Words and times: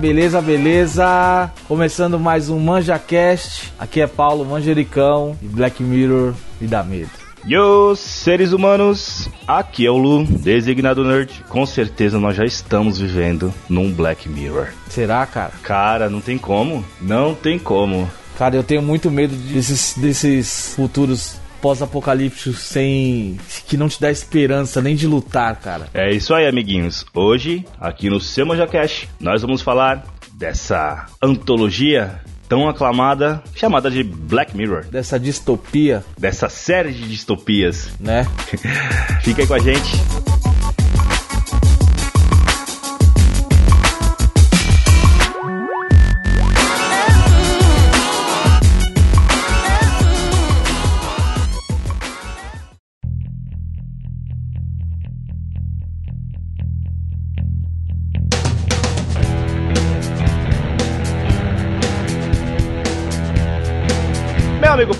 beleza, 0.00 0.40
beleza? 0.40 1.50
Começando 1.68 2.18
mais 2.18 2.48
um 2.48 2.58
ManjaCast. 2.58 3.70
Aqui 3.78 4.00
é 4.00 4.06
Paulo 4.06 4.46
Manjericão 4.46 5.36
e 5.42 5.46
Black 5.46 5.82
Mirror 5.82 6.32
e 6.58 6.66
dá 6.66 6.82
medo. 6.82 7.10
Yo, 7.46 7.94
seres 7.94 8.52
humanos, 8.52 9.28
aqui 9.46 9.84
é 9.84 9.90
o 9.90 9.98
Lu, 9.98 10.24
designado 10.24 11.04
nerd. 11.04 11.44
Com 11.50 11.66
certeza 11.66 12.18
nós 12.18 12.34
já 12.34 12.46
estamos 12.46 12.98
vivendo 12.98 13.52
num 13.68 13.92
Black 13.92 14.26
Mirror. 14.26 14.68
Será, 14.88 15.26
cara? 15.26 15.52
Cara, 15.62 16.08
não 16.08 16.22
tem 16.22 16.38
como, 16.38 16.82
não 17.00 17.34
tem 17.34 17.58
como. 17.58 18.10
Cara, 18.38 18.56
eu 18.56 18.62
tenho 18.62 18.80
muito 18.80 19.10
medo 19.10 19.34
desses, 19.34 19.94
desses 19.98 20.74
futuros 20.74 21.38
pós-apocalípticos 21.60 22.58
sem. 22.58 23.38
que 23.66 23.76
não 23.76 23.88
te 23.88 24.00
dá 24.00 24.10
esperança 24.10 24.80
nem 24.80 24.96
de 24.96 25.06
lutar, 25.06 25.56
cara. 25.56 25.88
É 25.94 26.10
isso 26.10 26.34
aí, 26.34 26.46
amiguinhos. 26.46 27.04
Hoje, 27.14 27.64
aqui 27.78 28.08
no 28.08 28.20
Seu 28.20 28.46
Cash, 28.66 29.08
nós 29.20 29.42
vamos 29.42 29.62
falar 29.62 30.04
dessa 30.32 31.06
antologia 31.22 32.20
tão 32.48 32.68
aclamada 32.68 33.42
chamada 33.54 33.90
de 33.90 34.02
Black 34.02 34.56
Mirror. 34.56 34.86
Dessa 34.86 35.20
distopia. 35.20 36.04
Dessa 36.18 36.48
série 36.48 36.92
de 36.92 37.08
distopias. 37.08 37.90
Né? 38.00 38.26
Fica 39.22 39.42
aí 39.42 39.46
com 39.46 39.54
a 39.54 39.58
gente. 39.60 40.39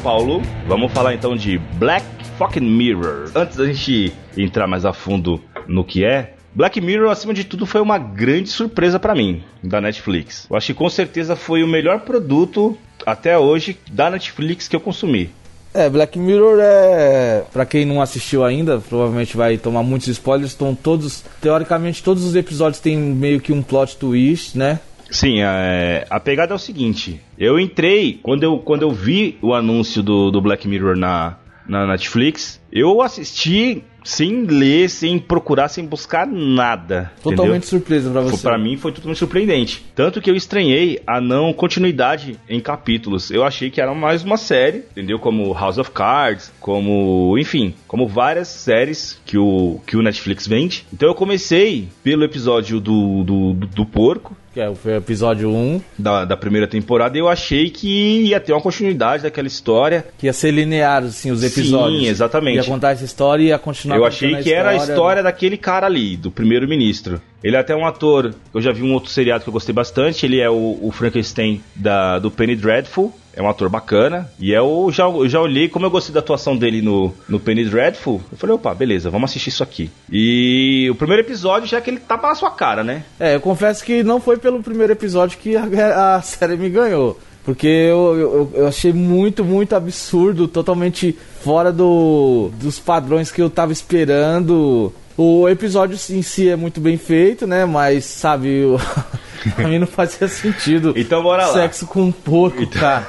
Paulo, 0.03 0.41
vamos 0.67 0.91
falar 0.93 1.15
então 1.15 1.37
de 1.37 1.59
Black 1.79 2.07
Fucking 2.39 2.61
Mirror. 2.61 3.31
Antes 3.35 3.57
da 3.57 3.67
gente 3.67 4.13
entrar 4.37 4.67
mais 4.67 4.87
a 4.87 4.93
fundo 4.93 5.41
no 5.69 5.85
que 5.85 6.05
é, 6.05 6.35
Black 6.55 6.81
Mirror, 6.81 7.11
acima 7.11 7.35
de 7.35 7.45
tudo, 7.45 7.67
foi 7.67 7.81
uma 7.81 7.99
grande 7.99 8.49
surpresa 8.49 8.99
para 8.99 9.15
mim, 9.15 9.43
da 9.63 9.81
Netflix. 9.81 10.47
Eu 10.51 10.57
acho 10.57 10.69
que 10.69 10.75
com 10.75 10.89
certeza 10.89 11.37
foi 11.37 11.63
o 11.63 11.69
melhor 11.69 12.01
produto 12.01 12.77
até 13.07 13.39
hoje 13.39 13.79
da 13.91 14.11
Netflix 14.11 14.67
que 14.67 14.75
eu 14.75 14.81
consumi. 14.81 15.31
É, 15.73 15.89
Black 15.89 16.19
Mirror 16.19 16.59
é. 16.61 17.45
Pra 17.53 17.65
quem 17.65 17.85
não 17.85 18.03
assistiu 18.03 18.45
ainda, 18.45 18.81
provavelmente 18.81 19.37
vai 19.37 19.57
tomar 19.57 19.85
muitos 19.85 20.09
spoilers. 20.09 20.51
Estão 20.51 20.75
todos. 20.75 21.23
Teoricamente, 21.41 22.03
todos 22.03 22.25
os 22.25 22.35
episódios 22.35 22.81
têm 22.81 22.97
meio 22.97 23.41
que 23.41 23.53
um 23.53 23.63
plot 23.63 23.97
twist, 23.97 24.59
né? 24.59 24.81
Sim, 25.11 25.41
é, 25.43 26.07
a 26.09 26.21
pegada 26.21 26.53
é 26.53 26.57
o 26.57 26.59
seguinte. 26.59 27.21
Eu 27.39 27.59
entrei, 27.59 28.19
quando 28.23 28.43
eu, 28.43 28.59
quando 28.59 28.83
eu 28.83 28.91
vi 28.91 29.39
o 29.43 29.55
anúncio 29.55 30.03
do, 30.03 30.31
do 30.31 30.41
Black 30.41 30.69
Mirror 30.69 30.97
na, 30.97 31.37
na 31.67 31.87
Netflix, 31.87 32.61
eu 32.73 33.03
assisti 33.03 33.83
sem 34.05 34.45
ler, 34.45 34.89
sem 34.89 35.19
procurar, 35.19 35.69
sem 35.69 35.85
buscar 35.85 36.27
nada. 36.27 37.13
Totalmente 37.23 37.67
entendeu? 37.67 37.69
surpresa 37.69 38.11
pra 38.11 38.21
você. 38.21 38.43
Pra 38.43 38.59
mim 38.59 38.77
foi 38.77 38.93
totalmente 38.93 39.19
surpreendente. 39.19 39.85
Tanto 39.95 40.21
que 40.21 40.31
eu 40.31 40.37
estranhei 40.37 41.01
a 41.07 41.21
não 41.21 41.53
continuidade 41.53 42.39
em 42.49 42.61
capítulos. 42.61 43.31
Eu 43.31 43.45
achei 43.45 43.71
que 43.71 43.81
era 43.81 43.95
mais 43.95 44.23
uma 44.23 44.37
série, 44.37 44.79
entendeu? 44.91 45.19
Como 45.19 45.53
House 45.53 45.79
of 45.79 45.91
Cards, 45.91 46.53
como, 46.61 47.37
enfim, 47.39 47.75
como 47.87 48.07
várias 48.07 48.49
séries 48.49 49.21
que 49.25 49.39
o, 49.39 49.81
que 49.87 49.97
o 49.97 50.03
Netflix 50.03 50.47
vende. 50.47 50.85
Então 50.93 51.09
eu 51.09 51.15
comecei 51.15 51.89
pelo 52.03 52.25
episódio 52.25 52.81
do, 52.81 53.25
do, 53.25 53.53
do, 53.53 53.67
do 53.67 53.87
porco, 53.87 54.37
que 54.53 54.61
é 54.61 54.69
o 54.69 54.77
episódio 54.97 55.51
1 55.51 55.81
da, 55.99 56.25
da 56.25 56.37
primeira 56.37 56.67
temporada, 56.67 57.17
e 57.17 57.21
eu 57.21 57.29
achei 57.29 57.71
que 57.71 58.23
ia 58.27 58.41
ter 58.41 58.53
uma 58.53 58.61
continuidade 58.61 59.23
daquela 59.23 59.47
história. 59.47 60.05
Que 60.19 60.27
ia 60.27 60.33
ser 60.33 60.51
linear, 60.51 61.05
assim, 61.05 61.31
os 61.31 61.45
episódios. 61.45 62.03
Sim, 62.03 62.09
exatamente. 62.09 62.57
Ia 62.57 62.65
contar 62.65 62.91
essa 62.91 63.05
história 63.05 63.43
e 63.43 63.47
ia 63.47 63.59
continuar 63.59 63.97
Eu 63.97 64.05
achei 64.05 64.37
que 64.37 64.53
a 64.53 64.59
era 64.59 64.71
a 64.71 64.77
história 64.77 65.23
daquele 65.23 65.57
cara 65.57 65.87
ali, 65.87 66.17
do 66.17 66.31
primeiro-ministro. 66.31 67.21
Ele 67.43 67.57
é 67.57 67.59
até 67.59 67.75
um 67.75 67.87
ator, 67.87 68.35
eu 68.53 68.61
já 68.61 68.71
vi 68.71 68.83
um 68.83 68.93
outro 68.93 69.11
seriado 69.11 69.43
que 69.43 69.49
eu 69.49 69.53
gostei 69.53 69.75
bastante, 69.75 70.27
ele 70.27 70.41
é 70.41 70.51
o, 70.51 70.79
o 70.83 70.91
Frankenstein 70.93 71.63
da, 71.75 72.19
do 72.19 72.31
Penny 72.31 72.55
Dreadful. 72.55 73.15
É 73.41 73.43
um 73.43 73.49
ator 73.49 73.71
bacana. 73.71 74.31
E 74.39 74.53
eu 74.53 74.91
já, 74.93 75.05
eu 75.05 75.27
já 75.27 75.41
olhei, 75.41 75.67
como 75.67 75.87
eu 75.87 75.91
gostei 75.91 76.13
da 76.13 76.21
atuação 76.21 76.55
dele 76.55 76.83
no, 76.83 77.11
no 77.27 77.41
Penny 77.41 77.65
Dreadful, 77.65 78.21
eu 78.31 78.37
falei, 78.37 78.55
opa, 78.55 78.75
beleza, 78.75 79.09
vamos 79.09 79.31
assistir 79.31 79.49
isso 79.49 79.63
aqui. 79.63 79.91
E 80.13 80.87
o 80.91 80.95
primeiro 80.95 81.23
episódio 81.23 81.67
já 81.67 81.79
é 81.79 81.81
que 81.81 81.89
ele 81.89 82.01
tapa 82.01 82.29
na 82.29 82.35
sua 82.35 82.51
cara, 82.51 82.85
né? 82.85 83.03
É, 83.19 83.37
eu 83.37 83.41
confesso 83.41 83.83
que 83.83 84.03
não 84.03 84.21
foi 84.21 84.37
pelo 84.37 84.63
primeiro 84.63 84.93
episódio 84.93 85.39
que 85.39 85.57
a, 85.57 85.65
a 86.17 86.21
série 86.23 86.55
me 86.55 86.69
ganhou. 86.69 87.19
Porque 87.43 87.67
eu, 87.67 88.19
eu, 88.19 88.51
eu, 88.53 88.69
achei 88.69 88.93
muito, 88.93 89.43
muito 89.43 89.75
absurdo, 89.75 90.47
totalmente 90.47 91.19
fora 91.43 91.73
do, 91.73 92.51
dos 92.61 92.79
padrões 92.79 93.33
que 93.33 93.41
eu 93.41 93.49
tava 93.49 93.73
esperando. 93.73 94.93
O 95.17 95.49
episódio 95.49 95.99
em 96.11 96.21
si 96.21 96.51
é 96.51 96.57
muito 96.57 96.79
bem 96.79 96.99
feito, 96.99 97.47
né? 97.47 97.65
Mas, 97.65 98.05
sabe. 98.05 98.65
pra 99.55 99.69
mim 99.69 99.79
não 99.79 99.87
fazia 99.87 100.29
sentido. 100.29 100.93
Então 100.97 101.23
bora 101.23 101.47
lá. 101.47 101.53
Sexo 101.53 101.87
com 101.87 102.03
um 102.03 102.13
porco, 102.13 102.63
então... 102.63 102.81
cara. 102.81 103.07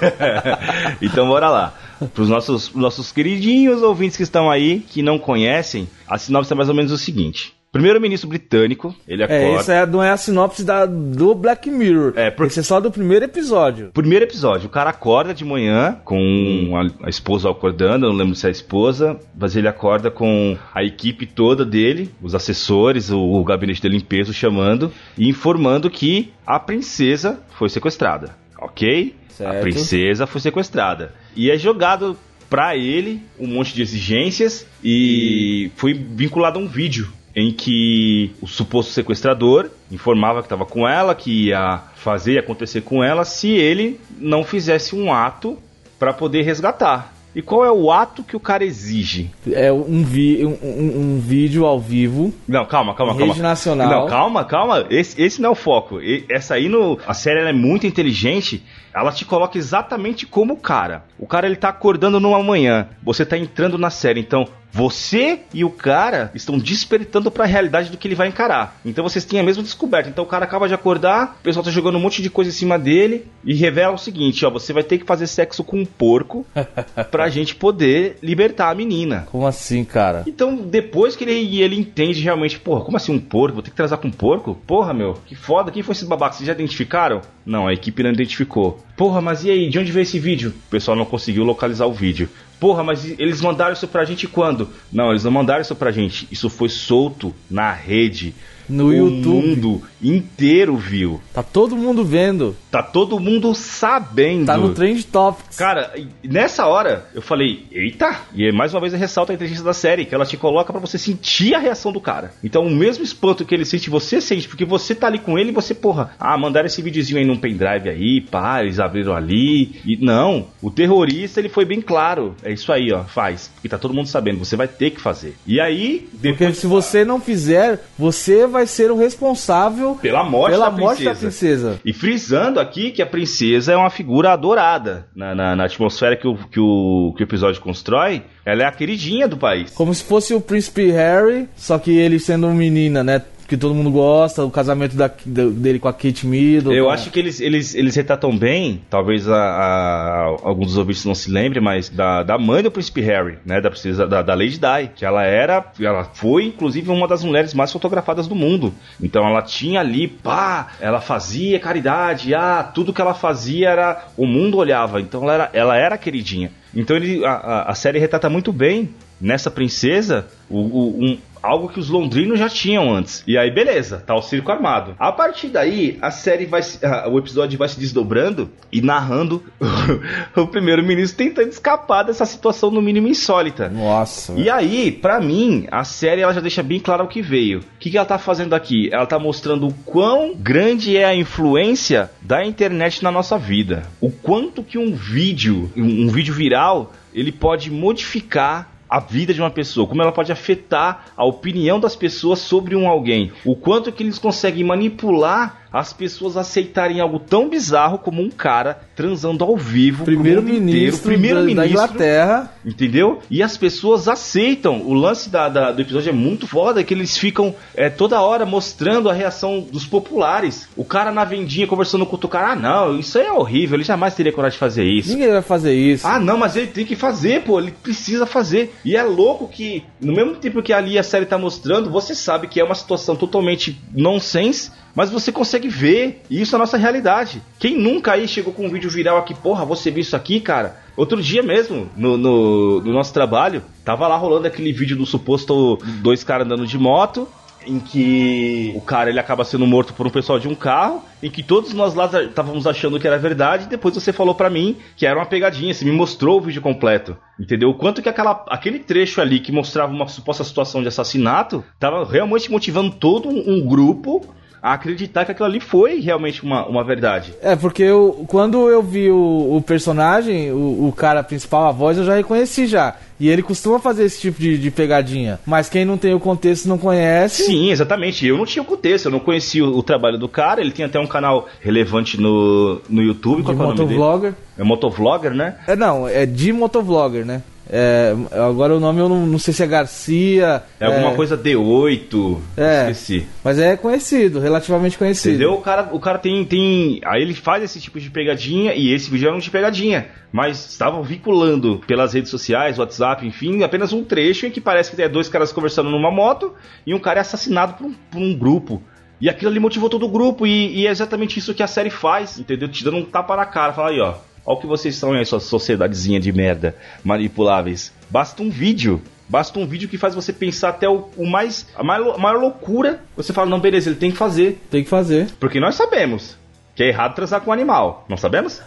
então 1.02 1.28
bora 1.28 1.50
lá. 1.50 1.74
Para 2.14 2.24
os 2.24 2.30
nossos, 2.30 2.74
nossos 2.74 3.12
queridinhos 3.12 3.84
ouvintes 3.84 4.18
que 4.18 4.24
estão 4.24 4.50
aí, 4.50 4.80
que 4.80 5.04
não 5.04 5.20
conhecem, 5.20 5.88
a 6.08 6.18
sinopse 6.18 6.52
é 6.52 6.56
mais 6.56 6.70
ou 6.70 6.76
menos 6.76 6.92
o 6.92 6.98
seguinte. 6.98 7.54
Primeiro-ministro 7.72 8.28
britânico, 8.28 8.94
ele 9.08 9.24
acorda. 9.24 9.42
É, 9.42 9.56
isso 9.56 9.72
é, 9.72 9.86
não 9.86 10.04
é 10.04 10.12
a 10.12 10.18
sinopse 10.18 10.62
da, 10.62 10.86
do 10.86 11.34
Black 11.34 11.72
Mirror. 11.72 12.12
É, 12.18 12.30
porque... 12.30 12.52
Esse 12.52 12.60
é 12.60 12.64
só 12.64 12.82
do 12.82 12.92
primeiro 12.92 13.24
episódio. 13.24 13.92
Primeiro 13.94 14.26
episódio, 14.26 14.68
o 14.68 14.70
cara 14.70 14.90
acorda 14.90 15.34
de 15.34 15.46
manhã 15.46 15.98
com 16.04 16.74
a, 16.76 17.08
a, 17.08 17.10
esposa 17.10 17.50
acordando, 17.50 18.06
eu 18.06 18.10
não 18.10 18.18
lembro 18.18 18.36
se 18.36 18.46
é 18.46 18.50
a 18.50 18.52
esposa, 18.52 19.18
mas 19.34 19.56
ele 19.56 19.70
acorda 19.70 20.12
com 20.12 20.58
a 20.76 20.84
equipe 20.84 21.26
toda 21.26 21.64
dele, 21.64 22.12
os 22.22 22.36
assessores, 22.36 23.10
o, 23.10 23.18
o 23.18 23.44
gabinete 23.46 23.82
de 23.82 23.88
limpeza 23.88 24.34
chamando 24.34 24.92
e 25.18 25.30
informando 25.30 25.90
que 25.90 26.34
a 26.46 26.60
princesa 26.60 27.40
foi 27.52 27.70
sequestrada. 27.70 28.36
Ok? 28.60 29.16
Certo. 29.30 29.58
A 29.58 29.62
princesa 29.62 30.28
foi 30.28 30.42
sequestrada. 30.42 31.14
E 31.34 31.50
é 31.50 31.58
jogado 31.58 32.18
para 32.50 32.76
ele 32.76 33.22
um 33.40 33.48
monte 33.48 33.74
de 33.74 33.82
exigências 33.82 34.68
e 34.84 35.72
foi 35.78 35.94
vinculado 35.94 36.60
a 36.60 36.62
um 36.62 36.68
vídeo 36.68 37.08
em 37.36 37.52
que 37.52 38.32
o 38.42 38.48
suposto 38.48 38.92
sequestrador 38.92 39.70
informava 39.92 40.42
que 40.42 40.46
estava 40.46 40.66
com 40.66 40.88
ela, 40.88 41.16
que 41.16 41.48
ia 41.48 41.82
fazer 41.96 42.40
acontecer 42.40 42.82
com 42.82 43.04
ela 43.04 43.24
se 43.24 43.50
ele 43.50 44.00
não 44.20 44.44
fizesse 44.44 44.96
um 44.96 45.14
ato 45.14 45.58
para 45.98 46.14
poder 46.14 46.42
resgatar. 46.44 47.14
E 47.34 47.42
qual 47.42 47.64
é 47.64 47.72
o 47.72 47.90
ato 47.92 48.24
que 48.24 48.36
o 48.36 48.40
cara 48.40 48.66
exige? 48.66 49.32
É 49.50 49.72
um, 49.72 50.04
vi 50.04 50.46
um, 50.46 50.58
um, 50.62 51.16
um 51.16 51.20
vídeo 51.20 51.66
ao 51.66 51.80
vivo. 51.80 52.34
Não, 52.46 52.66
calma, 52.66 52.94
calma, 52.94 53.16
calma. 53.16 53.28
Rede 53.28 53.42
Nacional. 53.42 53.90
Não, 53.90 54.08
calma, 54.08 54.44
calma. 54.44 54.86
Esse, 54.90 55.22
esse 55.22 55.42
não 55.42 55.50
é 55.50 55.52
o 55.54 55.56
foco. 55.56 56.00
Essa 56.30 56.56
aí, 56.56 56.68
no, 56.68 57.00
a 57.08 57.14
série 57.14 57.40
é 57.40 57.54
muito 57.54 57.88
inteligente. 57.88 58.62
Ela 58.94 59.12
te 59.12 59.26
coloca 59.26 59.58
exatamente 59.58 60.26
como 60.26 60.54
o 60.54 60.58
cara. 60.58 61.04
O 61.18 61.26
cara 61.26 61.48
ele 61.48 61.56
tá 61.56 61.70
acordando 61.70 62.20
numa 62.20 62.42
manhã. 62.44 62.90
Você 63.04 63.26
tá 63.26 63.38
entrando 63.38 63.78
na 63.78 63.90
série. 63.90 64.20
Então, 64.20 64.48
você 64.72 65.40
e 65.54 65.66
o 65.66 65.70
cara 65.70 66.32
estão 66.34 66.58
despertando 66.58 67.30
para 67.30 67.44
a 67.44 67.48
realidade 67.48 67.90
do 67.90 67.98
que 67.98 68.08
ele 68.08 68.16
vai 68.16 68.28
encarar. 68.28 68.80
Então 68.86 69.04
vocês 69.04 69.26
têm 69.26 69.40
a 69.40 69.44
mesma 69.44 69.62
descoberta. 69.62 70.10
Então 70.10 70.24
o 70.24 70.28
cara 70.28 70.46
acaba 70.46 70.68
de 70.68 70.74
acordar, 70.74 71.38
o 71.40 71.44
pessoal 71.44 71.64
tá 71.64 71.72
jogando 71.72 71.98
um 71.98 72.00
monte 72.00 72.22
de 72.22 72.30
coisa 72.30 72.50
em 72.50 72.54
cima 72.54 72.80
dele 72.80 73.28
e 73.44 73.54
revela 73.54 73.94
o 73.94 73.98
seguinte, 73.98 74.46
ó, 74.46 74.50
você 74.50 74.72
vai 74.72 74.84
ter 74.84 74.98
que 74.98 75.06
fazer 75.06 75.28
sexo 75.28 75.64
com 75.64 75.78
um 75.78 75.86
porco 75.86 76.46
pra 77.12 77.30
gente 77.30 77.56
poder 77.56 78.18
libertar 78.24 78.70
a 78.70 78.76
menina. 78.76 79.28
Como 79.30 79.46
assim, 79.46 79.84
cara? 79.84 80.24
Então, 80.26 80.56
depois 80.56 81.16
que 81.16 81.24
ele, 81.24 81.62
ele 81.62 81.78
entende 81.78 82.22
realmente, 82.22 82.60
porra, 82.60 82.86
como 82.86 82.98
assim 82.98 83.14
um 83.14 83.20
porco? 83.20 83.56
Vou 83.56 83.64
ter 83.64 83.72
que 83.72 83.76
transar 83.76 84.00
com 84.00 84.08
um 84.08 84.12
porco? 84.12 84.56
Porra, 84.66 84.94
meu, 84.94 85.18
que 85.26 85.36
foda. 85.36 85.72
Quem 85.72 85.84
foi 85.84 85.94
esse 85.94 86.06
babaca? 86.06 86.36
Vocês 86.36 86.48
já 86.48 86.54
identificaram? 86.54 87.22
Não, 87.46 87.68
a 87.68 87.74
equipe 87.74 88.04
não 88.04 88.12
identificou. 88.12 88.80
Porra, 88.96 89.22
mas 89.22 89.44
e 89.44 89.50
aí? 89.50 89.70
De 89.70 89.80
onde 89.80 89.92
veio 89.92 90.04
esse 90.04 90.20
vídeo? 90.20 90.54
O 90.68 90.70
pessoal 90.70 90.96
não 90.96 91.06
conseguiu 91.06 91.44
localizar 91.44 91.86
o 91.86 91.94
vídeo. 91.94 92.30
Porra, 92.60 92.84
mas 92.84 93.06
eles 93.20 93.42
mandaram 93.42 93.74
isso 93.74 93.88
pra 93.88 94.06
gente 94.06 94.28
quando? 94.28 94.70
Não, 94.92 95.10
eles 95.10 95.24
não 95.24 95.32
mandaram 95.32 95.62
isso 95.62 95.76
pra 95.76 95.92
gente. 95.92 96.28
Isso 96.32 96.50
foi 96.50 96.70
solto 96.70 97.34
na 97.50 97.72
rede. 97.72 98.36
No 98.72 98.86
o 98.88 98.94
YouTube. 98.94 99.48
mundo 99.48 99.82
inteiro 100.02 100.76
viu. 100.78 101.22
Tá 101.34 101.44
todo 101.44 101.76
mundo 101.76 102.04
vendo. 102.04 102.56
Tá 102.72 102.82
todo 102.82 103.20
mundo 103.20 103.54
sabendo. 103.54 104.46
Tá 104.48 104.58
no 104.58 104.74
Trend 104.74 105.04
Topics. 105.06 105.58
Cara, 105.58 105.94
nessa 106.24 106.66
hora 106.66 107.06
eu 107.14 107.22
falei, 107.22 107.66
eita! 107.72 108.16
E 108.34 108.52
mais 108.52 108.74
uma 108.74 108.80
vez 108.82 108.94
ressalta 108.94 109.32
a 109.32 109.36
inteligência 109.36 109.64
da 109.64 109.74
série, 109.74 110.06
que 110.06 110.16
ela 110.16 110.26
te 110.26 110.38
coloca 110.38 110.72
pra 110.72 110.82
você 110.82 110.98
sentir 110.98 111.54
a 111.54 111.60
reação 111.60 111.92
do 111.92 112.00
cara. 112.02 112.34
Então, 112.44 112.66
o 112.66 112.70
mesmo 112.70 113.04
espanto 113.04 113.46
que 113.46 113.54
ele 113.54 113.66
sente, 113.66 113.90
você 113.90 114.20
sente, 114.20 114.48
porque 114.48 114.66
você 114.66 114.96
tá 114.96 115.08
ali 115.08 115.20
com 115.20 115.38
ele 115.38 115.50
e 115.50 115.54
você, 115.54 115.74
porra, 115.74 116.12
ah, 116.20 116.38
mandaram 116.38 116.66
esse 116.68 116.82
videozinho 116.82 117.20
aí 117.20 117.26
num 117.26 117.38
pendrive 117.38 117.90
aí, 117.90 118.22
pá, 118.22 118.62
eles 118.64 118.80
abriram 118.80 119.16
ali. 119.16 119.82
E 119.86 119.98
não, 120.02 120.48
o 120.62 120.72
terrorista 120.72 121.40
ele 121.40 121.50
foi 121.50 121.66
bem 121.66 121.82
claro. 121.82 122.36
É 122.44 122.52
isso 122.52 122.72
aí, 122.72 122.92
ó, 122.92 123.04
faz. 123.04 123.52
E 123.64 123.70
tá 123.70 123.78
todo 123.78 123.94
mundo 123.94 124.08
sabendo, 124.08 124.40
você 124.40 124.56
vai 124.56 124.68
ter 124.68 124.92
que 124.92 125.02
fazer. 125.02 125.36
E 125.46 125.60
aí, 125.60 126.08
Porque 126.12 126.30
depois. 126.32 126.58
se 126.58 126.68
você 126.68 127.04
não 127.06 127.20
fizer, 127.20 127.80
você 127.98 128.48
vai 128.48 128.61
ser 128.66 128.92
o 128.92 128.98
responsável 128.98 129.98
Pela 130.02 130.24
morte, 130.24 130.52
pela 130.52 130.70
da, 130.70 130.78
morte 130.78 131.04
princesa. 131.04 131.14
da 131.14 131.20
princesa. 131.20 131.80
E 131.86 131.94
frisando 131.94 132.60
aqui 132.60 132.92
que 132.92 133.02
a 133.02 133.06
princesa 133.06 133.72
é 133.72 133.78
uma 133.78 133.90
figura 133.90 134.32
adorada 134.32 135.08
na, 135.16 135.34
na, 135.36 135.56
na 135.56 135.66
atmosfera 135.66 136.16
que 136.16 136.28
o, 136.28 136.36
que, 136.36 136.60
o, 136.60 137.14
que 137.16 137.24
o 137.24 137.26
episódio 137.26 137.62
constrói. 137.62 138.24
Ela 138.44 138.64
é 138.64 138.66
a 138.66 138.72
queridinha 138.72 139.28
do 139.28 139.38
país. 139.38 139.70
Como 139.72 139.94
se 139.94 140.04
fosse 140.04 140.34
o 140.34 140.42
príncipe 140.42 140.90
Harry, 140.90 141.48
só 141.56 141.78
que 141.78 141.96
ele 141.96 142.18
sendo 142.20 142.48
uma 142.48 142.56
menina, 142.56 143.04
né? 143.04 143.22
Que 143.52 143.58
todo 143.58 143.76
mundo 143.76 143.92
gosta, 143.92 144.46
o 144.46 144.50
casamento 144.50 144.96
da- 144.96 145.12
dele 145.26 145.78
com 145.78 145.90
a 145.90 145.92
Kate 145.92 146.26
Middleton. 146.26 146.72
Eu 146.72 146.90
acho 146.90 147.12
que 147.12 147.20
eles, 147.20 147.42
eles, 147.42 147.76
eles 147.76 147.94
retratam 147.98 148.38
bem, 148.38 148.82
talvez 148.90 149.28
a, 149.28 149.36
a- 149.36 150.26
alguns 150.44 150.68
dos 150.68 150.78
ouvintes 150.78 151.04
não 151.04 151.14
se 151.14 151.30
lembrem, 151.30 151.62
mas 151.62 151.90
da, 151.90 152.24
da 152.24 152.38
mãe 152.38 152.64
do 152.64 152.72
príncipe 152.72 153.02
Harry, 153.02 153.38
né? 153.46 153.60
Da 153.60 153.70
princesa 153.70 154.08
da, 154.08 154.22
da 154.22 154.34
Lady 154.36 154.58
Di, 154.58 154.90
que 154.96 155.04
ela 155.04 155.24
era, 155.26 155.66
ela 155.82 156.06
foi 156.14 156.46
inclusive 156.46 156.90
uma 156.90 157.10
das 157.10 157.26
mulheres 157.26 157.54
mais 157.54 157.74
fotografadas 157.74 158.26
do 158.26 158.36
mundo. 158.36 158.74
Então 159.04 159.28
ela 159.28 159.42
tinha 159.42 159.82
ali, 159.82 160.08
pá, 160.08 160.70
ela 160.80 161.02
fazia 161.02 161.60
caridade, 161.60 162.34
ah, 162.34 162.64
tudo 162.74 162.94
que 162.94 163.02
ela 163.02 163.14
fazia 163.14 163.68
era 163.70 164.06
o 164.16 164.26
mundo 164.26 164.56
olhava. 164.60 165.02
Então 165.02 165.24
ela 165.24 165.34
era, 165.34 165.50
ela 165.52 165.76
era 165.78 165.98
queridinha. 165.98 166.52
Então 166.74 166.96
ele, 166.96 167.26
a, 167.26 167.32
a- 167.34 167.64
a 167.72 167.76
série 167.76 168.00
retrata 168.00 168.30
muito 168.30 168.54
bem 168.54 168.92
nessa 169.20 169.52
princesa 169.52 170.26
o, 170.50 170.58
o- 170.58 171.04
um, 171.04 171.18
algo 171.42 171.70
que 171.70 171.80
os 171.80 171.90
londrinos 171.90 172.40
já 172.40 172.50
tinham 172.50 172.94
antes. 172.94 173.24
E 173.28 173.38
aí, 173.38 173.52
beleza, 173.52 174.04
tá 174.06 174.16
o 174.16 174.22
circo 174.22 174.52
armado. 174.52 174.96
A 175.00 175.12
partir 175.12 175.48
daí, 175.48 175.98
a 176.02 176.12
série 176.12 176.46
vai 176.46 176.62
se, 176.62 176.80
o 177.10 177.18
episódio 177.18 177.58
vai 177.58 177.68
se 177.68 177.80
desdobrando 177.80 178.50
e 178.72 178.82
narrando 178.82 179.44
o 180.36 180.48
primeiro-ministro 180.48 181.18
tentando 181.18 181.50
escapar 181.50 182.04
dessa 182.04 182.26
situação 182.26 182.72
no 182.72 182.82
mínimo 182.82 183.08
insólita. 183.08 183.70
Nossa. 183.70 184.34
E 184.34 184.50
aí, 184.50 184.92
pra 184.92 185.20
mim, 185.20 185.68
a 185.72 185.84
série 185.84 186.22
ela 186.22 186.34
já 186.34 186.42
deixa 186.42 186.64
bem 186.64 186.80
claro 186.80 187.06
o 187.06 187.08
que 187.08 187.22
veio. 187.22 187.60
O 187.60 187.64
que, 187.80 187.90
que 187.90 187.98
ela 187.98 188.06
tá 188.06 188.18
fazendo 188.18 188.54
aqui? 188.54 188.90
Ela 188.92 189.06
tá 189.06 189.20
mostrando 189.20 189.68
o 189.68 189.74
quão 189.86 190.34
grande 190.36 190.98
é 190.98 191.06
a 191.06 191.16
influência 191.16 192.12
da 192.22 192.46
internet 192.46 193.04
na 193.04 193.12
nossa 193.12 193.38
vida. 193.38 193.84
O 194.00 194.12
quanto 194.12 194.64
que 194.64 194.78
um 194.78 194.94
vídeo, 194.94 195.72
um, 195.76 196.06
um 196.06 196.08
vídeo 196.08 196.34
viral, 196.34 196.94
ele 197.14 197.32
pode 197.32 197.70
modificar 197.70 198.71
a 198.92 199.00
vida 199.00 199.34
de 199.34 199.40
uma 199.40 199.50
pessoa, 199.50 199.88
como 199.88 200.02
ela 200.02 200.12
pode 200.12 200.34
afetar 200.34 201.06
a 201.16 201.24
opinião 201.24 201.80
das 201.80 201.96
pessoas 201.96 202.40
sobre 202.40 202.76
um 202.76 202.90
alguém, 202.90 203.32
o 203.46 203.56
quanto 203.56 203.90
que 203.90 204.04
eles 204.04 204.20
conseguem 204.20 204.66
manipular 204.66 205.61
as 205.72 205.94
pessoas 205.94 206.36
aceitarem 206.36 207.00
algo 207.00 207.18
tão 207.20 207.48
bizarro 207.50 207.98
como 207.98 208.22
um 208.22 208.30
cara 208.30 208.82
transando 208.96 209.44
ao 209.44 209.56
vivo 209.56 210.00
mundo 210.00 210.12
inteiro, 210.12 210.42
Primeiro-ministro 210.42 210.92
da, 210.92 210.98
da 210.98 211.04
primeiro-ministro 211.04 211.66
Inglaterra. 211.72 212.54
Entendeu? 212.66 213.20
E 213.30 213.42
as 213.42 213.56
pessoas 213.58 214.08
aceitam. 214.08 214.82
O 214.82 214.94
lance 214.94 215.30
da, 215.30 215.48
da- 215.50 215.72
do 215.72 215.82
episódio 215.82 216.10
é 216.10 216.14
muito 216.14 216.46
foda, 216.46 216.84
que 216.84 216.94
eles 216.94 217.18
ficam 217.18 217.56
é, 217.76 217.90
toda 217.90 218.22
hora 218.22 218.46
mostrando 218.46 219.10
a 219.10 219.14
reação 219.14 219.62
dos 219.62 219.86
populares. 219.86 220.68
O 220.76 220.84
cara 220.84 221.12
na 221.12 221.24
vendinha 221.24 221.66
conversando 221.68 222.06
com 222.06 222.16
o 222.16 222.28
cara, 222.28 222.52
ah 222.52 222.56
não, 222.56 223.00
isso 223.00 223.18
aí 223.18 223.26
é 223.26 223.32
horrível, 223.32 223.78
ele 223.78 223.84
jamais 223.84 224.14
teria 224.14 224.32
coragem 224.32 224.56
de 224.56 224.60
fazer 224.60 224.84
isso. 224.84 225.10
Ninguém 225.12 225.32
vai 225.32 225.42
fazer 225.42 225.74
isso. 225.74 226.06
Ah, 226.06 226.20
não, 226.20 226.38
mas 226.38 226.56
ele 226.56 226.68
tem 226.68 226.86
que 226.86 226.96
fazer, 226.96 227.44
pô, 227.44 227.60
ele 227.60 227.72
precisa 227.72 228.26
fazer. 228.26 228.76
E 228.84 228.96
é 228.96 229.04
louco 229.04 229.48
que, 229.48 229.84
no 230.00 230.14
mesmo 230.14 230.36
tempo 230.36 230.62
que 230.62 230.74
ali 230.74 230.98
a 231.00 231.04
série 231.04 231.26
tá 231.26 231.38
mostrando, 231.38 231.90
você 231.90 232.14
sabe 232.14 232.48
que 232.48 232.60
é 232.60 232.64
uma 232.64 232.76
situação 232.76 233.16
totalmente 233.16 233.80
nonsense, 233.94 234.70
mas 234.96 235.10
você 235.10 235.32
consegue 235.32 235.68
ver, 235.68 236.22
e 236.30 236.42
isso 236.42 236.56
é 236.56 236.58
a 236.58 236.60
nossa 236.60 236.78
realidade. 236.78 237.42
Quem 237.60 237.78
nunca 237.78 238.14
aí 238.14 238.28
chegou 238.28 238.54
com 238.54 238.66
um 238.66 238.70
vídeo 238.70 238.90
viral 238.90 239.18
aqui, 239.18 239.34
porra, 239.34 239.66
você 239.66 239.92
viu 239.92 240.02
isso 240.02 240.16
aqui, 240.16 240.40
cara? 240.40 240.80
Outro 240.96 241.22
dia 241.22 241.42
mesmo, 241.42 241.90
no, 241.96 242.18
no, 242.18 242.82
no 242.82 242.94
nosso 242.94 243.14
trabalho, 243.14 243.64
tava 243.86 244.08
lá 244.08 244.18
rolando 244.18 244.48
aquele 244.48 244.74
vídeo 244.74 244.98
do 244.98 245.06
suposto 245.06 245.78
dois 246.02 246.24
caras 246.24 246.46
andando 246.46 246.68
de 246.68 246.78
moto, 246.78 247.28
em 247.66 247.80
que 247.80 248.72
o 248.76 248.82
cara 248.82 249.10
ele 249.10 249.20
acaba 249.20 249.44
sendo 249.44 249.68
morto 249.68 249.94
por 249.94 250.06
um 250.06 250.10
pessoal 250.10 250.40
de 250.40 250.48
um 250.48 250.56
carro, 250.56 251.04
em 251.22 251.30
que 251.30 251.44
todos 251.44 251.74
nós 251.74 251.94
lá 251.94 252.10
estávamos 252.24 252.66
achando 252.66 253.00
que 253.00 253.08
era 253.08 253.18
verdade, 253.18 253.66
e 253.66 253.70
depois 253.70 253.94
você 253.94 254.12
falou 254.12 254.34
pra 254.34 254.50
mim 254.50 254.78
que 254.96 255.06
era 255.06 255.18
uma 255.18 255.26
pegadinha, 255.26 255.74
você 255.74 255.86
me 255.86 255.92
mostrou 255.92 256.40
o 256.40 256.42
vídeo 256.42 256.62
completo, 256.62 257.16
entendeu? 257.40 257.70
O 257.70 257.76
quanto 257.76 258.02
que 258.02 258.10
aquela, 258.10 258.44
aquele 258.50 258.80
trecho 258.80 259.22
ali 259.22 259.40
que 259.40 259.52
mostrava 259.52 259.94
uma 259.94 260.08
suposta 260.08 260.44
situação 260.44 260.82
de 260.82 260.88
assassinato, 260.88 261.64
tava 261.80 262.04
realmente 262.04 262.50
motivando 262.52 262.92
todo 262.92 263.30
um, 263.30 263.58
um 263.58 263.66
grupo 263.66 264.22
a 264.62 264.74
acreditar 264.74 265.26
que 265.26 265.32
aquilo 265.32 265.48
ali 265.48 265.60
foi 265.60 266.00
realmente 266.00 266.44
uma, 266.44 266.66
uma 266.68 266.84
verdade. 266.84 267.34
É, 267.42 267.56
porque 267.56 267.82
eu, 267.82 268.24
quando 268.28 268.70
eu 268.70 268.84
vi 268.84 269.10
o, 269.10 269.56
o 269.58 269.62
personagem, 269.62 270.52
o, 270.52 270.88
o 270.88 270.94
cara 270.96 271.24
principal, 271.24 271.66
a 271.68 271.72
voz, 271.72 271.98
eu 271.98 272.06
já 272.06 272.16
reconheci 272.16 272.68
já. 272.68 272.96
E 273.20 273.30
ele 273.30 273.42
costuma 273.42 273.80
fazer 273.80 274.04
esse 274.04 274.20
tipo 274.20 274.40
de, 274.40 274.58
de 274.58 274.72
pegadinha. 274.72 275.40
Mas 275.46 275.70
quem 275.70 275.86
não 275.86 275.98
tem 275.98 276.14
o 276.14 276.20
contexto 276.20 276.68
não 276.68 276.78
conhece. 276.78 277.44
Sim, 277.44 277.72
exatamente. 277.72 278.26
Eu 278.26 278.38
não 278.38 278.46
tinha 278.46 278.64
o 278.64 278.66
contexto, 278.66 279.06
eu 279.06 279.12
não 279.12 279.20
conhecia 279.20 279.64
o, 279.64 279.78
o 279.78 279.84
trabalho 279.84 280.18
do 280.18 280.28
cara. 280.28 280.62
Ele 280.62 280.72
tem 280.72 280.86
até 280.86 281.00
um 281.00 281.08
canal 281.08 281.48
relevante 281.60 282.20
no, 282.20 282.82
no 282.90 283.02
YouTube. 283.02 283.44
Qual 283.44 283.54
é 283.54 283.56
o 283.56 283.60
nome 283.60 283.78
dele? 283.78 283.94
motovlogger. 283.94 284.34
É 284.58 284.64
motovlogger, 284.64 285.34
né? 285.34 285.56
É, 285.68 285.76
não, 285.76 286.08
é 286.08 286.26
de 286.26 286.52
motovlogger, 286.52 287.26
né? 287.26 287.44
É, 287.74 288.14
agora 288.34 288.76
o 288.76 288.82
nome 288.82 289.00
eu 289.00 289.08
não, 289.08 289.26
não 289.26 289.40
sei 289.40 289.54
se 289.54 289.64
é 289.64 289.68
Garcia. 289.68 290.62
É 290.78 290.86
alguma 290.86 291.16
coisa 291.16 291.38
D8. 291.38 292.38
É. 292.58 292.92
Esqueci. 292.92 293.26
Mas 293.42 293.58
é 293.60 293.78
conhecido, 293.78 294.40
relativamente 294.40 294.98
conhecido. 294.98 295.36
Entendeu? 295.36 295.54
O 295.54 295.62
cara, 295.62 295.90
o 295.94 296.00
cara 296.00 296.20
tem, 296.20 296.44
tem. 296.44 297.00
Aí 297.06 297.22
ele 297.22 297.34
faz 297.34 297.64
esse 297.64 297.80
tipo 297.80 297.98
de 297.98 298.10
pegadinha 298.10 298.74
e 298.74 298.94
esse 298.94 299.10
vídeo 299.10 299.28
era 299.28 299.36
um 299.36 299.40
de 299.40 299.50
pegadinha. 299.50 300.10
Mas 300.34 300.70
estavam 300.70 301.02
vinculando 301.02 301.82
pelas 301.88 302.14
redes 302.14 302.30
sociais, 302.30 302.78
WhatsApp, 302.78 303.26
enfim, 303.26 303.64
apenas 303.64 303.94
um 303.94 304.04
trecho 304.04 304.46
em 304.46 304.52
que 304.52 304.60
parece 304.60 304.92
que 304.92 304.98
tem 304.98 305.10
dois 305.10 305.30
caras 305.30 305.54
conversando 305.54 305.90
numa 305.90 306.12
moto 306.12 306.54
e 306.86 306.94
um 306.94 307.00
cara 307.00 307.20
é 307.20 307.22
assassinado 307.22 307.74
por 307.74 307.86
um, 307.88 307.94
por 307.94 308.20
um 308.20 308.38
grupo. 308.38 308.84
E 309.22 309.30
aquilo 309.30 309.52
ali 309.52 309.60
motivou 309.60 309.90
todo 309.90 310.06
o 310.06 310.10
grupo 310.10 310.48
e, 310.48 310.80
e 310.80 310.88
é 310.88 310.90
exatamente 310.90 311.38
isso 311.38 311.54
que 311.54 311.62
a 311.62 311.68
série 311.68 311.92
faz, 311.92 312.40
entendeu? 312.40 312.68
Te 312.68 312.84
dando 312.84 312.98
um 312.98 313.06
tapa 313.06 313.36
na 313.36 313.46
cara. 313.46 313.72
Fala 313.72 313.90
aí, 313.90 314.00
ó. 314.00 314.16
Olha 314.46 314.58
o 314.58 314.60
que 314.60 314.68
vocês 314.68 314.96
são 314.96 315.14
aí, 315.14 315.26
sua 315.26 315.40
sociedadezinha 315.40 316.20
de 316.20 316.32
merda, 316.32 316.76
manipuláveis. 317.04 317.94
Basta 318.10 318.42
um 318.42 318.50
vídeo. 318.50 319.02
Basta 319.30 319.58
um 319.60 319.66
vídeo 319.66 319.88
que 319.88 319.98
faz 319.98 320.14
você 320.14 320.34
pensar 320.34 320.70
até 320.70 320.90
o, 320.90 321.10
o 321.16 321.26
mais. 321.26 321.68
A 321.76 321.84
maior, 321.84 322.16
a 322.16 322.18
maior 322.18 322.40
loucura. 322.40 323.02
Você 323.16 323.32
fala, 323.32 323.50
não, 323.50 323.60
beleza, 323.60 323.90
ele 323.90 324.00
tem 324.00 324.12
que 324.12 324.18
fazer. 324.18 324.62
Tem 324.70 324.84
que 324.84 324.90
fazer. 324.90 325.30
Porque 325.40 325.60
nós 325.60 325.76
sabemos 325.76 326.38
que 326.76 326.84
é 326.84 326.88
errado 326.88 327.16
transar 327.16 327.42
com 327.42 327.52
um 327.52 327.54
animal. 327.54 328.06
Não 328.10 328.18
sabemos? 328.18 328.62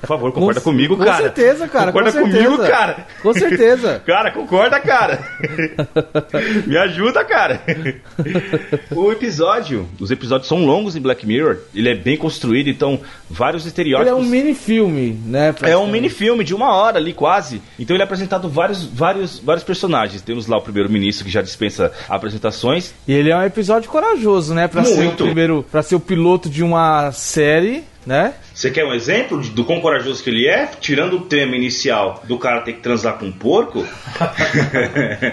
Por 0.00 0.06
favor, 0.06 0.32
concorda 0.32 0.60
Com- 0.60 0.70
comigo, 0.70 0.96
com 0.96 1.04
cara. 1.04 1.22
certeza, 1.24 1.68
cara, 1.68 1.86
Concorda 1.92 2.12
com 2.12 2.18
certeza. 2.18 2.44
comigo, 2.44 2.62
cara. 2.66 2.96
Com 3.22 3.32
certeza. 3.34 4.02
Cara, 4.06 4.30
concorda, 4.32 4.80
cara. 4.80 5.18
Me 6.66 6.76
ajuda, 6.76 7.24
cara. 7.24 7.60
O 8.90 9.12
episódio, 9.12 9.86
os 10.00 10.10
episódios 10.10 10.48
são 10.48 10.64
longos 10.64 10.96
em 10.96 11.00
Black 11.00 11.26
Mirror. 11.26 11.58
Ele 11.74 11.88
é 11.88 11.94
bem 11.94 12.16
construído, 12.16 12.68
então 12.68 13.00
vários 13.28 13.62
Ele 13.64 13.68
estereótipos. 13.68 14.10
é 14.12 14.14
um 14.14 14.24
mini 14.24 14.54
filme, 14.54 15.18
né? 15.26 15.54
É 15.62 15.76
um 15.76 15.86
mini 15.88 16.08
filme 16.08 16.42
de 16.44 16.54
uma 16.54 16.74
hora 16.74 16.98
ali, 16.98 17.12
quase. 17.12 17.60
Então 17.78 17.94
ele 17.94 18.02
é 18.02 18.04
apresentado 18.04 18.48
vários, 18.48 18.84
vários, 18.84 19.38
vários 19.38 19.64
personagens. 19.64 20.22
Temos 20.22 20.46
lá 20.46 20.56
o 20.58 20.62
primeiro-ministro 20.62 21.24
que 21.24 21.30
já 21.30 21.42
dispensa 21.42 21.92
apresentações. 22.08 22.94
E 23.06 23.12
ele 23.12 23.30
é 23.30 23.36
um 23.36 23.42
episódio 23.42 23.90
corajoso, 23.90 24.54
né? 24.54 24.66
Pra 24.68 24.84
ser 24.84 25.06
o 25.08 25.12
primeiro, 25.12 25.64
para 25.70 25.82
ser 25.82 25.94
o 25.96 26.00
piloto 26.00 26.48
de 26.48 26.62
uma 26.62 27.12
série, 27.12 27.84
né? 28.06 28.34
Você 28.54 28.70
quer 28.70 28.84
um 28.84 28.94
exemplo 28.94 29.38
do 29.40 29.64
quão 29.64 29.80
corajoso 29.80 30.22
que 30.22 30.30
ele 30.30 30.46
é? 30.46 30.66
Tirando 30.80 31.16
o 31.16 31.20
tema 31.22 31.56
inicial 31.56 32.22
do 32.26 32.38
cara 32.38 32.60
ter 32.62 32.74
que 32.74 32.80
transar 32.80 33.18
com 33.18 33.26
um 33.26 33.32
porco, 33.32 33.84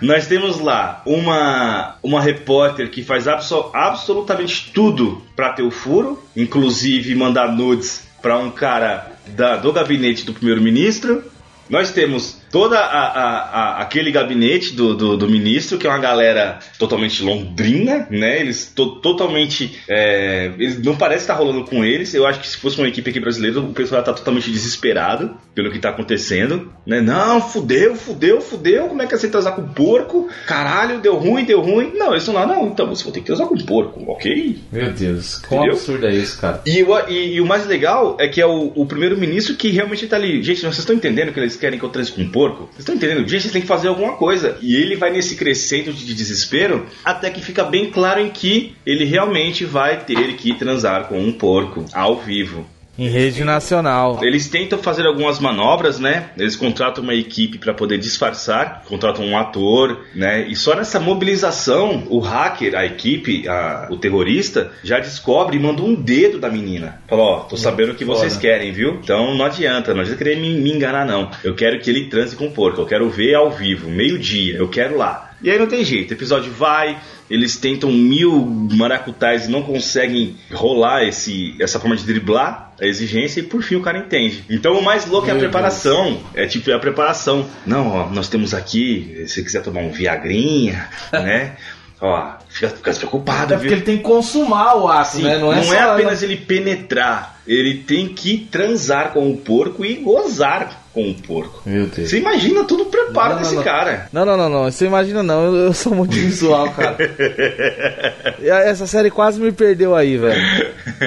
nós 0.00 0.26
temos 0.26 0.60
lá 0.60 1.02
uma, 1.06 1.96
uma 2.02 2.20
repórter 2.20 2.90
que 2.90 3.02
faz 3.02 3.28
abso- 3.28 3.70
absolutamente 3.74 4.70
tudo 4.72 5.22
pra 5.36 5.52
ter 5.52 5.62
o 5.62 5.70
furo, 5.70 6.22
inclusive 6.36 7.14
mandar 7.14 7.52
nudes 7.52 8.06
pra 8.20 8.38
um 8.38 8.50
cara 8.50 9.12
da- 9.28 9.56
do 9.56 9.72
gabinete 9.72 10.24
do 10.24 10.32
primeiro-ministro. 10.32 11.24
Nós 11.68 11.92
temos 11.92 12.39
toda 12.50 12.78
a, 12.78 13.06
a, 13.06 13.38
a, 13.38 13.82
aquele 13.82 14.10
gabinete 14.10 14.74
do, 14.74 14.94
do, 14.94 15.16
do, 15.16 15.28
ministro, 15.28 15.78
que 15.78 15.86
é 15.86 15.90
uma 15.90 15.98
galera 15.98 16.58
totalmente 16.78 17.22
londrina, 17.22 18.06
né? 18.10 18.40
Eles 18.40 18.72
to, 18.74 19.00
totalmente. 19.00 19.78
É, 19.88 20.52
eles 20.58 20.82
não 20.82 20.96
parece 20.96 21.22
estar 21.22 21.34
rolando 21.34 21.64
com 21.64 21.84
eles. 21.84 22.12
Eu 22.14 22.26
acho 22.26 22.40
que 22.40 22.48
se 22.48 22.56
fosse 22.56 22.78
uma 22.78 22.88
equipe 22.88 23.08
aqui 23.10 23.20
brasileira, 23.20 23.60
o 23.60 23.72
pessoal 23.72 24.02
tá 24.02 24.12
totalmente 24.12 24.50
desesperado 24.50 25.36
pelo 25.54 25.70
que 25.70 25.78
tá 25.78 25.90
acontecendo. 25.90 26.72
Né? 26.86 27.00
Não, 27.00 27.40
fudeu, 27.40 27.94
fudeu, 27.94 28.40
fudeu. 28.40 28.88
Como 28.88 29.02
é 29.02 29.06
que 29.06 29.14
é 29.14 29.18
você 29.18 29.28
transar 29.28 29.54
com 29.54 29.66
porco? 29.68 30.28
Caralho, 30.46 31.00
deu 31.00 31.16
ruim, 31.16 31.44
deu 31.44 31.60
ruim. 31.60 31.92
Não, 31.94 32.12
eles 32.12 32.26
lá, 32.26 32.46
não, 32.46 32.68
então 32.68 32.86
você 32.86 33.04
vai 33.04 33.12
ter 33.12 33.20
que 33.20 33.26
transar 33.26 33.46
com 33.46 33.56
porco, 33.56 34.04
ok? 34.10 34.58
Meu 34.72 34.92
Deus, 34.92 35.38
quão 35.48 35.64
absurdo 35.64 36.06
é 36.06 36.14
isso, 36.14 36.40
cara. 36.40 36.62
E, 36.66 36.84
e, 37.08 37.34
e, 37.34 37.40
o 37.40 37.46
mais 37.46 37.66
legal 37.66 38.16
é 38.20 38.28
que 38.28 38.40
é 38.40 38.46
o, 38.46 38.72
o 38.74 38.86
primeiro-ministro 38.86 39.54
que 39.56 39.68
realmente 39.70 40.06
tá 40.06 40.16
ali. 40.16 40.42
Gente, 40.42 40.60
vocês 40.60 40.78
estão 40.78 40.94
entendendo 40.94 41.32
que 41.32 41.40
eles 41.40 41.56
querem 41.56 41.78
que 41.78 41.84
eu 41.84 41.88
transe 41.88 42.12
com 42.12 42.28
porco? 42.28 42.39
Vocês 42.48 42.80
estão 42.80 42.94
entendendo? 42.94 43.28
Gente, 43.28 43.42
vocês 43.42 43.52
têm 43.52 43.62
que 43.62 43.68
fazer 43.68 43.88
alguma 43.88 44.16
coisa. 44.16 44.58
E 44.60 44.74
ele 44.76 44.96
vai 44.96 45.10
nesse 45.10 45.36
crescendo 45.36 45.92
de 45.92 46.14
desespero 46.14 46.86
até 47.04 47.30
que 47.30 47.40
fica 47.40 47.64
bem 47.64 47.90
claro 47.90 48.20
em 48.20 48.30
que 48.30 48.74
ele 48.84 49.04
realmente 49.04 49.64
vai 49.64 50.04
ter 50.04 50.34
que 50.36 50.54
transar 50.54 51.08
com 51.08 51.18
um 51.18 51.32
porco 51.32 51.84
ao 51.92 52.20
vivo. 52.20 52.66
Em 53.00 53.08
rede 53.08 53.42
nacional. 53.44 54.18
Eles 54.22 54.46
tentam 54.46 54.78
fazer 54.78 55.06
algumas 55.06 55.38
manobras, 55.38 55.98
né? 55.98 56.28
Eles 56.36 56.54
contratam 56.54 57.02
uma 57.02 57.14
equipe 57.14 57.56
para 57.56 57.72
poder 57.72 57.96
disfarçar, 57.96 58.84
contratam 58.86 59.24
um 59.24 59.38
ator, 59.38 60.04
né? 60.14 60.46
E 60.46 60.54
só 60.54 60.76
nessa 60.76 61.00
mobilização, 61.00 62.06
o 62.10 62.18
hacker, 62.18 62.74
a 62.76 62.84
equipe, 62.84 63.48
a, 63.48 63.88
o 63.90 63.96
terrorista, 63.96 64.70
já 64.84 64.98
descobre 64.98 65.56
e 65.56 65.58
manda 65.58 65.80
um 65.80 65.94
dedo 65.94 66.38
da 66.38 66.50
menina. 66.50 67.00
Falou: 67.08 67.24
Ó, 67.24 67.38
tô 67.44 67.56
sabendo 67.56 67.92
o 67.92 67.94
que 67.94 68.04
vocês 68.04 68.36
querem, 68.36 68.70
viu? 68.70 69.00
Então 69.02 69.34
não 69.34 69.46
adianta, 69.46 69.94
não 69.94 70.02
adianta 70.02 70.18
querer 70.18 70.36
me, 70.36 70.60
me 70.60 70.70
enganar, 70.70 71.06
não. 71.06 71.30
Eu 71.42 71.54
quero 71.54 71.80
que 71.80 71.88
ele 71.88 72.04
transe 72.04 72.36
com 72.36 72.48
o 72.48 72.52
porco, 72.52 72.82
eu 72.82 72.86
quero 72.86 73.08
ver 73.08 73.34
ao 73.34 73.50
vivo, 73.50 73.88
meio-dia, 73.88 74.58
eu 74.58 74.68
quero 74.68 74.98
lá. 74.98 75.29
E 75.42 75.50
aí 75.50 75.58
não 75.58 75.66
tem 75.66 75.84
jeito, 75.84 76.10
o 76.10 76.14
episódio 76.14 76.52
vai, 76.52 77.00
eles 77.30 77.56
tentam 77.56 77.90
mil 77.90 78.44
maracutais 78.44 79.46
e 79.46 79.50
não 79.50 79.62
conseguem 79.62 80.36
rolar 80.52 81.04
esse, 81.04 81.54
essa 81.60 81.80
forma 81.80 81.96
de 81.96 82.04
driblar 82.04 82.72
a 82.80 82.86
exigência 82.86 83.40
e 83.40 83.42
por 83.42 83.62
fim 83.62 83.76
o 83.76 83.82
cara 83.82 83.98
entende. 83.98 84.44
Então 84.48 84.78
o 84.78 84.82
mais 84.82 85.06
louco 85.06 85.26
Meu 85.26 85.34
é 85.34 85.38
a 85.38 85.40
preparação. 85.40 86.04
Deus. 86.04 86.24
É 86.34 86.46
tipo 86.46 86.70
é 86.70 86.74
a 86.74 86.78
preparação. 86.78 87.46
Não, 87.66 87.88
ó, 87.88 88.08
nós 88.08 88.28
temos 88.28 88.54
aqui, 88.54 89.24
se 89.26 89.34
você 89.34 89.42
quiser 89.42 89.62
tomar 89.62 89.80
um 89.80 89.90
viagrinha, 89.90 90.88
né? 91.12 91.56
Ó, 92.00 92.32
fica, 92.48 92.70
fica 92.70 92.92
preocupado. 92.94 93.52
É 93.52 93.58
porque 93.58 93.74
ele 93.74 93.82
tem 93.82 93.98
que 93.98 94.02
consumar 94.02 94.76
o 94.76 94.88
ato, 94.88 95.16
Sim, 95.16 95.24
né? 95.24 95.38
Não 95.38 95.52
é, 95.52 95.64
não 95.64 95.74
é 95.74 95.80
apenas 95.80 96.22
ele 96.22 96.36
penetrar, 96.36 97.39
ele 97.50 97.78
tem 97.78 98.06
que 98.06 98.38
transar 98.48 99.12
com 99.12 99.28
o 99.28 99.36
porco 99.36 99.84
e 99.84 99.96
gozar 99.96 100.84
com 100.92 101.08
um 101.08 101.14
porco. 101.14 101.62
Meu 101.64 101.86
Deus. 101.86 102.10
Você 102.10 102.18
imagina 102.18 102.64
todo 102.64 102.82
o 102.84 102.86
preparo 102.86 103.34
não, 103.34 103.42
desse 103.42 103.54
não. 103.54 103.62
cara. 103.62 104.08
Não, 104.12 104.24
não, 104.24 104.36
não, 104.36 104.48
não. 104.48 104.64
Você 104.70 104.86
imagina 104.86 105.22
não. 105.22 105.44
Eu, 105.44 105.56
eu 105.66 105.72
sou 105.72 105.94
muito 105.94 106.12
visual, 106.16 106.70
cara. 106.72 106.96
Essa 108.42 108.86
série 108.86 109.10
quase 109.10 109.40
me 109.40 109.52
perdeu 109.52 109.94
aí, 109.94 110.16
velho. 110.16 110.40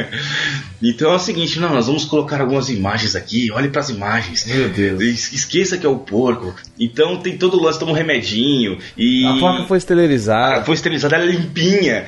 então 0.81 1.12
é 1.12 1.15
o 1.15 1.19
seguinte, 1.19 1.59
não, 1.59 1.73
nós 1.73 1.88
vamos 1.88 2.05
colocar 2.05 2.39
algumas 2.39 2.69
imagens 2.69 3.15
aqui. 3.15 3.51
Olhe 3.51 3.67
para 3.67 3.81
as 3.81 3.89
imagens. 3.89 4.45
Meu 4.45 4.69
Deus. 4.69 5.01
Esqueça 5.33 5.77
que 5.77 5.85
é 5.85 5.89
o 5.89 5.97
porco. 5.97 6.55
Então 6.79 7.17
tem 7.17 7.38
todo 7.38 7.57
o 7.57 7.63
lance, 7.63 7.79
toma 7.79 7.91
um 7.91 7.95
remedinho 7.95 8.77
e 8.97 9.25
a 9.25 9.38
placa 9.38 9.65
foi 9.65 9.77
esterilizada. 9.77 10.63
foi 10.63 10.75
esterilizada, 10.75 11.15
ela 11.15 11.25
é 11.25 11.27
limpinha. 11.27 12.05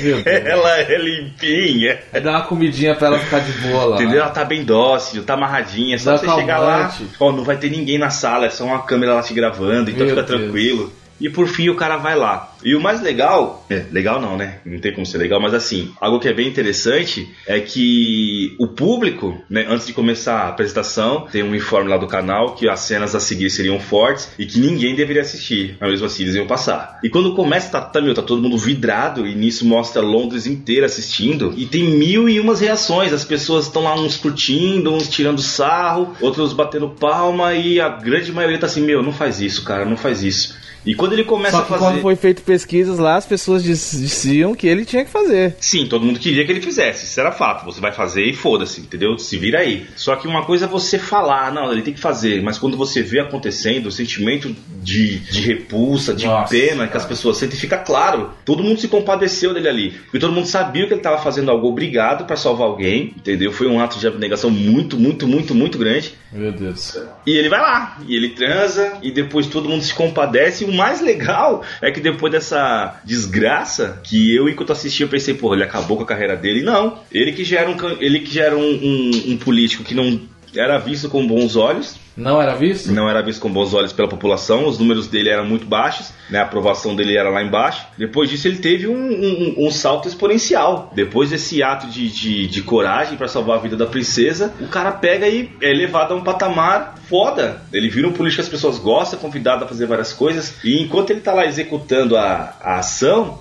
Meu 0.00 0.22
Deus. 0.22 0.26
ela 0.26 0.80
é 0.80 0.98
limpinha. 0.98 1.98
Dá 2.22 2.30
uma 2.30 2.42
comidinha 2.42 2.94
para 2.96 3.06
ela 3.08 3.18
ficar 3.20 3.38
de 3.38 3.52
boa 3.70 3.84
lá. 3.84 3.96
Entendeu? 3.96 4.20
Ela 4.20 4.30
tá 4.30 4.44
bem 4.44 4.64
dócil, 4.64 5.24
tá 5.24 5.34
amarradinha. 5.34 5.98
Só 5.98 6.16
você 6.16 6.28
chegar 6.28 6.58
lá 6.58 6.94
ó, 7.20 7.32
não 7.32 7.44
vai 7.44 7.56
ter 7.56 7.70
ninguém 7.70 7.98
na 7.98 8.10
sala, 8.10 8.46
é 8.46 8.50
só 8.50 8.64
uma 8.64 8.82
câmera 8.82 9.14
lá 9.14 9.22
te 9.22 9.34
gravando, 9.34 9.90
então 9.90 10.06
Meu 10.06 10.16
fica 10.16 10.26
Deus. 10.26 10.40
tranquilo. 10.40 10.92
E 11.20 11.28
por 11.28 11.46
fim 11.48 11.68
o 11.68 11.76
cara 11.76 11.96
vai 11.96 12.16
lá. 12.16 12.54
E 12.64 12.74
o 12.74 12.80
mais 12.80 13.02
legal, 13.02 13.64
é, 13.68 13.84
legal 13.92 14.20
não, 14.20 14.36
né? 14.36 14.58
Não 14.64 14.78
tem 14.78 14.92
como 14.92 15.04
ser 15.04 15.18
legal, 15.18 15.40
mas 15.40 15.52
assim, 15.52 15.92
algo 16.00 16.18
que 16.18 16.28
é 16.28 16.32
bem 16.32 16.48
interessante 16.48 17.28
é 17.46 17.60
que 17.60 18.54
o 18.58 18.68
público, 18.68 19.38
né, 19.50 19.66
antes 19.68 19.86
de 19.86 19.92
começar 19.92 20.36
a 20.36 20.48
apresentação, 20.48 21.26
tem 21.30 21.42
um 21.42 21.54
informe 21.54 21.90
lá 21.90 21.98
do 21.98 22.06
canal 22.06 22.54
que 22.54 22.68
as 22.68 22.80
cenas 22.80 23.14
a 23.14 23.20
seguir 23.20 23.50
seriam 23.50 23.78
fortes 23.78 24.30
e 24.38 24.46
que 24.46 24.58
ninguém 24.58 24.94
deveria 24.94 25.22
assistir, 25.22 25.76
mas 25.80 25.90
mesmo 25.90 26.06
assim 26.06 26.22
eles 26.22 26.34
iam 26.34 26.46
passar. 26.46 26.98
E 27.02 27.10
quando 27.10 27.34
começa, 27.34 27.70
tá, 27.70 27.80
tá, 27.82 28.00
meu, 28.00 28.14
tá 28.14 28.22
todo 28.22 28.42
mundo 28.42 28.56
vidrado 28.56 29.26
e 29.26 29.34
nisso 29.34 29.66
mostra 29.66 30.00
Londres 30.00 30.46
inteira 30.46 30.86
assistindo 30.86 31.52
e 31.56 31.66
tem 31.66 31.84
mil 31.84 32.28
e 32.28 32.40
umas 32.40 32.60
reações. 32.60 33.12
As 33.12 33.24
pessoas 33.24 33.66
estão 33.66 33.82
lá 33.82 33.94
uns 33.94 34.16
curtindo, 34.16 34.92
uns 34.92 35.08
tirando 35.08 35.42
sarro, 35.42 36.14
outros 36.20 36.52
batendo 36.54 36.88
palma 36.88 37.54
e 37.54 37.80
a 37.80 37.88
grande 37.88 38.32
maioria 38.32 38.58
tá 38.58 38.66
assim, 38.66 38.80
meu, 38.80 39.02
não 39.02 39.12
faz 39.12 39.40
isso, 39.40 39.64
cara, 39.64 39.84
não 39.84 39.96
faz 39.96 40.22
isso. 40.22 40.64
E 40.84 40.94
quando 40.94 41.12
ele 41.14 41.24
começa 41.24 41.56
Só 41.56 41.62
que 41.62 41.74
a 41.74 41.78
fazer. 41.78 41.84
Quando 41.92 42.02
foi 42.02 42.16
feito 42.16 42.42
pesquisas 42.42 42.98
lá, 42.98 43.16
as 43.16 43.26
pessoas 43.26 43.62
diziam 43.62 44.54
que 44.54 44.66
ele 44.66 44.84
tinha 44.84 45.04
que 45.04 45.10
fazer. 45.10 45.56
Sim, 45.58 45.86
todo 45.86 46.04
mundo 46.04 46.18
queria 46.18 46.44
que 46.44 46.52
ele 46.52 46.60
fizesse. 46.60 47.06
Isso 47.06 47.18
era 47.18 47.32
fato. 47.32 47.64
Você 47.64 47.80
vai 47.80 47.92
fazer 47.92 48.24
e 48.24 48.34
foda-se, 48.34 48.80
entendeu? 48.80 49.18
Se 49.18 49.36
vira 49.36 49.60
aí. 49.60 49.86
Só 49.96 50.16
que 50.16 50.28
uma 50.28 50.44
coisa 50.44 50.66
é 50.66 50.68
você 50.68 50.98
falar, 50.98 51.52
não, 51.52 51.72
ele 51.72 51.82
tem 51.82 51.94
que 51.94 52.00
fazer. 52.00 52.42
Mas 52.42 52.58
quando 52.58 52.76
você 52.76 53.02
vê 53.02 53.20
acontecendo, 53.20 53.86
o 53.86 53.92
sentimento 53.92 54.54
de, 54.82 55.18
de 55.18 55.40
repulsa, 55.40 56.14
de 56.14 56.26
Nossa, 56.26 56.50
pena 56.50 56.76
cara. 56.76 56.88
que 56.88 56.96
as 56.96 57.06
pessoas 57.06 57.38
sentem, 57.38 57.58
fica 57.58 57.78
claro. 57.78 58.30
Todo 58.44 58.62
mundo 58.62 58.80
se 58.80 58.88
compadeceu 58.88 59.54
dele 59.54 59.68
ali. 59.68 59.90
Porque 59.90 60.18
todo 60.18 60.32
mundo 60.32 60.46
sabia 60.46 60.86
que 60.86 60.92
ele 60.92 61.00
estava 61.00 61.18
fazendo 61.18 61.50
algo 61.50 61.66
obrigado 61.68 62.26
para 62.26 62.36
salvar 62.36 62.66
alguém, 62.66 63.14
entendeu? 63.16 63.52
Foi 63.52 63.66
um 63.66 63.80
ato 63.80 63.98
de 63.98 64.06
abnegação 64.06 64.50
muito, 64.50 64.98
muito, 64.98 65.26
muito, 65.26 65.54
muito 65.54 65.78
grande. 65.78 66.14
Meu 66.32 66.52
Deus. 66.52 66.98
E 67.26 67.32
ele 67.32 67.48
vai 67.48 67.60
lá, 67.60 67.98
e 68.06 68.16
ele 68.16 68.30
transa, 68.30 68.98
e 69.02 69.10
depois 69.10 69.46
todo 69.46 69.68
mundo 69.68 69.82
se 69.82 69.94
compadece. 69.94 70.64
E 70.64 70.73
mais 70.74 71.00
legal 71.00 71.64
é 71.80 71.90
que 71.90 72.00
depois 72.00 72.32
dessa 72.32 73.00
desgraça, 73.04 74.00
que 74.02 74.34
eu, 74.34 74.48
enquanto 74.48 74.70
eu 75.02 75.08
pensei, 75.08 75.34
porra, 75.34 75.56
ele 75.56 75.64
acabou 75.64 75.96
com 75.96 76.02
a 76.02 76.06
carreira 76.06 76.36
dele. 76.36 76.62
Não. 76.62 76.98
Ele 77.12 77.32
que 77.32 77.44
já 77.44 77.60
era 77.60 77.70
um, 77.70 77.76
ele 78.00 78.20
que 78.20 78.34
já 78.34 78.44
um, 78.56 78.60
um, 78.60 79.10
um 79.28 79.36
político 79.36 79.84
que 79.84 79.94
não 79.94 80.20
era 80.54 80.78
visto 80.78 81.08
com 81.08 81.26
bons 81.26 81.56
olhos 81.56 82.03
não 82.16 82.40
era 82.40 82.54
visto? 82.54 82.92
Não 82.92 83.08
era 83.08 83.22
visto 83.22 83.40
com 83.40 83.50
bons 83.50 83.74
olhos 83.74 83.92
pela 83.92 84.08
população, 84.08 84.66
os 84.66 84.78
números 84.78 85.08
dele 85.08 85.30
eram 85.30 85.44
muito 85.44 85.66
baixos, 85.66 86.12
né? 86.30 86.38
a 86.38 86.42
aprovação 86.42 86.94
dele 86.94 87.16
era 87.16 87.28
lá 87.28 87.42
embaixo. 87.42 87.86
Depois 87.98 88.30
disso, 88.30 88.46
ele 88.48 88.58
teve 88.58 88.86
um, 88.86 88.94
um, 88.94 89.66
um 89.66 89.70
salto 89.70 90.08
exponencial. 90.08 90.92
Depois 90.94 91.30
desse 91.30 91.62
ato 91.62 91.86
de, 91.88 92.08
de, 92.08 92.46
de 92.46 92.62
coragem 92.62 93.16
para 93.16 93.28
salvar 93.28 93.58
a 93.58 93.60
vida 93.60 93.76
da 93.76 93.86
princesa, 93.86 94.54
o 94.60 94.68
cara 94.68 94.92
pega 94.92 95.28
e 95.28 95.50
é 95.60 95.72
levado 95.72 96.12
a 96.12 96.16
um 96.16 96.22
patamar 96.22 96.94
foda. 97.08 97.62
Ele 97.72 97.88
vira 97.88 98.08
um 98.08 98.12
político 98.12 98.42
que 98.42 98.46
as 98.46 98.48
pessoas 98.48 98.78
gostam, 98.78 99.18
convidado 99.18 99.64
a 99.64 99.68
fazer 99.68 99.86
várias 99.86 100.12
coisas, 100.12 100.56
e 100.64 100.80
enquanto 100.80 101.10
ele 101.10 101.20
tá 101.20 101.32
lá 101.32 101.46
executando 101.46 102.16
a, 102.16 102.54
a 102.60 102.78
ação, 102.78 103.40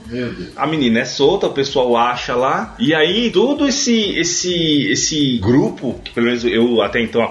a 0.55 0.67
menina 0.67 0.99
é 0.99 1.05
solta, 1.05 1.47
o 1.47 1.53
pessoal 1.53 1.95
acha 1.95 2.35
lá, 2.35 2.75
e 2.79 2.93
aí 2.93 3.31
todo 3.31 3.67
esse, 3.67 4.17
esse, 4.17 4.91
esse 4.91 5.37
grupo, 5.37 5.99
que 6.03 6.11
pelo 6.11 6.27
menos 6.27 6.43
eu 6.43 6.81
até 6.81 7.01
então 7.01 7.21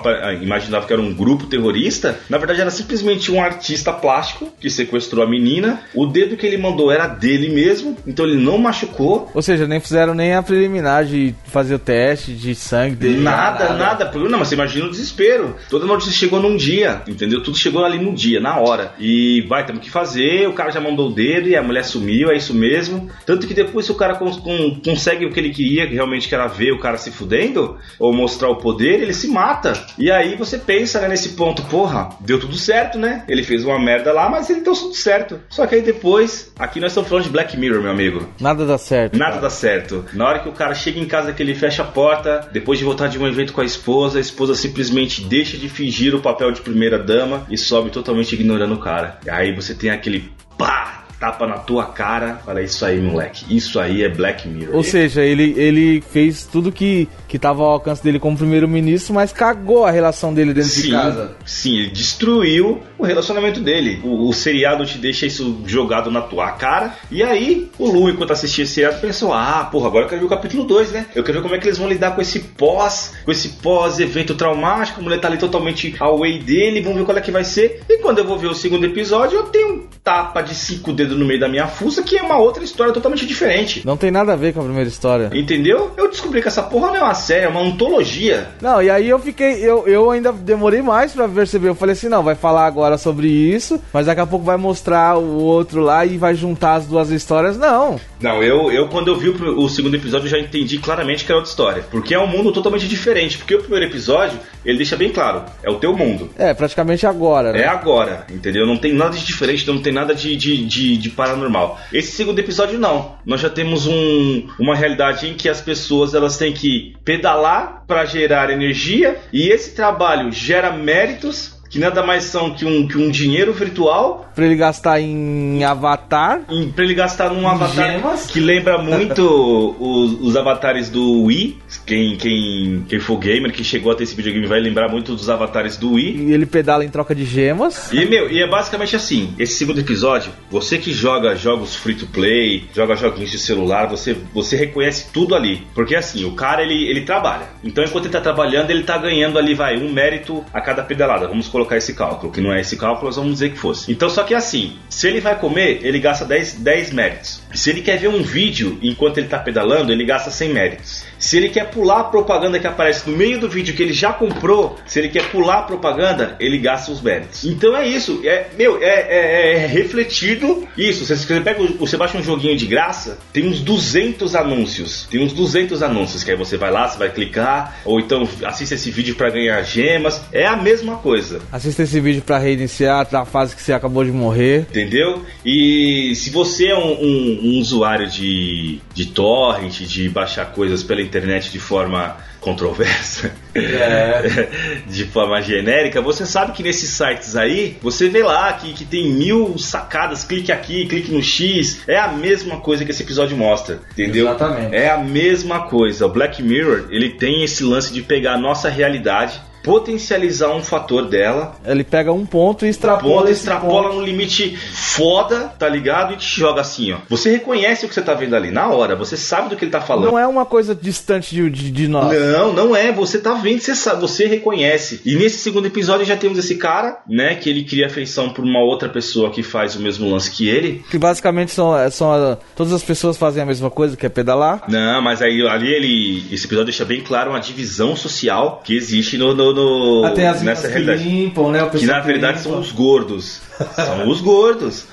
imaginava 0.40 0.86
que 0.86 0.92
era 0.92 1.02
um 1.02 1.12
grupo 1.12 1.31
grupo 1.36 1.46
terrorista, 1.46 2.18
na 2.28 2.38
verdade 2.38 2.60
era 2.60 2.70
simplesmente 2.70 3.30
um 3.30 3.42
artista 3.42 3.92
plástico 3.92 4.52
que 4.60 4.70
sequestrou 4.70 5.24
a 5.24 5.28
menina. 5.28 5.82
O 5.94 6.06
dedo 6.06 6.36
que 6.36 6.46
ele 6.46 6.58
mandou 6.58 6.90
era 6.90 7.06
dele 7.06 7.48
mesmo, 7.48 7.96
então 8.06 8.26
ele 8.26 8.36
não 8.36 8.58
machucou. 8.58 9.30
Ou 9.34 9.42
seja, 9.42 9.66
nem 9.66 9.80
fizeram 9.80 10.14
nem 10.14 10.34
a 10.34 10.42
preliminar 10.42 11.04
de 11.04 11.34
fazer 11.44 11.74
o 11.74 11.78
teste 11.78 12.32
de 12.32 12.54
sangue 12.54 12.96
dele. 12.96 13.20
Nada, 13.20 13.70
nada. 13.74 14.04
nada. 14.04 14.18
Não, 14.18 14.38
mas 14.38 14.48
você 14.48 14.54
imagina 14.54 14.86
o 14.86 14.90
desespero. 14.90 15.56
Toda 15.68 15.86
notícia 15.86 16.12
chegou 16.12 16.40
num 16.40 16.56
dia, 16.56 17.02
entendeu? 17.06 17.42
Tudo 17.42 17.56
chegou 17.56 17.84
ali 17.84 17.98
no 17.98 18.14
dia, 18.14 18.40
na 18.40 18.58
hora. 18.58 18.92
E 18.98 19.44
vai, 19.48 19.64
temos 19.64 19.82
que 19.82 19.90
fazer. 19.90 20.48
O 20.48 20.52
cara 20.52 20.70
já 20.70 20.80
mandou 20.80 21.10
o 21.10 21.12
dedo 21.12 21.48
e 21.48 21.56
a 21.56 21.62
mulher 21.62 21.84
sumiu, 21.84 22.30
é 22.30 22.36
isso 22.36 22.54
mesmo. 22.54 23.08
Tanto 23.26 23.46
que 23.46 23.54
depois, 23.54 23.86
se 23.86 23.92
o 23.92 23.94
cara 23.94 24.14
cons 24.14 24.40
consegue 24.84 25.26
o 25.26 25.32
que 25.32 25.40
ele 25.40 25.50
queria, 25.50 25.86
que 25.86 25.94
realmente 25.94 26.28
que 26.28 26.34
era 26.34 26.46
ver 26.46 26.72
o 26.72 26.78
cara 26.78 26.96
se 26.96 27.10
fudendo, 27.10 27.78
ou 27.98 28.12
mostrar 28.12 28.48
o 28.48 28.56
poder, 28.56 29.00
ele 29.00 29.14
se 29.14 29.28
mata. 29.28 29.72
E 29.98 30.10
aí 30.10 30.36
você 30.36 30.58
pensa 30.58 31.00
né, 31.00 31.08
nesse 31.08 31.21
nesse 31.22 31.30
ponto, 31.30 31.62
porra, 31.62 32.10
deu 32.20 32.40
tudo 32.40 32.56
certo, 32.56 32.98
né? 32.98 33.24
Ele 33.28 33.44
fez 33.44 33.64
uma 33.64 33.78
merda 33.78 34.12
lá, 34.12 34.28
mas 34.28 34.50
ele 34.50 34.60
deu 34.60 34.74
tudo 34.74 34.94
certo. 34.94 35.40
Só 35.48 35.66
que 35.66 35.76
aí 35.76 35.82
depois, 35.82 36.52
aqui 36.58 36.80
nós 36.80 36.90
estamos 36.90 37.08
falando 37.08 37.24
de 37.24 37.30
Black 37.30 37.56
Mirror, 37.56 37.80
meu 37.80 37.92
amigo. 37.92 38.28
Nada 38.40 38.66
dá 38.66 38.76
certo. 38.76 39.16
Nada 39.16 39.32
cara. 39.32 39.42
dá 39.42 39.50
certo. 39.50 40.04
Na 40.12 40.26
hora 40.26 40.40
que 40.40 40.48
o 40.48 40.52
cara 40.52 40.74
chega 40.74 40.98
em 40.98 41.06
casa, 41.06 41.32
que 41.32 41.42
ele 41.42 41.54
fecha 41.54 41.82
a 41.82 41.86
porta, 41.86 42.48
depois 42.52 42.78
de 42.78 42.84
voltar 42.84 43.06
de 43.06 43.18
um 43.18 43.26
evento 43.26 43.52
com 43.52 43.60
a 43.60 43.64
esposa, 43.64 44.18
a 44.18 44.20
esposa 44.20 44.54
simplesmente 44.54 45.22
deixa 45.22 45.56
de 45.56 45.68
fingir 45.68 46.14
o 46.14 46.20
papel 46.20 46.50
de 46.50 46.60
primeira 46.60 46.98
dama 46.98 47.46
e 47.48 47.56
sobe 47.56 47.90
totalmente 47.90 48.34
ignorando 48.34 48.74
o 48.74 48.78
cara. 48.78 49.18
E 49.24 49.30
aí 49.30 49.54
você 49.54 49.74
tem 49.74 49.90
aquele 49.90 50.32
pá 50.58 51.01
tapa 51.22 51.46
na 51.46 51.56
tua 51.56 51.84
cara. 51.84 52.40
Fala, 52.44 52.60
isso 52.60 52.84
aí, 52.84 53.00
moleque. 53.00 53.44
Isso 53.48 53.78
aí 53.78 54.02
é 54.02 54.08
Black 54.08 54.48
Mirror. 54.48 54.74
Ou 54.74 54.82
seja, 54.82 55.22
ele, 55.22 55.54
ele 55.56 56.00
fez 56.00 56.44
tudo 56.44 56.72
que, 56.72 57.08
que 57.28 57.38
tava 57.38 57.62
ao 57.62 57.70
alcance 57.70 58.02
dele 58.02 58.18
como 58.18 58.36
primeiro-ministro, 58.36 59.14
mas 59.14 59.32
cagou 59.32 59.86
a 59.86 59.90
relação 59.92 60.34
dele 60.34 60.52
dentro 60.52 60.70
sim, 60.70 60.82
de 60.82 60.90
casa. 60.90 61.36
Sim, 61.46 61.78
ele 61.78 61.90
destruiu 61.90 62.82
o 62.98 63.04
relacionamento 63.04 63.60
dele. 63.60 64.00
O, 64.02 64.28
o, 64.28 64.32
seriado 64.32 64.84
te 64.84 64.98
deixa 64.98 65.24
isso 65.24 65.62
jogado 65.64 66.10
na 66.10 66.22
tua 66.22 66.50
cara. 66.50 66.92
E 67.08 67.22
aí, 67.22 67.70
o 67.78 67.88
Lu, 67.88 68.10
enquanto 68.10 68.32
assistia 68.32 68.64
esse 68.64 68.74
seriado, 68.74 69.00
pensou: 69.00 69.32
ah, 69.32 69.68
porra, 69.70 69.86
agora 69.86 70.06
eu 70.06 70.08
quero 70.08 70.20
ver 70.22 70.26
o 70.26 70.30
capítulo 70.30 70.64
2, 70.64 70.90
né? 70.90 71.06
Eu 71.14 71.22
quero 71.22 71.38
ver 71.38 71.42
como 71.42 71.54
é 71.54 71.58
que 71.58 71.68
eles 71.68 71.78
vão 71.78 71.88
lidar 71.88 72.16
com 72.16 72.20
esse 72.20 72.40
pós, 72.40 73.14
com 73.24 73.30
esse 73.30 73.48
pós-evento 73.60 74.34
traumático. 74.34 75.00
A 75.00 75.04
mulher 75.04 75.20
tá 75.20 75.28
ali 75.28 75.38
totalmente 75.38 75.94
away 76.00 76.40
dele, 76.40 76.80
vamos 76.80 76.98
ver 76.98 77.04
qual 77.04 77.16
é 77.16 77.20
que 77.20 77.30
vai 77.30 77.44
ser. 77.44 77.80
E 77.88 77.98
quando 77.98 78.18
eu 78.18 78.24
vou 78.24 78.36
ver 78.36 78.48
o 78.48 78.54
segundo 78.54 78.84
episódio, 78.84 79.36
eu 79.36 79.44
tenho 79.44 79.74
um 79.74 79.86
tapa 80.02 80.42
de 80.42 80.52
cinco 80.52 80.92
dedos 80.92 81.11
no 81.16 81.24
meio 81.24 81.40
da 81.40 81.48
minha 81.48 81.66
fuça, 81.66 82.02
que 82.02 82.18
é 82.18 82.22
uma 82.22 82.38
outra 82.38 82.64
história 82.64 82.92
totalmente 82.92 83.26
diferente. 83.26 83.82
Não 83.84 83.96
tem 83.96 84.10
nada 84.10 84.32
a 84.32 84.36
ver 84.36 84.52
com 84.52 84.60
a 84.60 84.64
primeira 84.64 84.88
história. 84.88 85.30
Entendeu? 85.32 85.92
Eu 85.96 86.10
descobri 86.10 86.42
que 86.42 86.48
essa 86.48 86.62
porra 86.62 86.88
não 86.88 86.96
é 86.96 87.02
uma 87.02 87.14
série, 87.14 87.44
é 87.44 87.48
uma 87.48 87.60
antologia. 87.60 88.48
Não, 88.60 88.82
e 88.82 88.90
aí 88.90 89.08
eu 89.08 89.18
fiquei, 89.18 89.62
eu, 89.62 89.86
eu 89.86 90.10
ainda 90.10 90.32
demorei 90.32 90.82
mais 90.82 91.12
para 91.12 91.28
perceber. 91.28 91.68
Eu 91.68 91.74
falei 91.74 91.94
assim, 91.94 92.08
não, 92.08 92.22
vai 92.22 92.34
falar 92.34 92.66
agora 92.66 92.98
sobre 92.98 93.28
isso, 93.28 93.80
mas 93.92 94.06
daqui 94.06 94.20
a 94.20 94.26
pouco 94.26 94.44
vai 94.44 94.56
mostrar 94.56 95.16
o 95.18 95.38
outro 95.38 95.80
lá 95.80 96.04
e 96.04 96.18
vai 96.18 96.34
juntar 96.34 96.74
as 96.74 96.86
duas 96.86 97.10
histórias. 97.10 97.56
Não. 97.56 98.00
Não, 98.20 98.42
eu, 98.42 98.70
eu 98.70 98.88
quando 98.88 99.08
eu 99.08 99.16
vi 99.16 99.28
o, 99.28 99.64
o 99.64 99.68
segundo 99.68 99.96
episódio 99.96 100.28
já 100.28 100.38
entendi 100.38 100.78
claramente 100.78 101.24
que 101.24 101.32
era 101.32 101.38
outra 101.38 101.50
história. 101.50 101.84
Porque 101.90 102.14
é 102.14 102.18
um 102.18 102.26
mundo 102.26 102.52
totalmente 102.52 102.86
diferente. 102.88 103.38
Porque 103.38 103.54
o 103.54 103.60
primeiro 103.60 103.86
episódio, 103.86 104.38
ele 104.64 104.78
deixa 104.78 104.96
bem 104.96 105.10
claro, 105.10 105.44
é 105.62 105.70
o 105.70 105.76
teu 105.76 105.96
mundo. 105.96 106.30
É, 106.38 106.54
praticamente 106.54 107.06
agora, 107.06 107.52
né? 107.52 107.62
É 107.62 107.68
agora, 107.68 108.26
entendeu? 108.30 108.66
Não 108.66 108.76
tem 108.76 108.92
nada 108.92 109.16
de 109.16 109.24
diferente, 109.24 109.66
não 109.66 109.80
tem 109.80 109.92
nada 109.92 110.14
de, 110.14 110.36
de, 110.36 110.64
de, 110.64 110.91
de 110.96 111.10
paranormal. 111.10 111.80
Esse 111.92 112.12
segundo 112.12 112.38
episódio, 112.38 112.78
não. 112.78 113.16
Nós 113.24 113.40
já 113.40 113.50
temos 113.50 113.86
um, 113.86 114.48
uma 114.58 114.74
realidade 114.74 115.28
em 115.28 115.34
que 115.34 115.48
as 115.48 115.60
pessoas 115.60 116.14
elas 116.14 116.36
têm 116.36 116.52
que 116.52 116.96
pedalar 117.04 117.84
para 117.86 118.04
gerar 118.04 118.50
energia 118.50 119.20
e 119.32 119.48
esse 119.48 119.74
trabalho 119.74 120.32
gera 120.32 120.72
méritos 120.72 121.60
que 121.72 121.78
nada 121.78 122.02
mais 122.02 122.24
são 122.24 122.52
que 122.52 122.66
um, 122.66 122.86
que 122.86 122.98
um 122.98 123.10
dinheiro 123.10 123.50
virtual. 123.50 124.30
Pra 124.34 124.44
ele 124.44 124.56
gastar 124.56 125.00
em 125.00 125.64
avatar. 125.64 126.42
Pra 126.74 126.84
ele 126.84 126.94
gastar 126.94 127.30
num 127.30 127.48
avatar 127.48 127.92
Gemas. 127.92 128.26
que 128.26 128.38
lembra 128.38 128.78
muito 128.78 129.22
os, 129.80 130.20
os, 130.20 130.36
avatares 130.36 130.90
do 130.90 131.22
Wii. 131.24 131.58
Quem, 131.86 132.16
quem, 132.16 132.84
quem 132.88 133.00
for 133.00 133.18
gamer, 133.18 133.52
que 133.52 133.64
chegou 133.64 133.92
a 133.92 133.94
ter 133.94 134.04
esse 134.04 134.14
videogame, 134.14 134.46
vai 134.46 134.60
lembrar 134.60 134.88
muito 134.88 135.14
dos 135.14 135.28
avatares 135.28 135.76
do 135.76 135.92
Wii. 135.92 136.28
E 136.28 136.32
ele 136.32 136.46
pedala 136.46 136.84
em 136.84 136.88
troca 136.88 137.14
de 137.14 137.24
gemas. 137.24 137.92
E, 137.92 138.04
meu, 138.04 138.30
e 138.30 138.40
é 138.40 138.46
basicamente 138.46 138.94
assim: 138.94 139.34
esse 139.38 139.54
segundo 139.54 139.80
episódio, 139.80 140.32
você 140.50 140.78
que 140.78 140.92
joga 140.92 141.34
jogos 141.34 141.74
free 141.74 141.94
to 141.94 142.06
play, 142.06 142.64
joga 142.74 142.94
joguinhos 142.94 143.30
de 143.30 143.38
celular, 143.38 143.86
você, 143.86 144.16
você 144.32 144.56
reconhece 144.56 145.10
tudo 145.12 145.34
ali. 145.34 145.66
Porque 145.74 145.94
assim, 145.94 146.24
o 146.24 146.32
cara 146.32 146.62
ele, 146.62 146.88
ele 146.88 147.02
trabalha. 147.02 147.46
Então 147.64 147.82
enquanto 147.82 148.04
ele 148.04 148.12
tá 148.12 148.20
trabalhando, 148.20 148.70
ele 148.70 148.82
tá 148.82 148.98
ganhando 148.98 149.38
ali, 149.38 149.54
vai, 149.54 149.76
um 149.76 149.92
mérito 149.92 150.44
a 150.52 150.60
cada 150.60 150.82
pedalada. 150.82 151.26
Vamos 151.26 151.48
colocar 151.48 151.72
colocar 151.72 151.76
esse 151.76 151.94
cálculo, 151.94 152.32
que 152.32 152.40
não 152.40 152.52
é 152.52 152.60
esse 152.60 152.76
cálculo, 152.76 153.06
nós 153.06 153.16
vamos 153.16 153.32
dizer 153.32 153.50
que 153.50 153.58
fosse. 153.58 153.90
Então, 153.90 154.10
só 154.10 154.21
que 154.24 154.34
assim, 154.34 154.78
se 154.88 155.08
ele 155.08 155.20
vai 155.20 155.38
comer, 155.38 155.80
ele 155.82 155.98
gasta 155.98 156.24
10, 156.24 156.54
10 156.54 156.92
méritos. 156.92 157.41
Se 157.54 157.70
ele 157.70 157.82
quer 157.82 157.98
ver 157.98 158.08
um 158.08 158.22
vídeo 158.22 158.78
enquanto 158.82 159.18
ele 159.18 159.26
está 159.26 159.38
pedalando, 159.38 159.92
ele 159.92 160.04
gasta 160.04 160.30
100 160.30 160.48
méritos. 160.52 161.04
Se 161.18 161.36
ele 161.36 161.48
quer 161.48 161.70
pular 161.70 162.00
a 162.00 162.04
propaganda 162.04 162.58
que 162.58 162.66
aparece 162.66 163.08
no 163.08 163.16
meio 163.16 163.38
do 163.38 163.48
vídeo 163.48 163.74
que 163.74 163.82
ele 163.82 163.92
já 163.92 164.12
comprou, 164.12 164.78
se 164.86 164.98
ele 164.98 165.08
quer 165.08 165.30
pular 165.30 165.60
a 165.60 165.62
propaganda, 165.62 166.36
ele 166.40 166.58
gasta 166.58 166.90
os 166.90 167.00
méritos. 167.00 167.44
Então 167.44 167.76
é 167.76 167.86
isso, 167.86 168.20
é, 168.24 168.48
meu, 168.56 168.82
é, 168.82 169.06
é, 169.08 169.52
é 169.52 169.66
refletido 169.66 170.66
isso. 170.76 171.04
Você, 171.04 171.16
você, 171.16 171.40
pega, 171.40 171.62
você 171.78 171.96
baixa 171.96 172.18
um 172.18 172.22
joguinho 172.22 172.56
de 172.56 172.66
graça, 172.66 173.18
tem 173.32 173.46
uns 173.46 173.60
200 173.60 174.34
anúncios. 174.34 175.06
Tem 175.10 175.22
uns 175.22 175.32
200 175.32 175.82
anúncios, 175.82 176.24
que 176.24 176.30
aí 176.30 176.36
você 176.36 176.56
vai 176.56 176.70
lá, 176.70 176.88
você 176.88 176.98
vai 176.98 177.10
clicar, 177.10 177.80
ou 177.84 178.00
então 178.00 178.28
assista 178.44 178.74
esse 178.74 178.90
vídeo 178.90 179.14
para 179.14 179.30
ganhar 179.30 179.62
gemas. 179.62 180.22
É 180.32 180.46
a 180.46 180.56
mesma 180.56 180.96
coisa. 180.96 181.40
Assista 181.50 181.82
esse 181.82 182.00
vídeo 182.00 182.22
para 182.22 182.38
reiniciar 182.38 183.06
a 183.12 183.24
fase 183.24 183.54
que 183.54 183.62
você 183.62 183.72
acabou 183.72 184.04
de 184.04 184.10
morrer. 184.10 184.66
Entendeu? 184.70 185.22
E 185.44 186.12
se 186.16 186.30
você 186.30 186.66
é 186.66 186.76
um, 186.76 186.92
um, 186.92 187.40
um 187.42 187.58
usuário 187.58 188.08
de, 188.08 188.78
de 188.94 189.06
torrent, 189.06 189.80
de 189.80 190.08
baixar 190.08 190.46
coisas 190.52 190.82
pela 190.82 191.02
internet 191.02 191.50
de 191.50 191.58
forma 191.58 192.16
controversa, 192.40 193.32
é. 193.54 194.48
de 194.86 195.04
forma 195.04 195.40
genérica, 195.40 196.00
você 196.00 196.26
sabe 196.26 196.52
que 196.52 196.62
nesses 196.62 196.90
sites 196.90 197.36
aí, 197.36 197.76
você 197.80 198.08
vê 198.08 198.22
lá 198.22 198.52
que, 198.54 198.72
que 198.72 198.84
tem 198.84 199.12
mil 199.12 199.56
sacadas, 199.58 200.24
clique 200.24 200.50
aqui, 200.50 200.86
clique 200.86 201.12
no 201.12 201.22
X, 201.22 201.82
é 201.86 201.98
a 201.98 202.08
mesma 202.08 202.58
coisa 202.58 202.84
que 202.84 202.90
esse 202.90 203.02
episódio 203.02 203.36
mostra, 203.36 203.80
entendeu? 203.92 204.26
Exatamente. 204.26 204.74
É 204.74 204.90
a 204.90 204.98
mesma 204.98 205.66
coisa. 205.66 206.06
O 206.06 206.08
Black 206.08 206.42
Mirror, 206.42 206.88
ele 206.90 207.10
tem 207.10 207.44
esse 207.44 207.62
lance 207.62 207.92
de 207.92 208.02
pegar 208.02 208.34
a 208.34 208.38
nossa 208.38 208.68
realidade 208.68 209.40
potencializar 209.62 210.54
um 210.54 210.62
fator 210.62 211.08
dela. 211.08 211.54
Ele 211.64 211.84
pega 211.84 212.12
um 212.12 212.26
ponto 212.26 212.66
e 212.66 212.68
extrapola. 212.68 213.20
Ponto, 213.20 213.30
extrapola 213.30 213.88
ponto. 213.88 214.00
no 214.00 214.04
limite 214.04 214.56
foda, 214.56 215.52
tá 215.58 215.68
ligado? 215.68 216.14
E 216.14 216.16
te 216.16 216.40
joga 216.40 216.60
assim, 216.60 216.92
ó. 216.92 216.98
Você 217.08 217.30
reconhece 217.30 217.84
o 217.84 217.88
que 217.88 217.94
você 217.94 218.02
tá 218.02 218.14
vendo 218.14 218.34
ali 218.34 218.50
na 218.50 218.68
hora, 218.68 218.96
você 218.96 219.16
sabe 219.16 219.50
do 219.50 219.56
que 219.56 219.64
ele 219.64 219.70
tá 219.70 219.80
falando. 219.80 220.10
Não 220.10 220.18
é 220.18 220.26
uma 220.26 220.44
coisa 220.44 220.74
distante 220.74 221.34
de, 221.34 221.48
de, 221.50 221.70
de 221.70 221.88
nós. 221.88 222.12
Não, 222.18 222.52
não 222.52 222.76
é. 222.76 222.92
Você 222.92 223.18
tá 223.18 223.34
vendo, 223.34 223.60
você 223.60 223.74
sabe, 223.74 224.00
você 224.00 224.26
reconhece. 224.26 225.00
E 225.04 225.14
nesse 225.14 225.38
segundo 225.38 225.66
episódio 225.66 226.04
já 226.04 226.16
temos 226.16 226.38
esse 226.38 226.56
cara, 226.56 226.98
né? 227.08 227.34
Que 227.34 227.48
ele 227.50 227.64
cria 227.64 227.86
afeição 227.86 228.30
por 228.30 228.44
uma 228.44 228.60
outra 228.60 228.88
pessoa 228.88 229.30
que 229.30 229.42
faz 229.42 229.76
o 229.76 229.80
mesmo 229.80 230.10
lance 230.10 230.30
que 230.30 230.48
ele. 230.48 230.84
Que 230.90 230.98
basicamente 230.98 231.52
são, 231.52 231.72
são 231.90 232.38
todas 232.56 232.72
as 232.72 232.82
pessoas 232.82 233.16
fazem 233.16 233.42
a 233.42 233.46
mesma 233.46 233.70
coisa, 233.70 233.96
que 233.96 234.06
é 234.06 234.08
pedalar. 234.08 234.64
Não, 234.68 235.00
mas 235.00 235.22
aí 235.22 235.46
ali 235.46 235.72
ele. 235.72 236.24
Esse 236.32 236.46
episódio 236.46 236.66
deixa 236.66 236.84
bem 236.84 237.00
claro 237.00 237.30
uma 237.30 237.40
divisão 237.40 237.94
social 237.96 238.60
que 238.64 238.76
existe 238.76 239.16
no, 239.16 239.34
no 239.34 239.51
no, 239.54 240.04
Até 240.04 240.28
as 240.28 240.42
nessa 240.42 240.68
realidade. 240.68 241.02
Que, 241.02 241.08
limpam, 241.08 241.50
né, 241.50 241.68
que 241.68 241.86
na 241.86 242.00
verdade 242.00 242.40
são 242.40 242.58
os 242.58 242.72
gordos. 242.72 243.40
São 243.74 244.08
os 244.08 244.20
gordos. 244.20 244.86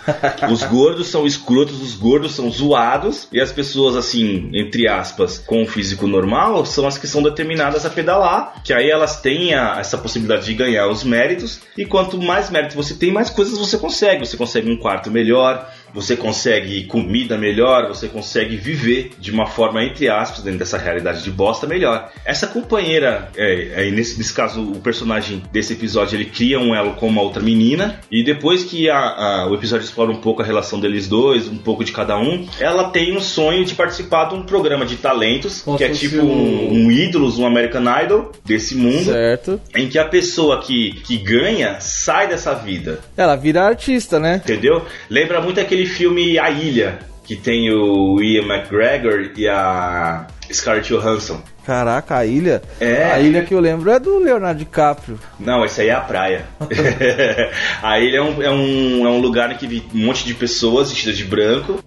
Os 0.52 0.63
gordos 0.63 1.08
são 1.08 1.26
escrotos, 1.26 1.82
os 1.82 1.95
gordos 1.95 2.36
são 2.36 2.50
zoados. 2.52 3.28
E 3.32 3.39
as 3.39 3.52
pessoas, 3.52 3.95
assim, 3.95 4.50
entre 4.54 4.88
aspas, 4.88 5.38
com 5.38 5.63
o 5.63 5.67
físico 5.67 6.08
normal, 6.08 6.65
são 6.65 6.88
as 6.88 6.98
que 6.98 7.08
são 7.08 7.22
determinadas 7.22 7.86
a 7.86 7.89
pedalar. 7.89 8.62
Que 8.63 8.74
aí 8.74 8.89
elas 8.89 9.22
têm 9.22 9.54
a, 9.54 9.80
essa 9.80 9.98
possibilidade 9.98 10.45
de 10.45 10.54
ganhar 10.54 10.88
os 10.88 11.04
méritos. 11.04 11.62
E 11.78 11.86
quanto 11.86 12.22
mais 12.22 12.50
méritos 12.50 12.76
você 12.76 12.93
tem, 12.93 13.12
mais 13.12 13.30
coisas 13.30 13.58
você 13.58 13.78
consegue. 13.78 14.26
Você 14.26 14.38
consegue 14.38 14.69
um 14.69 14.78
quarto 14.78 15.10
melhor, 15.10 15.69
você 15.93 16.15
consegue 16.15 16.84
comida 16.86 17.38
melhor, 17.38 17.88
você 17.88 18.08
consegue 18.08 18.56
viver 18.58 19.12
de 19.19 19.32
uma 19.32 19.48
forma, 19.48 19.84
entre 19.84 20.10
aspas, 20.10 20.43
dentro 20.43 20.60
dessa 20.60 20.78
realidade 20.78 21.24
de 21.24 21.32
bosta 21.32 21.65
melhor. 21.65 22.12
Essa 22.26 22.48
companheira, 22.48 23.30
é, 23.36 23.88
é, 23.88 23.91
nesse, 23.91 24.17
nesse 24.17 24.34
caso, 24.34 24.62
o 24.62 24.80
personagem 24.80 25.41
desse 25.52 25.74
episódio, 25.74 26.15
ele 26.15 26.26
cria 26.26 26.60
um 26.60 26.76
elo 26.76 26.93
com 26.93 27.08
uma 27.08 27.22
outra 27.22 27.41
menina, 27.41 28.00
e 28.12 28.24
depois 28.24 28.48
que 28.57 28.89
a, 28.89 28.97
a, 28.97 29.47
o 29.47 29.55
episódio 29.55 29.83
explora 29.83 30.12
um 30.12 30.17
pouco 30.17 30.41
a 30.41 30.45
relação 30.45 30.79
deles 30.79 31.07
dois, 31.07 31.47
um 31.47 31.57
pouco 31.57 31.83
de 31.83 31.91
cada 31.91 32.17
um, 32.17 32.47
ela 32.59 32.89
tem 32.89 33.15
um 33.15 33.21
sonho 33.21 33.63
de 33.65 33.75
participar 33.75 34.25
de 34.25 34.35
um 34.35 34.43
programa 34.43 34.85
de 34.85 34.95
talentos, 34.95 35.63
que 35.77 35.83
é 35.83 35.89
tipo 35.89 36.17
um, 36.17 36.71
um 36.71 36.91
ídolos, 36.91 37.38
um 37.38 37.45
American 37.45 37.83
Idol 38.03 38.31
desse 38.43 38.75
mundo, 38.75 39.05
certo. 39.05 39.59
em 39.75 39.88
que 39.88 39.97
a 39.97 40.05
pessoa 40.05 40.62
que, 40.62 40.93
que 41.03 41.17
ganha 41.17 41.79
sai 41.79 42.27
dessa 42.27 42.53
vida. 42.53 42.99
Ela 43.15 43.35
vira 43.35 43.63
artista, 43.63 44.19
né? 44.19 44.41
Entendeu? 44.43 44.85
Lembra 45.09 45.41
muito 45.41 45.59
aquele 45.59 45.85
filme 45.85 46.38
A 46.39 46.49
Ilha, 46.49 46.99
que 47.25 47.35
tem 47.35 47.71
o 47.71 48.21
Ian 48.21 48.45
McGregor 48.45 49.31
e 49.38 49.47
a 49.47 50.25
Scarlett 50.51 50.91
Johansson. 50.91 51.41
Caraca, 51.69 52.17
a 52.17 52.25
ilha? 52.25 52.63
É. 52.79 53.03
A 53.12 53.19
ilha 53.19 53.43
que 53.43 53.53
eu 53.53 53.60
lembro 53.60 53.91
é 53.91 53.99
do 53.99 54.17
Leonardo 54.17 54.58
DiCaprio. 54.58 55.19
Não, 55.39 55.63
essa 55.63 55.84
aí 55.84 55.89
é 55.89 55.93
a 55.93 56.01
praia. 56.01 56.45
a 57.84 57.99
ilha 57.99 58.17
é 58.17 58.21
um, 58.23 58.41
é, 58.41 58.49
um, 58.49 59.05
é 59.05 59.10
um 59.12 59.19
lugar 59.19 59.51
em 59.51 59.55
que 59.55 59.67
vi 59.67 59.84
um 59.93 60.08
monte 60.08 60.25
de 60.25 60.34
pessoas 60.34 60.89
vestidas 60.89 61.15
de 61.15 61.25
branco 61.25 61.79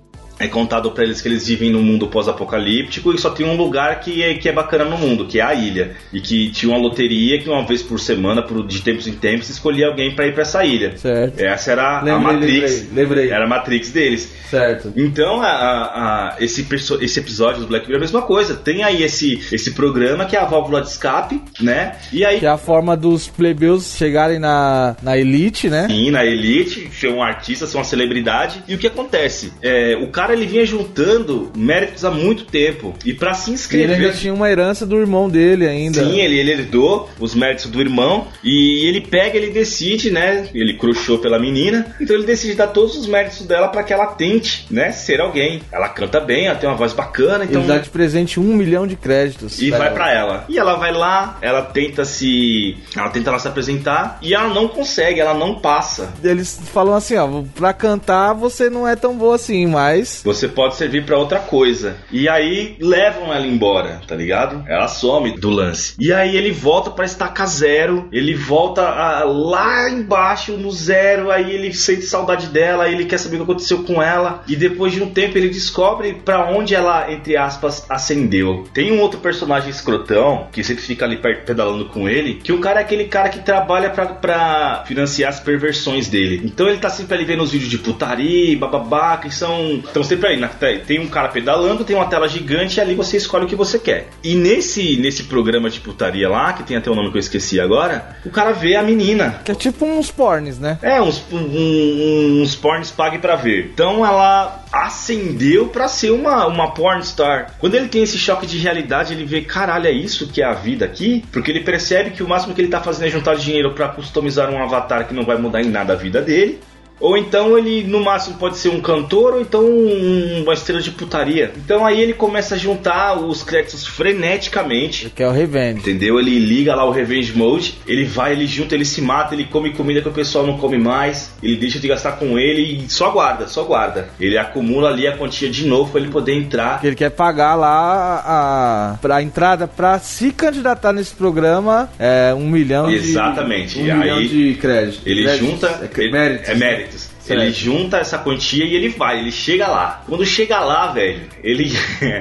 é 0.42 0.48
contado 0.48 0.90
para 0.90 1.04
eles 1.04 1.20
que 1.20 1.28
eles 1.28 1.46
vivem 1.46 1.70
num 1.70 1.82
mundo 1.82 2.08
pós-apocalíptico 2.08 3.14
e 3.14 3.18
só 3.18 3.30
tem 3.30 3.46
um 3.46 3.56
lugar 3.56 4.00
que 4.00 4.22
é, 4.22 4.34
que 4.34 4.48
é 4.48 4.52
bacana 4.52 4.84
no 4.84 4.98
mundo, 4.98 5.24
que 5.26 5.38
é 5.38 5.42
a 5.42 5.54
ilha. 5.54 5.92
E 6.12 6.20
que 6.20 6.50
tinha 6.50 6.72
uma 6.72 6.78
loteria 6.78 7.40
que 7.40 7.48
uma 7.48 7.64
vez 7.64 7.80
por 7.80 8.00
semana, 8.00 8.42
por, 8.42 8.66
de 8.66 8.82
tempos 8.82 9.06
em 9.06 9.12
tempos, 9.12 9.48
escolhia 9.48 9.86
alguém 9.86 10.16
para 10.16 10.26
ir 10.26 10.32
para 10.32 10.42
essa 10.42 10.64
ilha. 10.64 10.96
Certo. 10.96 11.38
Essa 11.38 11.70
era 11.70 12.02
lembrei, 12.02 12.14
a 12.14 12.18
Matrix. 12.18 12.60
Lembrei, 12.62 13.04
lembrei. 13.04 13.30
Era 13.30 13.44
a 13.44 13.48
Matrix 13.48 13.90
deles. 13.92 14.32
Certo. 14.50 14.92
Então, 14.96 15.40
a, 15.40 15.46
a, 15.46 16.36
esse, 16.40 16.66
esse 17.00 17.20
episódio 17.20 17.60
do 17.60 17.68
Black 17.68 17.86
Mirror 17.86 17.98
é 17.98 17.98
a 17.98 18.00
mesma 18.00 18.22
coisa. 18.22 18.56
Tem 18.56 18.82
aí 18.82 19.04
esse, 19.04 19.40
esse 19.52 19.70
programa 19.72 20.26
que 20.26 20.34
é 20.34 20.40
a 20.40 20.44
válvula 20.44 20.82
de 20.82 20.88
escape, 20.88 21.40
né? 21.60 21.96
E 22.12 22.24
aí... 22.24 22.40
Que 22.40 22.46
é 22.46 22.50
a 22.50 22.58
forma 22.58 22.96
dos 22.96 23.28
plebeus 23.28 23.94
chegarem 23.96 24.40
na, 24.40 24.96
na 25.02 25.16
elite, 25.16 25.70
né? 25.70 25.86
Sim, 25.88 26.10
na 26.10 26.24
elite, 26.24 26.90
ser 26.92 27.08
um 27.10 27.22
artista, 27.22 27.64
ser 27.64 27.76
uma 27.78 27.84
celebridade. 27.84 28.62
E 28.66 28.74
o 28.74 28.78
que 28.78 28.88
acontece? 28.88 29.52
É, 29.62 29.96
o 29.96 30.08
cara 30.08 30.31
cara 30.32 30.36
ele 30.36 30.46
vinha 30.46 30.64
juntando 30.64 31.50
méritos 31.56 32.04
há 32.04 32.10
muito 32.10 32.44
tempo. 32.44 32.94
E 33.04 33.12
para 33.12 33.34
se 33.34 33.50
inscrever. 33.50 33.90
E 33.90 33.92
ele 33.92 34.04
ainda 34.06 34.16
tinha 34.16 34.34
uma 34.34 34.50
herança 34.50 34.86
do 34.86 34.98
irmão 34.98 35.28
dele 35.28 35.68
ainda. 35.68 36.02
Sim, 36.02 36.20
ele, 36.20 36.38
ele 36.38 36.52
herdou 36.52 37.08
os 37.20 37.34
méritos 37.34 37.66
do 37.66 37.80
irmão. 37.80 38.26
E 38.42 38.86
ele 38.86 39.00
pega, 39.00 39.36
ele 39.36 39.50
decide, 39.50 40.10
né? 40.10 40.48
Ele 40.54 40.74
crushou 40.74 41.18
pela 41.18 41.38
menina. 41.38 41.94
Então 42.00 42.16
ele 42.16 42.24
decide 42.24 42.54
dar 42.54 42.68
todos 42.68 42.96
os 42.96 43.06
méritos 43.06 43.46
dela 43.46 43.68
para 43.68 43.82
que 43.82 43.92
ela 43.92 44.06
tente, 44.06 44.66
né? 44.70 44.90
Ser 44.92 45.20
alguém. 45.20 45.62
Ela 45.70 45.88
canta 45.88 46.20
bem, 46.20 46.46
ela 46.46 46.56
tem 46.56 46.68
uma 46.68 46.76
voz 46.76 46.92
bacana. 46.92 47.44
Então... 47.44 47.60
Ele 47.60 47.68
dá 47.68 47.78
de 47.78 47.90
presente 47.90 48.40
um 48.40 48.54
milhão 48.54 48.86
de 48.86 48.96
créditos. 48.96 49.60
E 49.60 49.70
vai 49.70 49.92
para 49.92 50.12
ela. 50.12 50.44
E 50.48 50.58
ela 50.58 50.74
vai 50.76 50.92
lá, 50.92 51.38
ela 51.42 51.62
tenta 51.62 52.04
se. 52.04 52.76
Ela 52.96 53.10
tenta 53.10 53.30
lá 53.30 53.38
se 53.38 53.48
apresentar. 53.48 54.18
E 54.22 54.34
ela 54.34 54.48
não 54.48 54.68
consegue, 54.68 55.20
ela 55.20 55.34
não 55.34 55.56
passa. 55.56 56.12
Eles 56.22 56.60
falam 56.72 56.94
assim, 56.94 57.16
ó, 57.16 57.28
pra 57.54 57.72
cantar 57.72 58.32
você 58.32 58.70
não 58.70 58.86
é 58.86 58.96
tão 58.96 59.16
boa 59.16 59.34
assim, 59.34 59.66
mas. 59.66 60.11
Você 60.24 60.48
pode 60.48 60.76
servir 60.76 61.04
para 61.04 61.18
outra 61.18 61.38
coisa. 61.38 61.96
E 62.10 62.28
aí 62.28 62.76
levam 62.80 63.32
ela 63.32 63.46
embora, 63.46 64.00
tá 64.06 64.14
ligado? 64.14 64.64
Ela 64.68 64.88
some 64.88 65.32
do 65.38 65.50
lance. 65.50 65.94
E 65.98 66.12
aí 66.12 66.36
ele 66.36 66.50
volta 66.50 66.90
para 66.90 67.04
estaca 67.04 67.46
zero. 67.46 68.08
Ele 68.12 68.34
volta 68.34 68.82
a, 68.82 69.24
lá 69.24 69.90
embaixo 69.90 70.52
no 70.56 70.70
zero. 70.70 71.30
Aí 71.30 71.52
ele 71.52 71.72
sente 71.72 72.02
saudade 72.02 72.48
dela. 72.48 72.88
Ele 72.88 73.04
quer 73.04 73.18
saber 73.18 73.36
o 73.36 73.38
que 73.38 73.44
aconteceu 73.44 73.84
com 73.84 74.02
ela. 74.02 74.42
E 74.46 74.56
depois 74.56 74.92
de 74.92 75.02
um 75.02 75.10
tempo 75.10 75.38
ele 75.38 75.48
descobre 75.48 76.14
para 76.14 76.50
onde 76.50 76.74
ela, 76.74 77.10
entre 77.12 77.36
aspas, 77.36 77.86
ascendeu. 77.88 78.64
Tem 78.72 78.92
um 78.92 79.00
outro 79.00 79.20
personagem 79.20 79.70
escrotão 79.70 80.48
que 80.52 80.62
sempre 80.64 80.82
fica 80.82 81.04
ali 81.04 81.16
pedalando 81.16 81.86
com 81.86 82.08
ele. 82.08 82.34
Que 82.34 82.52
o 82.52 82.60
cara 82.60 82.80
é 82.80 82.82
aquele 82.82 83.04
cara 83.04 83.28
que 83.28 83.40
trabalha 83.40 83.90
para 83.90 84.84
financiar 84.86 85.30
as 85.30 85.40
perversões 85.40 86.08
dele. 86.08 86.40
Então 86.44 86.68
ele 86.68 86.78
tá 86.78 86.90
sempre 86.90 87.14
ali 87.14 87.24
vendo 87.24 87.42
os 87.42 87.52
vídeos 87.52 87.70
de 87.70 87.78
putaria, 87.78 88.56
bababá, 88.58 89.16
que 89.16 89.30
são. 89.30 89.82
Estão 90.02 90.04
sempre 90.04 90.28
aí. 90.28 90.36
Na, 90.36 90.48
tem 90.48 91.00
um 91.00 91.08
cara 91.08 91.28
pedalando, 91.28 91.84
tem 91.84 91.96
uma 91.96 92.06
tela 92.06 92.28
gigante 92.28 92.78
e 92.78 92.80
ali 92.80 92.94
você 92.94 93.16
escolhe 93.16 93.44
o 93.44 93.48
que 93.48 93.56
você 93.56 93.78
quer. 93.78 94.08
E 94.22 94.34
nesse, 94.34 94.96
nesse 94.96 95.24
programa 95.24 95.70
de 95.70 95.80
putaria 95.80 96.28
lá, 96.28 96.52
que 96.52 96.62
tem 96.62 96.76
até 96.76 96.90
o 96.90 96.94
nome 96.94 97.10
que 97.10 97.16
eu 97.16 97.20
esqueci 97.20 97.60
agora, 97.60 98.16
o 98.24 98.30
cara 98.30 98.52
vê 98.52 98.74
a 98.76 98.82
menina. 98.82 99.40
Que 99.44 99.52
é 99.52 99.54
tipo 99.54 99.84
uns 99.84 100.10
pornes, 100.10 100.58
né? 100.58 100.78
É, 100.82 101.00
uns, 101.00 101.22
um, 101.32 102.42
uns 102.42 102.54
pornes 102.54 102.90
pague 102.90 103.18
para 103.18 103.36
ver. 103.36 103.70
Então 103.72 104.04
ela 104.04 104.64
ascendeu 104.72 105.68
para 105.68 105.86
ser 105.86 106.10
uma, 106.10 106.46
uma 106.46 106.72
porn 106.72 107.04
star. 107.04 107.54
Quando 107.58 107.74
ele 107.74 107.88
tem 107.88 108.02
esse 108.02 108.18
choque 108.18 108.46
de 108.46 108.58
realidade, 108.58 109.12
ele 109.12 109.24
vê, 109.24 109.42
caralho, 109.42 109.86
é 109.86 109.92
isso 109.92 110.28
que 110.28 110.42
é 110.42 110.44
a 110.44 110.54
vida 110.54 110.84
aqui? 110.84 111.24
Porque 111.30 111.50
ele 111.50 111.60
percebe 111.60 112.10
que 112.10 112.22
o 112.22 112.28
máximo 112.28 112.54
que 112.54 112.60
ele 112.60 112.68
tá 112.68 112.80
fazendo 112.80 113.06
é 113.06 113.10
juntar 113.10 113.36
dinheiro 113.36 113.74
para 113.74 113.88
customizar 113.88 114.50
um 114.50 114.62
avatar 114.62 115.06
que 115.06 115.14
não 115.14 115.24
vai 115.24 115.36
mudar 115.36 115.62
em 115.62 115.68
nada 115.68 115.92
a 115.92 115.96
vida 115.96 116.20
dele. 116.22 116.60
Ou 117.02 117.16
então 117.18 117.58
ele, 117.58 117.82
no 117.82 118.00
máximo, 118.00 118.36
pode 118.38 118.56
ser 118.56 118.68
um 118.68 118.80
cantor 118.80 119.34
ou 119.34 119.40
então 119.40 119.64
um, 119.64 120.42
uma 120.44 120.54
estrela 120.54 120.80
de 120.80 120.92
putaria. 120.92 121.50
Então 121.56 121.84
aí 121.84 122.00
ele 122.00 122.14
começa 122.14 122.54
a 122.54 122.58
juntar 122.58 123.18
os 123.18 123.42
créditos 123.42 123.84
freneticamente. 123.86 125.10
Que 125.10 125.22
é 125.22 125.28
o 125.28 125.32
Revenge. 125.32 125.80
Entendeu? 125.80 126.18
Ele 126.18 126.38
liga 126.38 126.74
lá 126.74 126.84
o 126.84 126.90
Revenge 126.92 127.36
Mode, 127.36 127.74
ele 127.86 128.04
vai, 128.04 128.32
ele 128.32 128.46
junta, 128.46 128.74
ele 128.74 128.84
se 128.84 129.00
mata, 129.02 129.34
ele 129.34 129.44
come 129.44 129.72
comida 129.72 130.00
que 130.00 130.08
o 130.08 130.12
pessoal 130.12 130.46
não 130.46 130.56
come 130.56 130.78
mais, 130.78 131.32
ele 131.42 131.56
deixa 131.56 131.78
de 131.78 131.88
gastar 131.88 132.12
com 132.12 132.38
ele 132.38 132.84
e 132.84 132.90
só 132.90 133.10
guarda, 133.10 133.46
só 133.48 133.64
guarda. 133.64 134.08
Ele 134.20 134.38
acumula 134.38 134.88
ali 134.88 135.06
a 135.06 135.16
quantia 135.16 135.50
de 135.50 135.66
novo 135.66 135.90
para 135.90 136.00
ele 136.00 136.10
poder 136.10 136.34
entrar. 136.34 136.80
Ele 136.84 136.94
quer 136.94 137.10
pagar 137.10 137.56
lá 137.56 138.22
a, 138.24 138.98
pra 139.00 139.22
entrada 139.22 139.66
para 139.66 139.98
se 139.98 140.30
candidatar 140.30 140.92
nesse 140.92 141.14
programa 141.14 141.90
é 141.98 142.32
um 142.34 142.48
milhão 142.48 142.90
Exatamente. 142.90 143.82
de 143.82 143.90
Um 143.90 143.92
aí, 143.94 143.98
milhão 143.98 144.22
de 144.22 144.54
créditos. 144.60 145.00
Ele 145.04 145.24
Créditos. 145.24 145.48
junta. 145.48 145.90
É, 145.96 146.10
méritos. 146.10 146.48
É 146.48 146.54
méritos. 146.54 146.91
Certo. 147.22 147.40
Ele 147.40 147.52
junta 147.52 147.98
essa 147.98 148.18
quantia 148.18 148.64
e 148.64 148.74
ele 148.74 148.88
vai, 148.88 149.20
ele 149.20 149.30
chega 149.30 149.68
lá. 149.68 150.02
Quando 150.06 150.26
chega 150.26 150.58
lá, 150.58 150.88
velho, 150.88 151.28
ele 151.42 151.70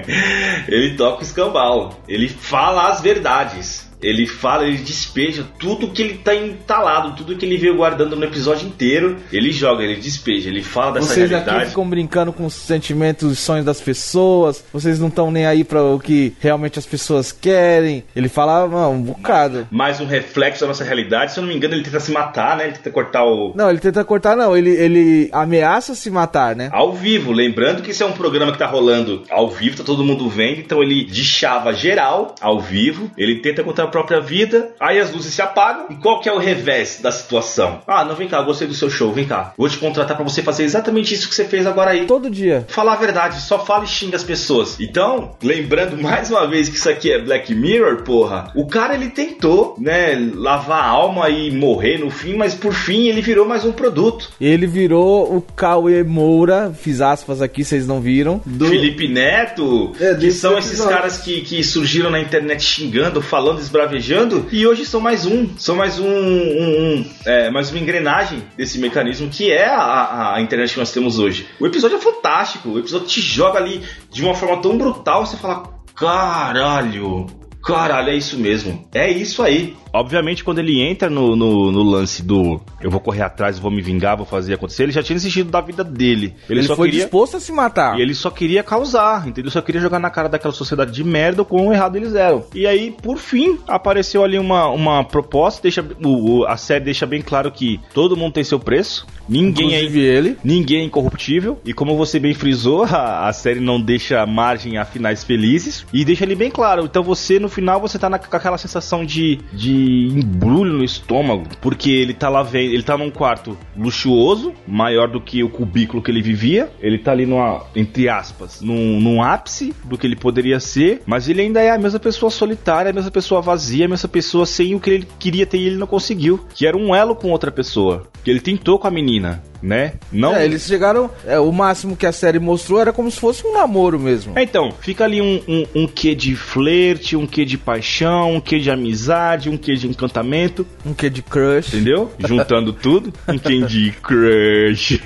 ele 0.69 0.95
toca 0.95 1.21
o 1.21 1.23
escambau. 1.23 1.99
Ele 2.07 2.29
fala 2.29 2.87
as 2.87 3.01
verdades. 3.01 3.90
Ele 4.01 4.25
fala, 4.27 4.65
ele 4.65 4.77
despeja 4.77 5.45
tudo 5.59 5.89
que 5.89 6.01
ele 6.01 6.13
tá 6.15 6.35
entalado, 6.35 7.15
tudo 7.15 7.35
que 7.35 7.45
ele 7.45 7.57
veio 7.57 7.75
guardando 7.75 8.15
no 8.15 8.23
episódio 8.23 8.67
inteiro. 8.67 9.17
Ele 9.31 9.51
joga, 9.51 9.83
ele 9.83 9.95
despeja, 9.95 10.49
ele 10.49 10.63
fala 10.63 10.93
dessa 10.93 11.13
Vocês 11.13 11.31
aqui 11.31 11.43
realidade. 11.43 11.69
ficam 11.69 11.87
brincando 11.89 12.33
com 12.33 12.45
os 12.45 12.53
sentimentos 12.53 13.31
e 13.31 13.35
sonhos 13.35 13.65
das 13.65 13.81
pessoas. 13.81 14.63
Vocês 14.71 14.99
não 14.99 15.07
estão 15.07 15.31
nem 15.31 15.45
aí 15.45 15.63
para 15.63 15.83
o 15.83 15.99
que 15.99 16.33
realmente 16.39 16.79
as 16.79 16.85
pessoas 16.85 17.31
querem. 17.31 18.03
Ele 18.15 18.29
fala, 18.29 18.67
não, 18.67 18.93
um 18.93 19.01
bocado. 19.01 19.67
Mais 19.71 19.99
um 19.99 20.05
reflexo 20.05 20.61
da 20.61 20.67
nossa 20.67 20.83
realidade. 20.83 21.33
Se 21.33 21.39
eu 21.39 21.41
não 21.43 21.49
me 21.49 21.55
engano, 21.55 21.73
ele 21.73 21.83
tenta 21.83 21.99
se 21.99 22.11
matar, 22.11 22.57
né? 22.57 22.65
Ele 22.65 22.73
tenta 22.73 22.91
cortar 22.91 23.23
o. 23.23 23.53
Não, 23.55 23.69
ele 23.69 23.79
tenta 23.79 24.03
cortar, 24.03 24.35
não. 24.35 24.55
Ele, 24.55 24.71
ele 24.71 25.29
ameaça 25.31 25.93
se 25.95 26.09
matar, 26.09 26.55
né? 26.55 26.69
Ao 26.71 26.93
vivo, 26.93 27.31
lembrando 27.31 27.81
que 27.81 27.91
isso 27.91 28.03
é 28.03 28.05
um 28.05 28.13
programa 28.13 28.51
que 28.51 28.57
tá 28.57 28.67
rolando 28.67 29.23
ao 29.29 29.49
vivo, 29.49 29.77
tá 29.77 29.83
todo 29.83 30.03
mundo 30.03 30.29
vendo, 30.29 30.59
então 30.59 30.81
ele 30.81 31.05
deschava 31.05 31.73
geral 31.73 32.35
ao 32.41 32.59
vivo, 32.59 33.11
ele 33.17 33.37
tenta 33.37 33.63
contar 33.63 33.87
própria 33.91 34.19
vida, 34.19 34.71
aí 34.79 34.99
as 34.99 35.11
luzes 35.11 35.33
se 35.33 35.41
apagam, 35.41 35.85
e 35.89 35.95
qual 35.95 36.19
que 36.19 36.27
é 36.29 36.33
o 36.33 36.37
revés 36.37 36.99
da 37.01 37.11
situação? 37.11 37.81
Ah, 37.87 38.03
não, 38.03 38.15
vem 38.15 38.27
cá, 38.27 38.41
gostei 38.41 38.67
do 38.67 38.73
seu 38.73 38.89
show, 38.89 39.11
vem 39.11 39.25
cá, 39.27 39.53
vou 39.57 39.69
te 39.69 39.77
contratar 39.77 40.15
pra 40.15 40.23
você 40.25 40.41
fazer 40.41 40.63
exatamente 40.63 41.13
isso 41.13 41.27
que 41.29 41.35
você 41.35 41.45
fez 41.45 41.65
agora 41.67 41.91
aí. 41.91 42.05
Todo 42.07 42.29
dia. 42.29 42.65
Falar 42.67 42.93
a 42.93 42.97
verdade, 42.97 43.41
só 43.41 43.63
fala 43.63 43.83
e 43.83 43.87
xinga 43.87 44.15
as 44.15 44.23
pessoas. 44.23 44.79
Então, 44.79 45.35
lembrando 45.43 46.01
mais 46.01 46.29
uma 46.31 46.47
vez 46.47 46.69
que 46.69 46.77
isso 46.77 46.89
aqui 46.89 47.11
é 47.11 47.19
Black 47.21 47.53
Mirror, 47.53 48.03
porra, 48.03 48.51
o 48.55 48.65
cara 48.67 48.93
ele 48.95 49.09
tentou, 49.09 49.75
né, 49.77 50.15
lavar 50.35 50.81
a 50.83 50.87
alma 50.87 51.29
e 51.29 51.51
morrer 51.51 51.97
no 51.97 52.09
fim, 52.09 52.35
mas 52.35 52.53
por 52.55 52.73
fim 52.73 53.07
ele 53.07 53.21
virou 53.21 53.45
mais 53.45 53.65
um 53.65 53.71
produto. 53.71 54.29
Ele 54.39 54.65
virou 54.67 55.35
o 55.35 55.41
Cauê 55.41 56.03
Moura, 56.03 56.73
fiz 56.77 57.01
aspas 57.01 57.41
aqui, 57.41 57.63
vocês 57.63 57.85
não 57.87 57.99
viram. 58.01 58.41
Do... 58.45 58.67
Felipe 58.67 59.07
Neto, 59.07 59.91
É, 59.99 60.13
que 60.15 60.31
são 60.31 60.57
esses 60.57 60.71
episódio. 60.71 60.95
caras 60.95 61.17
que, 61.17 61.41
que 61.41 61.63
surgiram 61.63 62.09
na 62.09 62.19
internet 62.19 62.63
xingando, 62.63 63.21
falando, 63.21 63.59
esbravejando, 63.81 64.47
e 64.51 64.65
hoje 64.67 64.85
são 64.85 65.01
mais 65.01 65.25
um, 65.25 65.49
são 65.57 65.75
mais 65.75 65.99
um, 65.99 66.05
um- 66.07 66.99
um, 66.99 67.05
é, 67.25 67.49
mais 67.49 67.69
uma 67.71 67.79
engrenagem 67.79 68.43
desse 68.55 68.77
mecanismo 68.79 69.29
que 69.29 69.51
é 69.51 69.65
a- 69.65 70.35
a 70.35 70.41
internet 70.41 70.73
que 70.73 70.79
nós 70.79 70.91
temos 70.91 71.17
hoje. 71.17 71.47
O 71.59 71.65
episódio 71.65 71.97
é 71.97 71.99
fantástico, 72.01 72.69
o 72.69 72.79
episódio 72.79 73.07
te 73.07 73.19
joga 73.19 73.57
ali 73.57 73.81
de 74.11 74.23
uma 74.23 74.35
forma 74.35 74.61
tão 74.61 74.77
brutal, 74.77 75.25
você 75.25 75.35
fala, 75.37 75.63
caralho. 75.95 77.25
Caralho, 77.63 78.09
é 78.09 78.15
isso 78.15 78.37
mesmo. 78.37 78.85
É 78.93 79.09
isso 79.09 79.41
aí. 79.43 79.75
Obviamente, 79.93 80.43
quando 80.43 80.59
ele 80.59 80.79
entra 80.81 81.09
no, 81.09 81.35
no, 81.35 81.69
no 81.71 81.83
lance 81.83 82.23
do 82.23 82.61
eu 82.81 82.89
vou 82.89 82.99
correr 83.01 83.23
atrás, 83.23 83.59
vou 83.59 83.69
me 83.69 83.81
vingar, 83.81 84.15
vou 84.15 84.25
fazer 84.25 84.53
acontecer, 84.53 84.83
ele 84.83 84.91
já 84.93 85.03
tinha 85.03 85.15
desistido 85.17 85.51
da 85.51 85.59
vida 85.59 85.83
dele. 85.83 86.33
Ele, 86.49 86.63
só 86.63 86.75
foi 86.77 86.87
queria. 86.87 87.03
disposto 87.03 87.35
a 87.37 87.39
se 87.41 87.51
matar. 87.51 87.99
E 87.99 88.01
ele 88.01 88.13
só 88.15 88.29
queria 88.29 88.63
causar, 88.63 89.23
entendeu? 89.23 89.43
Ele 89.43 89.51
só 89.51 89.61
queria 89.61 89.81
jogar 89.81 89.99
na 89.99 90.09
cara 90.09 90.29
daquela 90.29 90.53
sociedade 90.53 90.91
de 90.93 91.03
merda 91.03 91.41
o 91.41 91.45
quão 91.45 91.73
errado 91.73 91.97
eles 91.97 92.15
eram. 92.15 92.45
E 92.55 92.65
aí, 92.65 92.91
por 93.01 93.17
fim, 93.17 93.59
apareceu 93.67 94.23
ali 94.23 94.39
uma, 94.39 94.67
uma 94.69 95.03
proposta, 95.03 95.61
deixa, 95.61 95.85
o, 96.03 96.39
o- 96.39 96.45
a 96.45 96.55
série 96.55 96.85
deixa 96.85 97.05
bem 97.05 97.21
claro 97.21 97.51
que 97.51 97.79
todo 97.93 98.15
mundo 98.15 98.31
tem 98.33 98.43
seu 98.45 98.59
preço, 98.59 99.05
ninguém 99.27 99.73
é, 99.75 99.79
Inclusive 99.79 99.99
ele. 99.99 100.37
ninguém 100.43 100.81
é 100.81 100.83
incorruptível, 100.85 101.59
e 101.65 101.73
como 101.73 101.97
você 101.97 102.17
bem 102.17 102.33
frisou, 102.33 102.83
a, 102.89 103.27
a 103.27 103.33
série 103.33 103.59
não 103.59 103.79
deixa 103.79 104.25
margem 104.25 104.77
a 104.77 104.85
finais 104.85 105.21
felizes, 105.23 105.85
e 105.91 106.05
deixa 106.05 106.23
ali 106.23 106.33
bem 106.35 106.49
claro. 106.49 106.85
Então 106.85 107.03
você, 107.03 107.39
no 107.39 107.49
final, 107.51 107.79
você 107.79 107.99
tá 107.99 108.09
na, 108.09 108.17
com 108.17 108.35
aquela 108.35 108.57
sensação 108.57 109.05
de, 109.05 109.39
de 109.53 110.07
embrulho 110.07 110.73
no 110.73 110.83
estômago, 110.83 111.43
porque 111.61 111.89
ele 111.89 112.13
tá 112.13 112.29
lá 112.29 112.41
vendo, 112.43 112.73
ele 112.73 112.83
tá 112.83 112.97
num 112.97 113.11
quarto 113.11 113.57
luxuoso, 113.77 114.53
maior 114.67 115.07
do 115.07 115.21
que 115.21 115.43
o 115.43 115.49
cubículo 115.49 116.01
que 116.01 116.09
ele 116.09 116.21
vivia, 116.21 116.71
ele 116.79 116.97
tá 116.97 117.11
ali 117.11 117.25
numa, 117.25 117.63
entre 117.75 118.09
aspas, 118.09 118.61
num, 118.61 118.99
num 118.99 119.21
ápice 119.21 119.73
do 119.83 119.97
que 119.97 120.07
ele 120.07 120.15
poderia 120.15 120.59
ser, 120.59 121.01
mas 121.05 121.29
ele 121.29 121.41
ainda 121.41 121.61
é 121.61 121.69
a 121.69 121.77
mesma 121.77 121.99
pessoa 121.99 122.29
solitária, 122.29 122.91
a 122.91 122.93
mesma 122.93 123.11
pessoa 123.11 123.41
vazia, 123.41 123.85
a 123.85 123.89
mesma 123.89 124.09
pessoa 124.09 124.45
sem 124.45 124.73
o 124.73 124.79
que 124.79 124.89
ele 124.89 125.07
queria 125.19 125.45
ter 125.45 125.57
e 125.57 125.67
ele 125.67 125.77
não 125.77 125.87
conseguiu, 125.87 126.39
que 126.53 126.65
era 126.65 126.77
um 126.77 126.95
elo 126.95 127.15
com 127.15 127.29
outra 127.29 127.51
pessoa, 127.51 128.07
que 128.23 128.31
ele 128.31 128.39
tentou 128.39 128.79
com 128.79 128.87
a 128.87 128.91
menina, 128.91 129.43
né? 129.61 129.93
Não 130.11 130.35
É, 130.35 130.45
eles 130.45 130.65
chegaram. 130.65 131.09
É, 131.25 131.39
o 131.39 131.51
máximo 131.51 131.95
que 131.95 132.05
a 132.05 132.11
série 132.11 132.39
mostrou 132.39 132.79
era 132.79 132.91
como 132.91 133.09
se 133.11 133.19
fosse 133.19 133.45
um 133.45 133.53
namoro 133.53 133.99
mesmo. 133.99 134.33
É, 134.37 134.43
então, 134.43 134.71
fica 134.79 135.03
ali 135.03 135.21
um, 135.21 135.41
um, 135.47 135.83
um 135.83 135.87
quê 135.87 136.15
de 136.15 136.35
flerte, 136.35 137.15
um 137.15 137.27
quê 137.27 137.45
de 137.45 137.57
paixão, 137.57 138.35
um 138.35 138.41
quê 138.41 138.59
de 138.59 138.71
amizade, 138.71 139.49
um 139.49 139.57
quê 139.57 139.75
de 139.75 139.87
encantamento, 139.87 140.65
Um 140.85 140.93
que 140.93 141.09
de 141.09 141.21
crush. 141.21 141.73
entendeu? 141.73 142.11
Juntando 142.19 142.73
tudo, 142.73 143.13
um 143.27 143.37
quê 143.37 143.61
de 143.61 143.91
crush. 144.01 145.01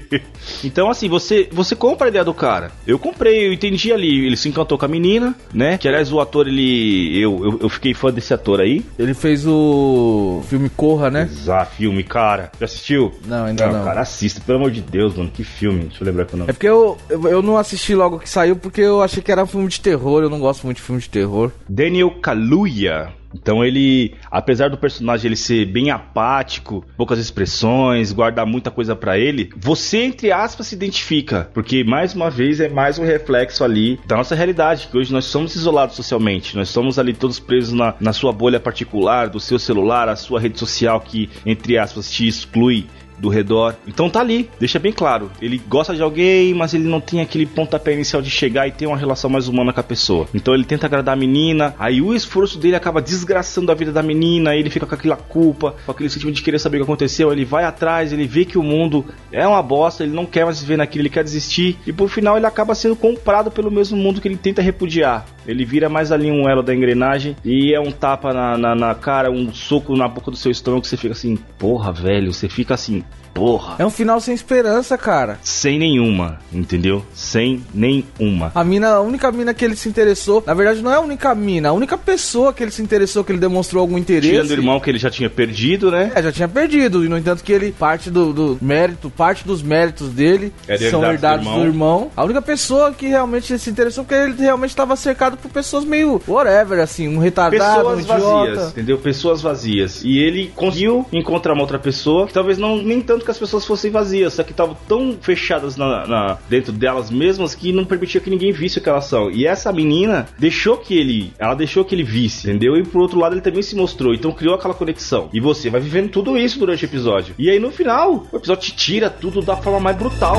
então, 0.64 0.90
assim, 0.90 1.08
você, 1.08 1.48
você 1.52 1.74
compra 1.74 2.06
a 2.06 2.10
ideia 2.10 2.24
do 2.24 2.34
cara. 2.34 2.70
Eu 2.86 2.98
comprei, 2.98 3.46
eu 3.46 3.52
entendi 3.52 3.92
ali, 3.92 4.26
ele 4.26 4.36
se 4.36 4.48
encantou 4.48 4.78
com 4.78 4.84
a 4.84 4.88
menina, 4.88 5.34
né? 5.52 5.78
Que 5.78 5.88
aliás 5.88 6.12
o 6.12 6.20
ator, 6.20 6.46
ele. 6.46 7.20
Eu, 7.20 7.44
eu, 7.44 7.58
eu 7.62 7.68
fiquei 7.68 7.94
fã 7.94 8.12
desse 8.12 8.32
ator 8.32 8.60
aí. 8.60 8.84
Ele 8.98 9.14
fez 9.14 9.46
o 9.46 10.42
filme 10.48 10.70
Corra, 10.70 11.10
né? 11.10 11.28
Exato, 11.30 11.76
filme, 11.76 12.02
cara. 12.02 12.50
Já 12.58 12.64
assistiu? 12.64 13.12
Não, 13.26 13.44
ainda 13.44 13.66
não. 13.66 13.89
Cara, 13.90 14.02
assista, 14.02 14.40
pelo 14.40 14.58
amor 14.58 14.70
de 14.70 14.80
Deus, 14.80 15.16
mano. 15.16 15.30
Que 15.32 15.42
filme. 15.42 15.86
Deixa 15.86 16.02
eu 16.02 16.06
lembrar 16.06 16.24
que 16.24 16.34
o 16.34 16.36
nome. 16.36 16.50
É 16.50 16.52
porque 16.52 16.68
eu, 16.68 16.96
eu, 17.08 17.26
eu 17.26 17.42
não 17.42 17.56
assisti 17.56 17.92
logo 17.92 18.20
que 18.20 18.30
saiu 18.30 18.54
porque 18.54 18.80
eu 18.80 19.02
achei 19.02 19.20
que 19.20 19.32
era 19.32 19.42
um 19.42 19.46
filme 19.46 19.68
de 19.68 19.80
terror. 19.80 20.22
Eu 20.22 20.30
não 20.30 20.38
gosto 20.38 20.64
muito 20.64 20.76
de 20.76 20.82
filme 20.82 21.00
de 21.00 21.08
terror. 21.08 21.50
Daniel 21.68 22.10
Kaluuya. 22.22 23.12
Então 23.34 23.64
ele, 23.64 24.14
apesar 24.30 24.68
do 24.68 24.76
personagem 24.76 25.28
ele 25.28 25.36
ser 25.36 25.64
bem 25.66 25.90
apático, 25.90 26.84
poucas 26.96 27.18
expressões, 27.18 28.12
guardar 28.12 28.44
muita 28.44 28.70
coisa 28.70 28.96
para 28.96 29.18
ele, 29.18 29.50
você 29.56 29.98
entre 29.98 30.32
aspas 30.32 30.66
se 30.66 30.74
identifica, 30.74 31.48
porque 31.54 31.84
mais 31.84 32.14
uma 32.14 32.28
vez 32.28 32.60
é 32.60 32.68
mais 32.68 32.98
um 32.98 33.04
reflexo 33.04 33.62
ali 33.62 34.00
da 34.04 34.16
nossa 34.16 34.34
realidade, 34.34 34.88
que 34.88 34.96
hoje 34.96 35.12
nós 35.12 35.26
somos 35.26 35.54
isolados 35.54 35.94
socialmente, 35.94 36.56
nós 36.56 36.68
somos 36.70 36.98
ali 36.98 37.12
todos 37.12 37.38
presos 37.38 37.72
na, 37.72 37.94
na 38.00 38.12
sua 38.12 38.32
bolha 38.32 38.58
particular, 38.58 39.28
do 39.28 39.38
seu 39.38 39.58
celular, 39.58 40.08
a 40.08 40.16
sua 40.16 40.40
rede 40.40 40.58
social 40.58 41.00
que 41.00 41.30
entre 41.46 41.78
aspas 41.78 42.10
te 42.10 42.26
exclui 42.26 42.86
do 43.20 43.28
redor. 43.28 43.76
Então 43.86 44.08
tá 44.08 44.20
ali, 44.20 44.50
deixa 44.58 44.78
bem 44.78 44.92
claro. 44.92 45.30
Ele 45.40 45.60
gosta 45.68 45.94
de 45.94 46.02
alguém, 46.02 46.54
mas 46.54 46.74
ele 46.74 46.84
não 46.84 47.00
tem 47.00 47.20
aquele 47.20 47.46
pontapé 47.46 47.92
inicial 47.92 48.22
de 48.22 48.30
chegar 48.30 48.66
e 48.66 48.72
ter 48.72 48.86
uma 48.86 48.96
relação 48.96 49.30
mais 49.30 49.46
humana 49.46 49.72
com 49.72 49.80
a 49.80 49.84
pessoa. 49.84 50.26
Então 50.34 50.54
ele 50.54 50.64
tenta 50.64 50.86
agradar 50.86 51.14
a 51.14 51.18
menina, 51.18 51.74
aí 51.78 52.00
o 52.00 52.14
esforço 52.14 52.58
dele 52.58 52.76
acaba 52.76 53.02
desgraçando 53.02 53.70
a 53.70 53.74
vida 53.74 53.92
da 53.92 54.02
menina, 54.02 54.56
ele 54.56 54.70
fica 54.70 54.86
com 54.86 54.94
aquela 54.94 55.16
culpa, 55.16 55.74
com 55.84 55.92
aquele 55.92 56.08
sentimento 56.08 56.36
de 56.36 56.42
querer 56.42 56.58
saber 56.58 56.78
o 56.78 56.80
que 56.80 56.84
aconteceu. 56.84 57.32
Ele 57.32 57.44
vai 57.44 57.64
atrás, 57.64 58.12
ele 58.12 58.26
vê 58.26 58.44
que 58.44 58.58
o 58.58 58.62
mundo 58.62 59.04
é 59.30 59.46
uma 59.46 59.62
bosta, 59.62 60.02
ele 60.02 60.12
não 60.12 60.26
quer 60.26 60.44
mais 60.44 60.60
viver 60.60 60.78
naquilo, 60.78 61.02
ele 61.02 61.10
quer 61.10 61.24
desistir. 61.24 61.78
E 61.86 61.92
por 61.92 62.08
final 62.08 62.36
ele 62.36 62.46
acaba 62.46 62.74
sendo 62.74 62.96
comprado 62.96 63.50
pelo 63.50 63.70
mesmo 63.70 63.96
mundo 63.96 64.20
que 64.20 64.28
ele 64.28 64.36
tenta 64.36 64.62
repudiar. 64.62 65.26
Ele 65.46 65.64
vira 65.64 65.88
mais 65.88 66.12
ali 66.12 66.30
um 66.30 66.48
elo 66.48 66.62
da 66.62 66.74
engrenagem 66.74 67.36
e 67.44 67.74
é 67.74 67.80
um 67.80 67.90
tapa 67.90 68.32
na, 68.32 68.58
na, 68.58 68.74
na 68.74 68.94
cara, 68.94 69.30
um 69.30 69.52
soco 69.52 69.96
na 69.96 70.06
boca 70.06 70.30
do 70.30 70.36
seu 70.36 70.50
estômago 70.50 70.86
você 70.86 70.96
fica 70.96 71.12
assim, 71.12 71.36
porra, 71.58 71.92
velho, 71.92 72.32
você 72.32 72.48
fica 72.48 72.74
assim, 72.74 73.04
porra. 73.34 73.76
É 73.78 73.86
um 73.86 73.90
final 73.90 74.20
sem 74.20 74.34
esperança, 74.34 74.96
cara. 74.98 75.38
Sem 75.42 75.78
nenhuma, 75.78 76.38
entendeu? 76.52 77.04
Sem 77.14 77.64
nenhuma. 77.74 78.52
A 78.54 78.64
mina, 78.64 78.88
a 78.94 79.00
única 79.00 79.30
mina 79.32 79.52
que 79.54 79.64
ele 79.64 79.76
se 79.76 79.88
interessou, 79.88 80.42
na 80.46 80.54
verdade 80.54 80.82
não 80.82 80.90
é 80.92 80.96
a 80.96 81.00
única 81.00 81.34
mina, 81.34 81.68
a 81.68 81.72
única 81.72 81.96
pessoa 81.96 82.52
que 82.52 82.62
ele 82.62 82.70
se 82.70 82.82
interessou, 82.82 83.24
que 83.24 83.32
ele 83.32 83.38
demonstrou 83.38 83.80
algum 83.80 83.98
interesse. 83.98 84.30
Tirando 84.32 84.50
o 84.50 84.54
irmão 84.54 84.80
que 84.80 84.90
ele 84.90 84.98
já 84.98 85.10
tinha 85.10 85.30
perdido, 85.30 85.90
né? 85.90 86.12
É, 86.14 86.22
já 86.22 86.32
tinha 86.32 86.48
perdido. 86.48 87.04
E 87.04 87.08
no 87.08 87.16
entanto 87.18 87.42
que 87.42 87.52
ele, 87.52 87.72
parte 87.72 88.10
do, 88.10 88.32
do 88.32 88.58
mérito, 88.60 89.10
parte 89.10 89.46
dos 89.46 89.62
méritos 89.62 90.08
dele 90.10 90.52
É 90.66 90.76
de 90.76 90.90
são 90.90 91.04
herdados 91.04 91.46
do 91.46 91.50
do 91.52 91.56
irmão. 91.60 91.66
irmão. 91.70 92.10
A 92.16 92.24
única 92.24 92.42
pessoa 92.42 92.92
que 92.92 93.06
realmente 93.06 93.58
se 93.58 93.70
interessou, 93.70 94.04
porque 94.04 94.14
ele 94.14 94.34
realmente 94.40 94.70
estava 94.70 94.96
cercado 94.96 95.36
por 95.36 95.50
pessoas 95.50 95.84
meio 95.84 96.20
whatever, 96.26 96.80
assim, 96.80 97.08
um 97.08 97.18
retardado, 97.18 97.88
um 97.88 97.96
Pessoas 97.96 98.00
idiota. 98.20 98.30
vazias, 98.54 98.70
entendeu? 98.72 98.98
Pessoas 98.98 99.40
vazias. 99.42 100.02
E 100.04 100.18
ele 100.18 100.52
conseguiu 100.54 101.06
encontrar 101.12 101.52
uma 101.52 101.62
outra 101.62 101.78
pessoa 101.78 102.26
que 102.26 102.32
talvez 102.32 102.58
não 102.58 102.76
nem 102.82 103.00
tanto 103.00 103.19
que 103.24 103.30
as 103.30 103.38
pessoas 103.38 103.64
fossem 103.64 103.90
vazias, 103.90 104.34
só 104.34 104.42
que 104.42 104.50
estavam 104.52 104.76
tão 104.88 105.16
fechadas 105.20 105.76
na, 105.76 106.06
na- 106.06 106.38
dentro 106.48 106.72
delas 106.72 107.10
mesmas 107.10 107.54
que 107.54 107.72
não 107.72 107.84
permitia 107.84 108.20
que 108.20 108.30
ninguém 108.30 108.52
visse 108.52 108.78
o 108.78 108.82
que 108.82 108.88
elas 108.88 109.04
são. 109.06 109.30
E 109.30 109.46
essa 109.46 109.72
menina 109.72 110.28
deixou 110.38 110.76
que 110.76 110.96
ele, 110.96 111.32
ela 111.38 111.54
deixou 111.54 111.84
que 111.84 111.94
ele 111.94 112.02
visse, 112.04 112.48
entendeu? 112.48 112.76
E 112.76 112.82
por 112.84 113.00
outro 113.02 113.18
lado 113.18 113.34
ele 113.34 113.40
também 113.42 113.62
se 113.62 113.74
mostrou, 113.76 114.14
então 114.14 114.32
criou 114.32 114.54
aquela 114.54 114.74
conexão. 114.74 115.28
E 115.32 115.40
você 115.40 115.70
vai 115.70 115.80
vivendo 115.80 116.10
tudo 116.10 116.36
isso 116.38 116.58
durante 116.58 116.84
o 116.84 116.86
episódio. 116.86 117.34
E 117.38 117.50
aí 117.50 117.58
no 117.58 117.70
final, 117.70 118.26
o 118.32 118.36
episódio 118.36 118.62
te 118.64 118.76
tira 118.76 119.08
tudo 119.10 119.42
da 119.42 119.56
forma 119.56 119.80
mais 119.80 119.96
brutal. 119.96 120.36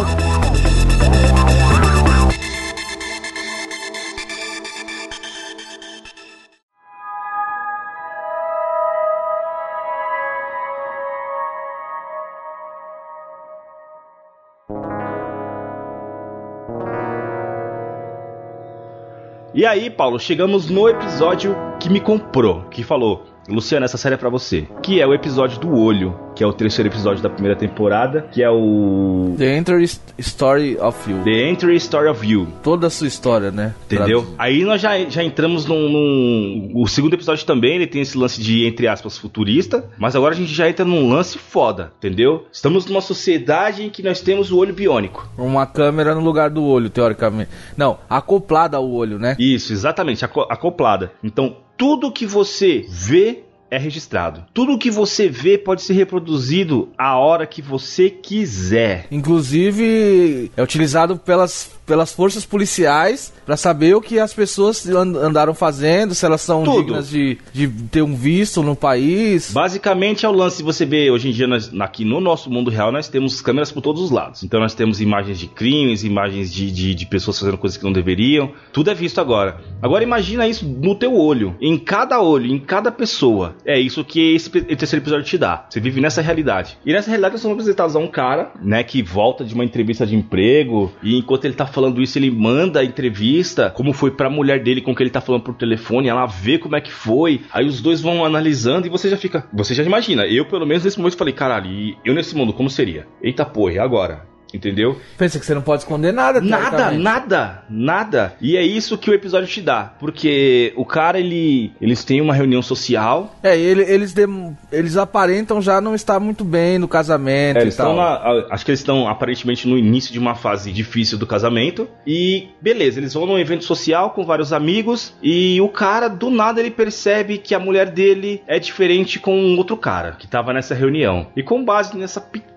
E 19.61 19.65
aí, 19.67 19.91
Paulo, 19.91 20.19
chegamos 20.19 20.71
no 20.71 20.89
episódio 20.89 21.55
que 21.79 21.87
me 21.87 22.01
comprou, 22.01 22.63
que 22.71 22.83
falou: 22.83 23.27
Luciano, 23.49 23.83
essa 23.85 23.97
série 23.97 24.15
é 24.15 24.17
pra 24.17 24.29
você. 24.29 24.67
Que 24.83 25.01
é 25.01 25.07
o 25.07 25.13
episódio 25.13 25.59
do 25.59 25.75
olho, 25.75 26.15
que 26.35 26.43
é 26.43 26.47
o 26.47 26.53
terceiro 26.53 26.89
episódio 26.89 27.21
da 27.23 27.29
primeira 27.29 27.57
temporada, 27.57 28.27
que 28.31 28.41
é 28.43 28.49
o 28.49 29.33
The 29.37 29.57
Entry 29.57 29.83
Story 30.19 30.77
of 30.77 31.09
You. 31.11 31.23
The 31.23 31.49
Entry 31.49 31.75
Story 31.77 32.07
of 32.07 32.25
You. 32.27 32.47
Toda 32.63 32.87
a 32.87 32.89
sua 32.89 33.07
história, 33.07 33.51
né? 33.51 33.73
Entendeu? 33.85 34.27
Aí 34.37 34.63
nós 34.63 34.79
já, 34.81 34.97
já 35.09 35.23
entramos 35.23 35.65
num, 35.65 35.89
num- 35.89 36.71
O 36.75 36.87
segundo 36.87 37.13
episódio 37.13 37.45
também, 37.45 37.75
ele 37.75 37.87
tem 37.87 38.01
esse 38.01 38.17
lance 38.17 38.39
de, 38.41 38.65
entre 38.65 38.87
aspas, 38.87 39.17
futurista. 39.17 39.89
Mas 39.97 40.15
agora 40.15 40.33
a 40.33 40.37
gente 40.37 40.53
já 40.53 40.69
entra 40.69 40.85
num 40.85 41.09
lance 41.09 41.37
foda, 41.37 41.91
entendeu? 41.97 42.45
Estamos 42.51 42.85
numa 42.85 43.01
sociedade 43.01 43.83
em 43.83 43.89
que 43.89 44.03
nós 44.03 44.21
temos 44.21 44.51
o 44.51 44.57
olho 44.57 44.73
biônico. 44.73 45.27
Uma 45.37 45.65
câmera 45.65 46.13
no 46.15 46.21
lugar 46.21 46.49
do 46.49 46.63
olho, 46.63 46.89
teoricamente. 46.89 47.49
Não, 47.75 47.97
acoplada 48.09 48.77
ao 48.77 48.89
olho, 48.89 49.17
né? 49.19 49.35
Isso, 49.39 49.73
exatamente, 49.73 50.23
aco- 50.23 50.47
acoplada. 50.49 51.11
Então, 51.23 51.55
tudo 51.81 52.11
que 52.11 52.27
você 52.27 52.85
vê 52.87 53.43
é 53.71 53.77
registrado. 53.77 54.43
Tudo 54.53 54.77
que 54.77 54.91
você 54.91 55.29
vê 55.29 55.57
pode 55.57 55.81
ser 55.81 55.93
reproduzido 55.93 56.89
a 56.97 57.17
hora 57.17 57.47
que 57.47 57.61
você 57.61 58.09
quiser. 58.09 59.07
Inclusive, 59.09 60.51
é 60.55 60.61
utilizado 60.63 61.17
pelas, 61.17 61.71
pelas 61.85 62.11
forças 62.13 62.45
policiais 62.45 63.33
pra 63.45 63.55
saber 63.57 63.95
o 63.95 64.01
que 64.01 64.19
as 64.19 64.33
pessoas 64.33 64.87
and- 64.87 65.17
andaram 65.17 65.53
fazendo, 65.53 66.13
se 66.13 66.25
elas 66.25 66.41
são 66.41 66.63
Tudo. 66.63 66.83
dignas 66.83 67.09
de, 67.09 67.37
de 67.53 67.67
ter 67.67 68.01
um 68.01 68.15
visto 68.15 68.61
no 68.61 68.75
país. 68.75 69.51
Basicamente 69.51 70.25
é 70.25 70.29
o 70.29 70.31
lance, 70.31 70.61
você 70.63 70.85
vê 70.85 71.09
hoje 71.09 71.29
em 71.29 71.31
dia 71.31 71.47
nós- 71.47 71.71
aqui 71.79 72.03
no 72.05 72.19
nosso 72.19 72.49
mundo 72.49 72.69
real 72.69 72.91
nós 72.91 73.07
temos 73.07 73.41
câmeras 73.41 73.71
por 73.71 73.81
todos 73.81 74.01
os 74.01 74.11
lados. 74.11 74.43
Então 74.43 74.59
nós 74.59 74.73
temos 74.73 75.01
imagens 75.01 75.39
de 75.39 75.47
crimes, 75.47 76.03
imagens 76.03 76.53
de, 76.53 76.71
de, 76.71 76.93
de 76.95 77.05
pessoas 77.05 77.39
fazendo 77.39 77.57
coisas 77.57 77.77
que 77.77 77.83
não 77.83 77.93
deveriam. 77.93 78.51
Tudo 78.73 78.89
é 78.91 78.93
visto 78.93 79.19
agora. 79.19 79.59
Agora 79.81 80.03
imagina 80.03 80.47
isso 80.47 80.65
no 80.67 80.95
teu 80.95 81.15
olho, 81.17 81.55
em 81.61 81.77
cada 81.77 82.21
olho, 82.21 82.45
em 82.47 82.59
cada 82.59 82.91
pessoa. 82.91 83.55
É 83.65 83.79
isso 83.79 84.03
que 84.03 84.35
esse 84.35 84.49
terceiro 84.49 85.03
episódio 85.03 85.25
te 85.25 85.37
dá. 85.37 85.65
Você 85.69 85.79
vive 85.79 86.01
nessa 86.01 86.21
realidade. 86.21 86.77
E 86.85 86.91
nessa 86.91 87.09
realidade 87.09 87.33
nós 87.33 87.41
somos 87.41 87.55
apresentados 87.55 87.95
a 87.95 87.99
um 87.99 88.07
cara, 88.07 88.51
né, 88.61 88.83
que 88.83 89.01
volta 89.01 89.43
de 89.43 89.53
uma 89.53 89.63
entrevista 89.63 90.05
de 90.05 90.15
emprego 90.15 90.91
e 91.03 91.17
enquanto 91.17 91.45
ele 91.45 91.53
tá 91.53 91.65
falando 91.65 92.01
isso 92.01 92.17
ele 92.17 92.31
manda 92.31 92.79
a 92.79 92.83
entrevista, 92.83 93.69
como 93.69 93.93
foi 93.93 94.11
pra 94.11 94.29
mulher 94.29 94.61
dele 94.63 94.81
com 94.81 94.95
que 94.95 95.03
ele 95.03 95.09
tá 95.09 95.21
falando 95.21 95.43
por 95.43 95.55
telefone, 95.55 96.07
ela 96.07 96.25
vê 96.25 96.57
como 96.57 96.75
é 96.75 96.81
que 96.81 96.91
foi. 96.91 97.41
Aí 97.51 97.65
os 97.65 97.81
dois 97.81 98.01
vão 98.01 98.25
analisando 98.25 98.87
e 98.87 98.89
você 98.89 99.09
já 99.09 99.17
fica, 99.17 99.45
você 99.53 99.73
já 99.73 99.83
imagina. 99.83 100.25
Eu 100.25 100.45
pelo 100.45 100.65
menos 100.65 100.83
nesse 100.83 100.97
momento 100.97 101.17
falei, 101.17 101.33
caralho, 101.33 101.95
eu 102.03 102.13
nesse 102.13 102.35
mundo 102.35 102.53
como 102.53 102.69
seria? 102.69 103.07
Eita 103.21 103.45
porra, 103.45 103.73
e 103.73 103.79
agora? 103.79 104.30
Entendeu? 104.53 104.99
Pensa 105.17 105.39
que 105.39 105.45
você 105.45 105.53
não 105.53 105.61
pode 105.61 105.83
esconder 105.83 106.11
nada, 106.11 106.41
Nada, 106.41 106.91
nada, 106.91 107.63
nada. 107.69 108.33
E 108.41 108.57
é 108.57 108.63
isso 108.63 108.97
que 108.97 109.09
o 109.09 109.13
episódio 109.13 109.47
te 109.47 109.61
dá. 109.61 109.93
Porque 109.99 110.73
o 110.75 110.85
cara, 110.85 111.19
ele. 111.19 111.71
Eles 111.81 112.03
têm 112.03 112.19
uma 112.21 112.33
reunião 112.33 112.61
social. 112.61 113.35
É, 113.43 113.57
ele- 113.57 113.83
eles, 113.83 114.13
dem- 114.13 114.55
eles 114.71 114.97
aparentam 114.97 115.61
já 115.61 115.79
não 115.79 115.95
estar 115.95 116.19
muito 116.19 116.43
bem 116.43 116.77
no 116.77 116.87
casamento 116.87 117.57
É, 117.57 117.59
e 117.59 117.63
eles 117.63 117.75
tal. 117.75 117.91
estão 117.91 117.95
na- 118.03 118.47
acho 118.51 118.65
que 118.65 118.71
eles 118.71 118.79
estão 118.79 119.07
aparentemente 119.07 119.67
no 119.67 119.77
início 119.77 120.11
de 120.11 120.19
uma 120.19 120.35
fase 120.35 120.71
difícil 120.71 121.17
do 121.17 121.25
casamento. 121.27 121.87
E 122.05 122.49
beleza, 122.61 122.99
eles 122.99 123.13
vão 123.13 123.25
num 123.25 123.39
evento 123.39 123.63
social 123.63 124.11
com 124.11 124.25
vários 124.25 124.51
amigos. 124.53 125.13
E 125.23 125.59
o 125.61 125.69
cara, 125.69 126.07
do 126.07 126.29
nada, 126.29 126.59
ele 126.59 126.71
percebe 126.71 127.37
que 127.37 127.55
a 127.55 127.59
mulher 127.59 127.89
dele 127.89 128.41
é 128.47 128.59
diferente 128.59 129.19
com 129.19 129.35
um 129.37 129.57
outro 129.57 129.77
cara 129.77 130.11
que 130.19 130.27
tava 130.27 130.51
nessa 130.53 130.75
reunião. 130.75 131.27
E 131.35 131.43
com 131.43 131.63
base 131.63 131.95
nessa 131.97 132.19
pequena 132.19 132.51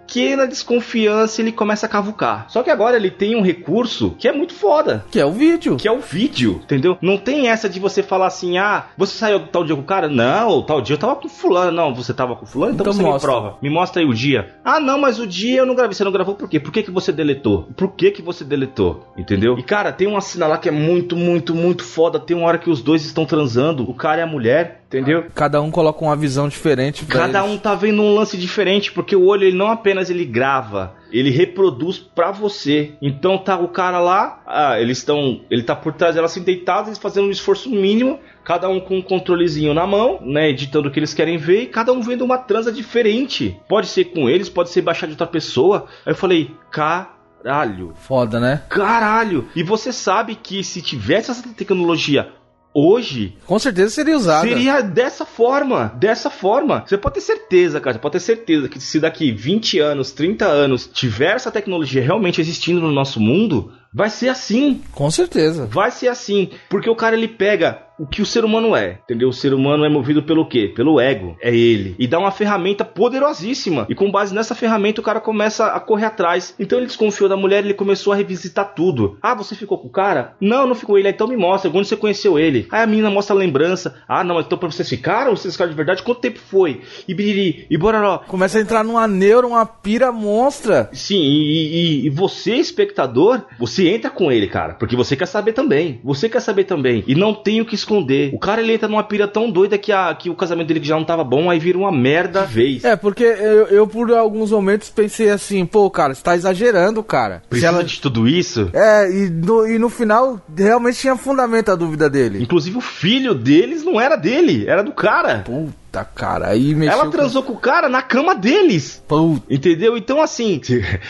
desconfiança, 0.46 1.40
ele 1.40 1.52
começa 1.52 1.86
a 1.86 1.88
cavucar. 1.88 2.46
Só 2.48 2.62
que 2.62 2.70
agora 2.70 2.96
ele 2.96 3.10
tem 3.10 3.36
um 3.36 3.42
recurso 3.42 4.14
que 4.18 4.28
é 4.28 4.32
muito 4.32 4.54
foda. 4.54 5.04
Que 5.10 5.20
é 5.20 5.26
o 5.26 5.32
vídeo. 5.32 5.76
Que 5.76 5.88
é 5.88 5.92
o 5.92 6.00
vídeo, 6.00 6.60
entendeu? 6.64 6.96
Não 7.00 7.16
tem 7.16 7.48
essa 7.48 7.68
de 7.68 7.80
você 7.80 8.02
falar 8.02 8.26
assim, 8.26 8.58
ah, 8.58 8.86
você 8.96 9.16
saiu 9.16 9.40
tal 9.46 9.64
dia 9.64 9.74
com 9.74 9.82
o 9.82 9.84
cara? 9.84 10.08
Não, 10.08 10.62
tal 10.62 10.80
dia 10.80 10.94
eu 10.94 10.98
tava 10.98 11.16
com 11.16 11.28
fulano. 11.28 11.72
Não, 11.72 11.94
você 11.94 12.12
tava 12.14 12.36
com 12.36 12.46
fulano? 12.46 12.74
Então, 12.74 12.84
Então 12.84 12.92
você 12.92 13.02
mostra. 13.02 13.30
me 13.30 13.40
prova. 13.40 13.58
Me 13.60 13.70
mostra 13.70 14.02
aí 14.02 14.08
o 14.08 14.14
dia. 14.14 14.54
Ah, 14.64 14.80
não, 14.80 14.98
mas 14.98 15.18
o 15.18 15.26
dia 15.26 15.58
eu 15.58 15.66
não 15.66 15.74
gravei. 15.74 15.94
Você 15.94 16.04
não 16.04 16.12
gravou 16.12 16.34
por 16.34 16.48
quê? 16.48 16.58
Por 16.60 16.72
que, 16.72 16.82
que 16.82 16.90
você 16.90 17.12
deletou? 17.12 17.68
Por 17.76 17.92
que, 17.92 18.10
que 18.10 18.22
você 18.22 18.44
deletou? 18.44 19.06
Entendeu? 19.16 19.58
E, 19.58 19.62
cara, 19.62 19.92
tem 19.92 20.06
uma 20.06 20.20
cena 20.20 20.46
lá 20.46 20.58
que 20.58 20.68
é 20.68 20.72
muito, 20.72 21.16
muito, 21.16 21.54
muito 21.54 21.84
foda. 21.84 22.18
Tem 22.20 22.36
uma 22.36 22.46
hora 22.46 22.58
que 22.58 22.70
os 22.70 22.82
dois 22.82 23.04
estão 23.04 23.24
transando, 23.24 23.88
o 23.88 23.94
cara 23.94 24.20
e 24.20 24.22
a 24.24 24.26
mulher, 24.26 24.83
entendeu? 24.94 25.26
Cada 25.34 25.60
um 25.60 25.70
coloca 25.70 26.04
uma 26.04 26.16
visão 26.16 26.48
diferente 26.48 27.04
Cada 27.06 27.40
eles. 27.40 27.50
um 27.50 27.58
tá 27.58 27.74
vendo 27.74 28.00
um 28.00 28.14
lance 28.14 28.36
diferente, 28.36 28.92
porque 28.92 29.16
o 29.16 29.26
olho 29.26 29.44
ele 29.44 29.56
não 29.56 29.70
apenas 29.70 30.08
ele 30.10 30.24
grava, 30.24 30.94
ele 31.12 31.30
reproduz 31.30 31.98
pra 31.98 32.30
você. 32.30 32.92
Então 33.02 33.36
tá 33.38 33.58
o 33.58 33.68
cara 33.68 33.98
lá, 33.98 34.42
ah, 34.46 34.80
eles 34.80 34.98
estão, 34.98 35.40
ele 35.50 35.62
tá 35.62 35.74
por 35.74 35.92
trás 35.92 36.14
dela 36.14 36.26
assim 36.26 36.42
deitado, 36.42 36.88
eles 36.88 36.98
fazendo 36.98 37.26
um 37.26 37.30
esforço 37.30 37.68
mínimo, 37.70 38.20
cada 38.44 38.68
um 38.68 38.80
com 38.80 38.98
um 38.98 39.02
controlezinho 39.02 39.74
na 39.74 39.86
mão, 39.86 40.20
né, 40.22 40.50
editando 40.50 40.88
o 40.88 40.90
que 40.90 40.98
eles 40.98 41.14
querem 41.14 41.36
ver 41.36 41.62
e 41.62 41.66
cada 41.66 41.92
um 41.92 42.00
vendo 42.00 42.24
uma 42.24 42.38
transa 42.38 42.70
diferente. 42.70 43.58
Pode 43.68 43.88
ser 43.88 44.06
com 44.06 44.28
eles, 44.28 44.48
pode 44.48 44.70
ser 44.70 44.82
baixar 44.82 45.06
de 45.06 45.12
outra 45.12 45.26
pessoa. 45.26 45.86
Aí 46.06 46.12
eu 46.12 46.16
falei, 46.16 46.50
caralho. 46.70 47.92
Foda, 47.96 48.38
né? 48.38 48.62
Caralho! 48.68 49.48
E 49.56 49.62
você 49.62 49.92
sabe 49.92 50.34
que 50.34 50.62
se 50.62 50.80
tivesse 50.80 51.30
essa 51.30 51.48
tecnologia 51.54 52.30
hoje, 52.74 53.34
Com 53.46 53.58
certeza 53.58 53.90
seria 53.90 54.16
usada. 54.16 54.46
Seria 54.46 54.80
dessa 54.80 55.24
forma, 55.24 55.94
dessa 55.96 56.28
forma. 56.28 56.84
Você 56.86 56.98
pode 56.98 57.14
ter 57.14 57.20
certeza, 57.20 57.80
cara, 57.80 57.94
você 57.94 58.00
pode 58.00 58.12
ter 58.12 58.20
certeza 58.20 58.68
que 58.68 58.80
se 58.80 58.98
daqui 58.98 59.30
20 59.30 59.78
anos, 59.78 60.10
30 60.10 60.44
anos, 60.44 60.90
tiver 60.92 61.36
essa 61.36 61.50
tecnologia 61.50 62.02
realmente 62.02 62.40
existindo 62.40 62.80
no 62.80 62.90
nosso 62.90 63.20
mundo, 63.20 63.72
vai 63.94 64.10
ser 64.10 64.28
assim. 64.28 64.82
Com 64.92 65.10
certeza. 65.10 65.66
Vai 65.66 65.90
ser 65.90 66.08
assim, 66.08 66.50
porque 66.68 66.90
o 66.90 66.96
cara 66.96 67.16
ele 67.16 67.28
pega 67.28 67.84
o 67.98 68.06
que 68.06 68.20
o 68.20 68.26
ser 68.26 68.44
humano 68.44 68.74
é, 68.74 68.98
entendeu? 69.04 69.28
O 69.28 69.32
ser 69.32 69.54
humano 69.54 69.84
é 69.84 69.88
movido 69.88 70.22
pelo 70.22 70.48
quê? 70.48 70.72
Pelo 70.74 71.00
ego, 71.00 71.36
é 71.40 71.54
ele. 71.54 71.94
E 71.98 72.06
dá 72.06 72.18
uma 72.18 72.30
ferramenta 72.30 72.84
poderosíssima. 72.84 73.86
E 73.88 73.94
com 73.94 74.10
base 74.10 74.34
nessa 74.34 74.54
ferramenta 74.54 75.00
o 75.00 75.04
cara 75.04 75.20
começa 75.20 75.66
a 75.66 75.78
correr 75.78 76.06
atrás. 76.06 76.54
Então 76.58 76.78
ele 76.78 76.88
desconfiou 76.88 77.28
da 77.28 77.36
mulher, 77.36 77.64
ele 77.64 77.74
começou 77.74 78.12
a 78.12 78.16
revisitar 78.16 78.74
tudo. 78.74 79.16
Ah, 79.22 79.34
você 79.34 79.54
ficou 79.54 79.78
com 79.78 79.88
o 79.88 79.92
cara? 79.92 80.34
Não, 80.40 80.66
não 80.66 80.74
ficou 80.74 80.98
ele. 80.98 81.08
Então 81.08 81.28
me 81.28 81.36
mostra, 81.36 81.70
quando 81.70 81.84
você 81.84 81.96
conheceu 81.96 82.38
ele? 82.38 82.66
Aí 82.70 82.82
a 82.82 82.86
menina 82.86 83.10
mostra 83.10 83.34
a 83.34 83.38
lembrança. 83.38 83.94
Ah, 84.08 84.24
não, 84.24 84.40
então 84.40 84.58
pra 84.58 84.70
vocês 84.70 84.88
ficaram? 84.88 85.36
Vocês 85.36 85.54
ficaram 85.54 85.70
de 85.70 85.76
verdade? 85.76 86.02
Quanto 86.02 86.20
tempo 86.20 86.40
foi? 86.40 86.82
E 87.06 87.14
biriri, 87.14 87.66
e 87.70 87.78
bororó. 87.78 88.18
Começa 88.26 88.58
a 88.58 88.60
entrar 88.60 88.82
numa 88.82 89.06
neura, 89.06 89.46
uma 89.46 89.64
pira 89.64 90.10
monstra. 90.10 90.90
Sim, 90.92 91.20
e, 91.20 92.02
e, 92.02 92.06
e 92.06 92.10
você, 92.10 92.54
espectador, 92.56 93.42
você 93.58 93.83
entra 93.88 94.10
com 94.10 94.30
ele, 94.30 94.46
cara. 94.46 94.74
Porque 94.74 94.96
você 94.96 95.16
quer 95.16 95.26
saber 95.26 95.52
também. 95.52 96.00
Você 96.04 96.28
quer 96.28 96.40
saber 96.40 96.64
também. 96.64 97.04
E 97.06 97.14
não 97.14 97.34
tem 97.34 97.60
o 97.60 97.64
que 97.66 97.74
esconder. 97.74 98.30
O 98.34 98.38
cara 98.38 98.60
ele 98.62 98.72
entra 98.74 98.88
numa 98.88 99.02
pira 99.04 99.26
tão 99.28 99.50
doida 99.50 99.76
que, 99.78 99.92
a, 99.92 100.14
que 100.14 100.30
o 100.30 100.34
casamento 100.34 100.68
dele 100.68 100.80
já 100.84 100.96
não 100.96 101.04
tava 101.04 101.24
bom, 101.24 101.50
aí 101.50 101.58
vira 101.58 101.78
uma 101.78 101.92
merda 101.92 102.42
de 102.46 102.52
vez. 102.54 102.84
É, 102.84 102.96
porque 102.96 103.24
eu, 103.24 103.66
eu 103.68 103.86
por 103.86 104.10
alguns 104.12 104.50
momentos 104.50 104.90
pensei 104.90 105.30
assim, 105.30 105.64
pô, 105.66 105.88
cara, 105.90 106.14
você 106.14 106.22
tá 106.22 106.34
exagerando, 106.34 107.02
cara. 107.02 107.42
Precisa 107.48 107.68
ela- 107.68 107.84
de 107.84 108.00
tudo 108.00 108.26
isso? 108.28 108.70
É, 108.72 109.10
e 109.10 109.30
no, 109.30 109.66
e 109.66 109.78
no 109.78 109.88
final 109.88 110.40
realmente 110.56 110.98
tinha 110.98 111.16
fundamento 111.16 111.70
a 111.70 111.74
dúvida 111.74 112.08
dele. 112.08 112.42
Inclusive 112.42 112.76
o 112.78 112.80
filho 112.80 113.34
deles 113.34 113.84
não 113.84 114.00
era 114.00 114.16
dele, 114.16 114.64
era 114.66 114.82
do 114.82 114.92
cara. 114.92 115.42
Puta, 115.44 115.83
cara, 116.02 116.48
aí 116.48 116.74
mexeu 116.74 116.98
Ela 116.98 117.10
transou 117.10 117.42
com 117.42 117.52
o 117.52 117.58
cara 117.58 117.90
na 117.90 118.00
cama 118.00 118.34
deles. 118.34 119.02
com... 119.06 119.34
Puta, 119.34 119.54
Entendeu? 119.54 119.98
Então, 119.98 120.22
assim, 120.22 120.60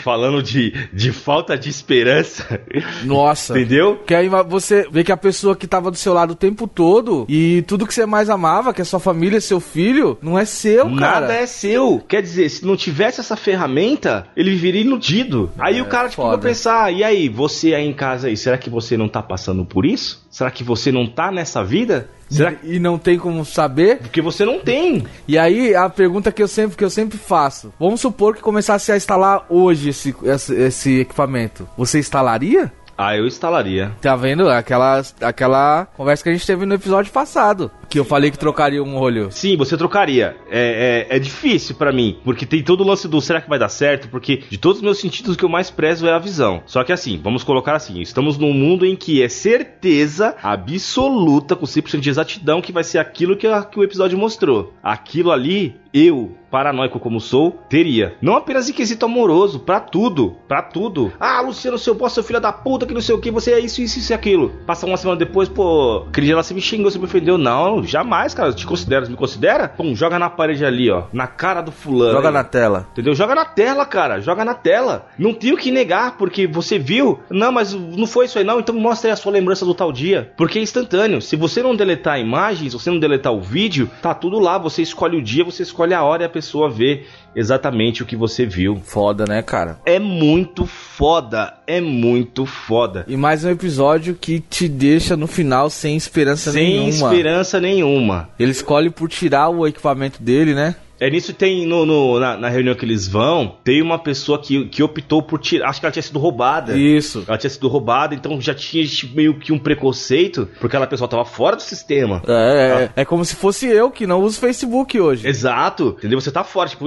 falando 0.02 0.42
de, 0.42 0.72
de 0.92 1.12
falta 1.12 1.56
de 1.56 1.68
esperança, 1.70 2.60
nossa. 3.04 3.56
entendeu? 3.58 4.02
Que 4.06 4.14
aí 4.14 4.28
você 4.48 4.86
vê 4.90 5.04
que 5.04 5.12
a 5.12 5.16
pessoa 5.16 5.54
que 5.54 5.66
tava 5.66 5.90
do 5.90 5.96
seu 5.96 6.12
lado 6.12 6.32
o 6.32 6.36
tempo 6.36 6.66
todo 6.66 7.24
e 7.28 7.62
tudo 7.66 7.86
que 7.86 7.94
você 7.94 8.04
mais 8.06 8.28
amava, 8.28 8.74
que 8.74 8.80
é 8.82 8.84
sua 8.84 8.98
família, 9.00 9.40
seu 9.40 9.60
filho, 9.60 10.18
não 10.20 10.38
é 10.38 10.44
seu, 10.44 10.84
cara. 10.96 11.20
Nada 11.20 11.34
é 11.34 11.46
seu. 11.46 12.02
Quer 12.08 12.22
dizer, 12.22 12.48
se 12.48 12.66
não 12.66 12.76
tivesse 12.76 13.20
essa 13.20 13.36
ferramenta, 13.36 14.26
ele 14.36 14.50
viveria 14.50 14.80
iludido. 14.80 15.50
Aí 15.58 15.80
o 15.80 15.86
cara, 15.86 16.08
tipo, 16.08 16.22
vai 16.22 16.30
É, 16.32 16.34
foda. 16.34 16.48
pensar, 16.48 16.92
e 16.92 17.04
aí, 17.04 17.28
você 17.28 17.74
aí 17.74 17.86
em 17.86 17.92
casa 17.92 18.28
aí, 18.28 18.36
será 18.36 18.58
que 18.58 18.68
você 18.70 18.96
não 18.96 19.08
tá 19.08 19.22
passando 19.22 19.64
por 19.64 19.84
isso? 19.86 20.24
Será 20.30 20.50
que 20.50 20.64
você 20.64 20.90
não 20.90 21.06
tá 21.06 21.30
nessa 21.30 21.62
vida? 21.64 22.08
Será. 22.28 22.54
E 22.62 22.78
não 22.78 22.98
tem 22.98 23.18
como 23.18 23.44
saber. 23.44 23.98
Porque 23.98 24.20
você 24.20 24.44
não 24.44 24.58
tem. 24.58 25.06
E 25.26 25.38
aí 25.38 25.74
a 25.74 25.88
pergunta 25.88 26.32
que 26.32 26.42
eu 26.42 26.48
sempre 26.48 26.76
que 26.76 26.84
eu 26.84 26.90
sempre 26.90 27.18
faço: 27.18 27.72
vamos 27.78 28.00
supor 28.00 28.34
que 28.34 28.42
começasse 28.42 28.90
a 28.90 28.96
instalar 28.96 29.46
hoje 29.48 29.90
esse, 29.90 30.14
esse, 30.24 30.54
esse 30.54 31.00
equipamento. 31.00 31.68
Você 31.76 31.98
instalaria? 31.98 32.72
Ah, 32.96 33.16
eu 33.16 33.26
instalaria. 33.26 33.90
Tá 34.00 34.14
vendo? 34.14 34.48
Aquela, 34.48 35.02
aquela 35.20 35.86
conversa 35.96 36.22
que 36.22 36.28
a 36.28 36.32
gente 36.32 36.46
teve 36.46 36.64
no 36.64 36.74
episódio 36.74 37.12
passado. 37.12 37.70
Que 37.94 38.00
eu 38.00 38.04
falei 38.04 38.28
que 38.32 38.36
trocaria 38.36 38.82
um 38.82 38.96
olho. 38.98 39.28
Sim, 39.30 39.56
você 39.56 39.76
trocaria. 39.76 40.36
É, 40.50 41.06
é, 41.08 41.16
é 41.16 41.18
difícil 41.20 41.76
pra 41.76 41.92
mim, 41.92 42.18
porque 42.24 42.44
tem 42.44 42.60
todo 42.60 42.80
o 42.80 42.84
lance 42.84 43.06
do 43.06 43.20
será 43.20 43.40
que 43.40 43.48
vai 43.48 43.56
dar 43.56 43.68
certo? 43.68 44.08
Porque 44.08 44.42
de 44.50 44.58
todos 44.58 44.78
os 44.78 44.82
meus 44.82 44.98
sentidos, 44.98 45.36
o 45.36 45.38
que 45.38 45.44
eu 45.44 45.48
mais 45.48 45.70
prezo 45.70 46.04
é 46.08 46.12
a 46.12 46.18
visão. 46.18 46.60
Só 46.66 46.82
que 46.82 46.92
assim, 46.92 47.20
vamos 47.22 47.44
colocar 47.44 47.76
assim: 47.76 48.00
estamos 48.00 48.36
num 48.36 48.52
mundo 48.52 48.84
em 48.84 48.96
que 48.96 49.22
é 49.22 49.28
certeza 49.28 50.34
absoluta, 50.42 51.54
com 51.54 51.64
100% 51.66 52.00
de 52.00 52.10
exatidão, 52.10 52.60
que 52.60 52.72
vai 52.72 52.82
ser 52.82 52.98
aquilo 52.98 53.36
que, 53.36 53.46
a- 53.46 53.62
que 53.62 53.78
o 53.78 53.84
episódio 53.84 54.18
mostrou. 54.18 54.74
Aquilo 54.82 55.30
ali, 55.30 55.76
eu, 55.92 56.32
paranoico 56.50 56.98
como 56.98 57.20
sou, 57.20 57.52
teria. 57.68 58.16
Não 58.20 58.34
apenas 58.34 58.68
em 58.68 58.72
quesito 58.72 59.06
amoroso, 59.06 59.60
pra 59.60 59.78
tudo. 59.78 60.34
Pra 60.48 60.62
tudo. 60.62 61.12
Ah, 61.20 61.40
Luciano, 61.42 61.78
seu 61.78 61.94
bosta, 61.94 62.14
seu 62.16 62.24
filho 62.24 62.40
da 62.40 62.52
puta, 62.52 62.86
que 62.86 62.92
não 62.94 63.00
sei 63.00 63.14
o 63.14 63.20
que, 63.20 63.30
você 63.30 63.52
é 63.52 63.60
isso, 63.60 63.80
isso, 63.80 64.00
isso 64.00 64.12
e 64.12 64.14
aquilo. 64.14 64.52
Passa 64.66 64.84
uma 64.84 64.96
semana 64.96 65.18
depois, 65.18 65.48
pô, 65.48 66.06
Cris, 66.10 66.28
ela 66.30 66.42
se 66.42 66.52
me 66.54 66.60
xingou, 66.60 66.90
você 66.90 66.98
me 66.98 67.04
ofendeu. 67.04 67.38
Não, 67.38 67.83
jamais, 67.86 68.34
cara. 68.34 68.50
Eu 68.50 68.54
te 68.54 68.66
considero, 68.66 69.06
você 69.06 69.10
me 69.10 69.16
considera? 69.16 69.68
Pum, 69.68 69.94
joga 69.94 70.18
na 70.18 70.30
parede 70.30 70.64
ali, 70.64 70.90
ó. 70.90 71.04
Na 71.12 71.26
cara 71.26 71.60
do 71.60 71.72
fulano. 71.72 72.12
Joga 72.12 72.28
aí. 72.28 72.34
na 72.34 72.44
tela. 72.44 72.86
Entendeu? 72.92 73.14
Joga 73.14 73.34
na 73.34 73.44
tela, 73.44 73.84
cara. 73.86 74.20
Joga 74.20 74.44
na 74.44 74.54
tela. 74.54 75.06
Não 75.18 75.34
tem 75.34 75.52
o 75.52 75.56
que 75.56 75.70
negar, 75.70 76.16
porque 76.16 76.46
você 76.46 76.78
viu. 76.78 77.20
Não, 77.30 77.52
mas 77.52 77.72
não 77.72 78.06
foi 78.06 78.26
isso 78.26 78.38
aí, 78.38 78.44
não. 78.44 78.60
Então 78.60 78.74
mostra 78.74 79.08
aí 79.10 79.12
a 79.12 79.16
sua 79.16 79.32
lembrança 79.32 79.64
do 79.64 79.74
tal 79.74 79.92
dia. 79.92 80.32
Porque 80.36 80.58
é 80.58 80.62
instantâneo. 80.62 81.20
Se 81.20 81.36
você 81.36 81.62
não 81.62 81.74
deletar 81.74 82.14
a 82.14 82.18
imagem, 82.18 82.68
se 82.68 82.78
você 82.78 82.90
não 82.90 82.98
deletar 82.98 83.32
o 83.32 83.40
vídeo, 83.40 83.90
tá 84.02 84.14
tudo 84.14 84.38
lá. 84.38 84.58
Você 84.58 84.82
escolhe 84.82 85.16
o 85.16 85.22
dia, 85.22 85.44
você 85.44 85.62
escolhe 85.62 85.94
a 85.94 86.02
hora 86.02 86.22
e 86.22 86.26
a 86.26 86.30
pessoa 86.30 86.70
vê 86.70 87.04
exatamente 87.34 88.02
o 88.02 88.06
que 88.06 88.16
você 88.16 88.46
viu. 88.46 88.80
Foda, 88.84 89.24
né, 89.26 89.42
cara? 89.42 89.78
É 89.84 89.98
muito 89.98 90.66
foda. 90.66 91.54
É 91.66 91.80
muito 91.80 92.44
foda. 92.44 93.04
E 93.08 93.16
mais 93.16 93.44
um 93.44 93.50
episódio 93.50 94.14
que 94.14 94.38
te 94.40 94.68
deixa 94.68 95.16
no 95.16 95.26
final 95.26 95.70
sem 95.70 95.96
esperança 95.96 96.52
Sem 96.52 96.74
nenhuma. 96.80 96.90
esperança 97.14 97.60
nenhuma. 97.60 98.28
Ele 98.38 98.50
escolhe 98.50 98.90
por 98.90 99.08
tirar 99.08 99.48
o 99.48 99.66
equipamento 99.66 100.22
dele, 100.22 100.54
né? 100.54 100.74
É 101.00 101.10
nisso 101.10 101.32
tem 101.32 101.66
no, 101.66 101.84
no- 101.84 102.18
na, 102.20 102.36
na 102.36 102.48
reunião 102.48 102.74
que 102.74 102.84
eles 102.84 103.06
vão, 103.08 103.56
tem 103.64 103.82
uma 103.82 103.98
pessoa 103.98 104.38
que, 104.40 104.66
que 104.66 104.82
optou 104.82 105.22
por 105.22 105.38
tirar. 105.40 105.68
Acho 105.68 105.80
que 105.80 105.86
ela 105.86 105.92
tinha 105.92 106.02
sido 106.02 106.18
roubada. 106.18 106.76
Isso. 106.76 107.24
Ela 107.26 107.36
tinha 107.38 107.50
sido 107.50 107.68
roubada, 107.68 108.14
então 108.14 108.40
já 108.40 108.54
tinha 108.54 108.84
tipo, 108.86 109.14
meio 109.16 109.38
que 109.38 109.52
um 109.52 109.58
preconceito, 109.58 110.48
porque 110.60 110.66
aquela 110.66 110.86
pessoa 110.86 111.08
tava 111.08 111.24
fora 111.24 111.56
do 111.56 111.62
sistema. 111.62 112.22
É, 112.26 112.90
é, 112.96 113.02
é 113.02 113.04
como 113.04 113.24
se 113.24 113.34
fosse 113.36 113.66
eu 113.66 113.90
que 113.90 114.06
não 114.06 114.22
uso 114.22 114.38
Facebook 114.38 114.98
hoje. 115.00 115.26
Exato, 115.26 115.94
entendeu? 115.98 116.20
Você 116.20 116.30
tá 116.30 116.44
fora, 116.44 116.68
tipo, 116.68 116.86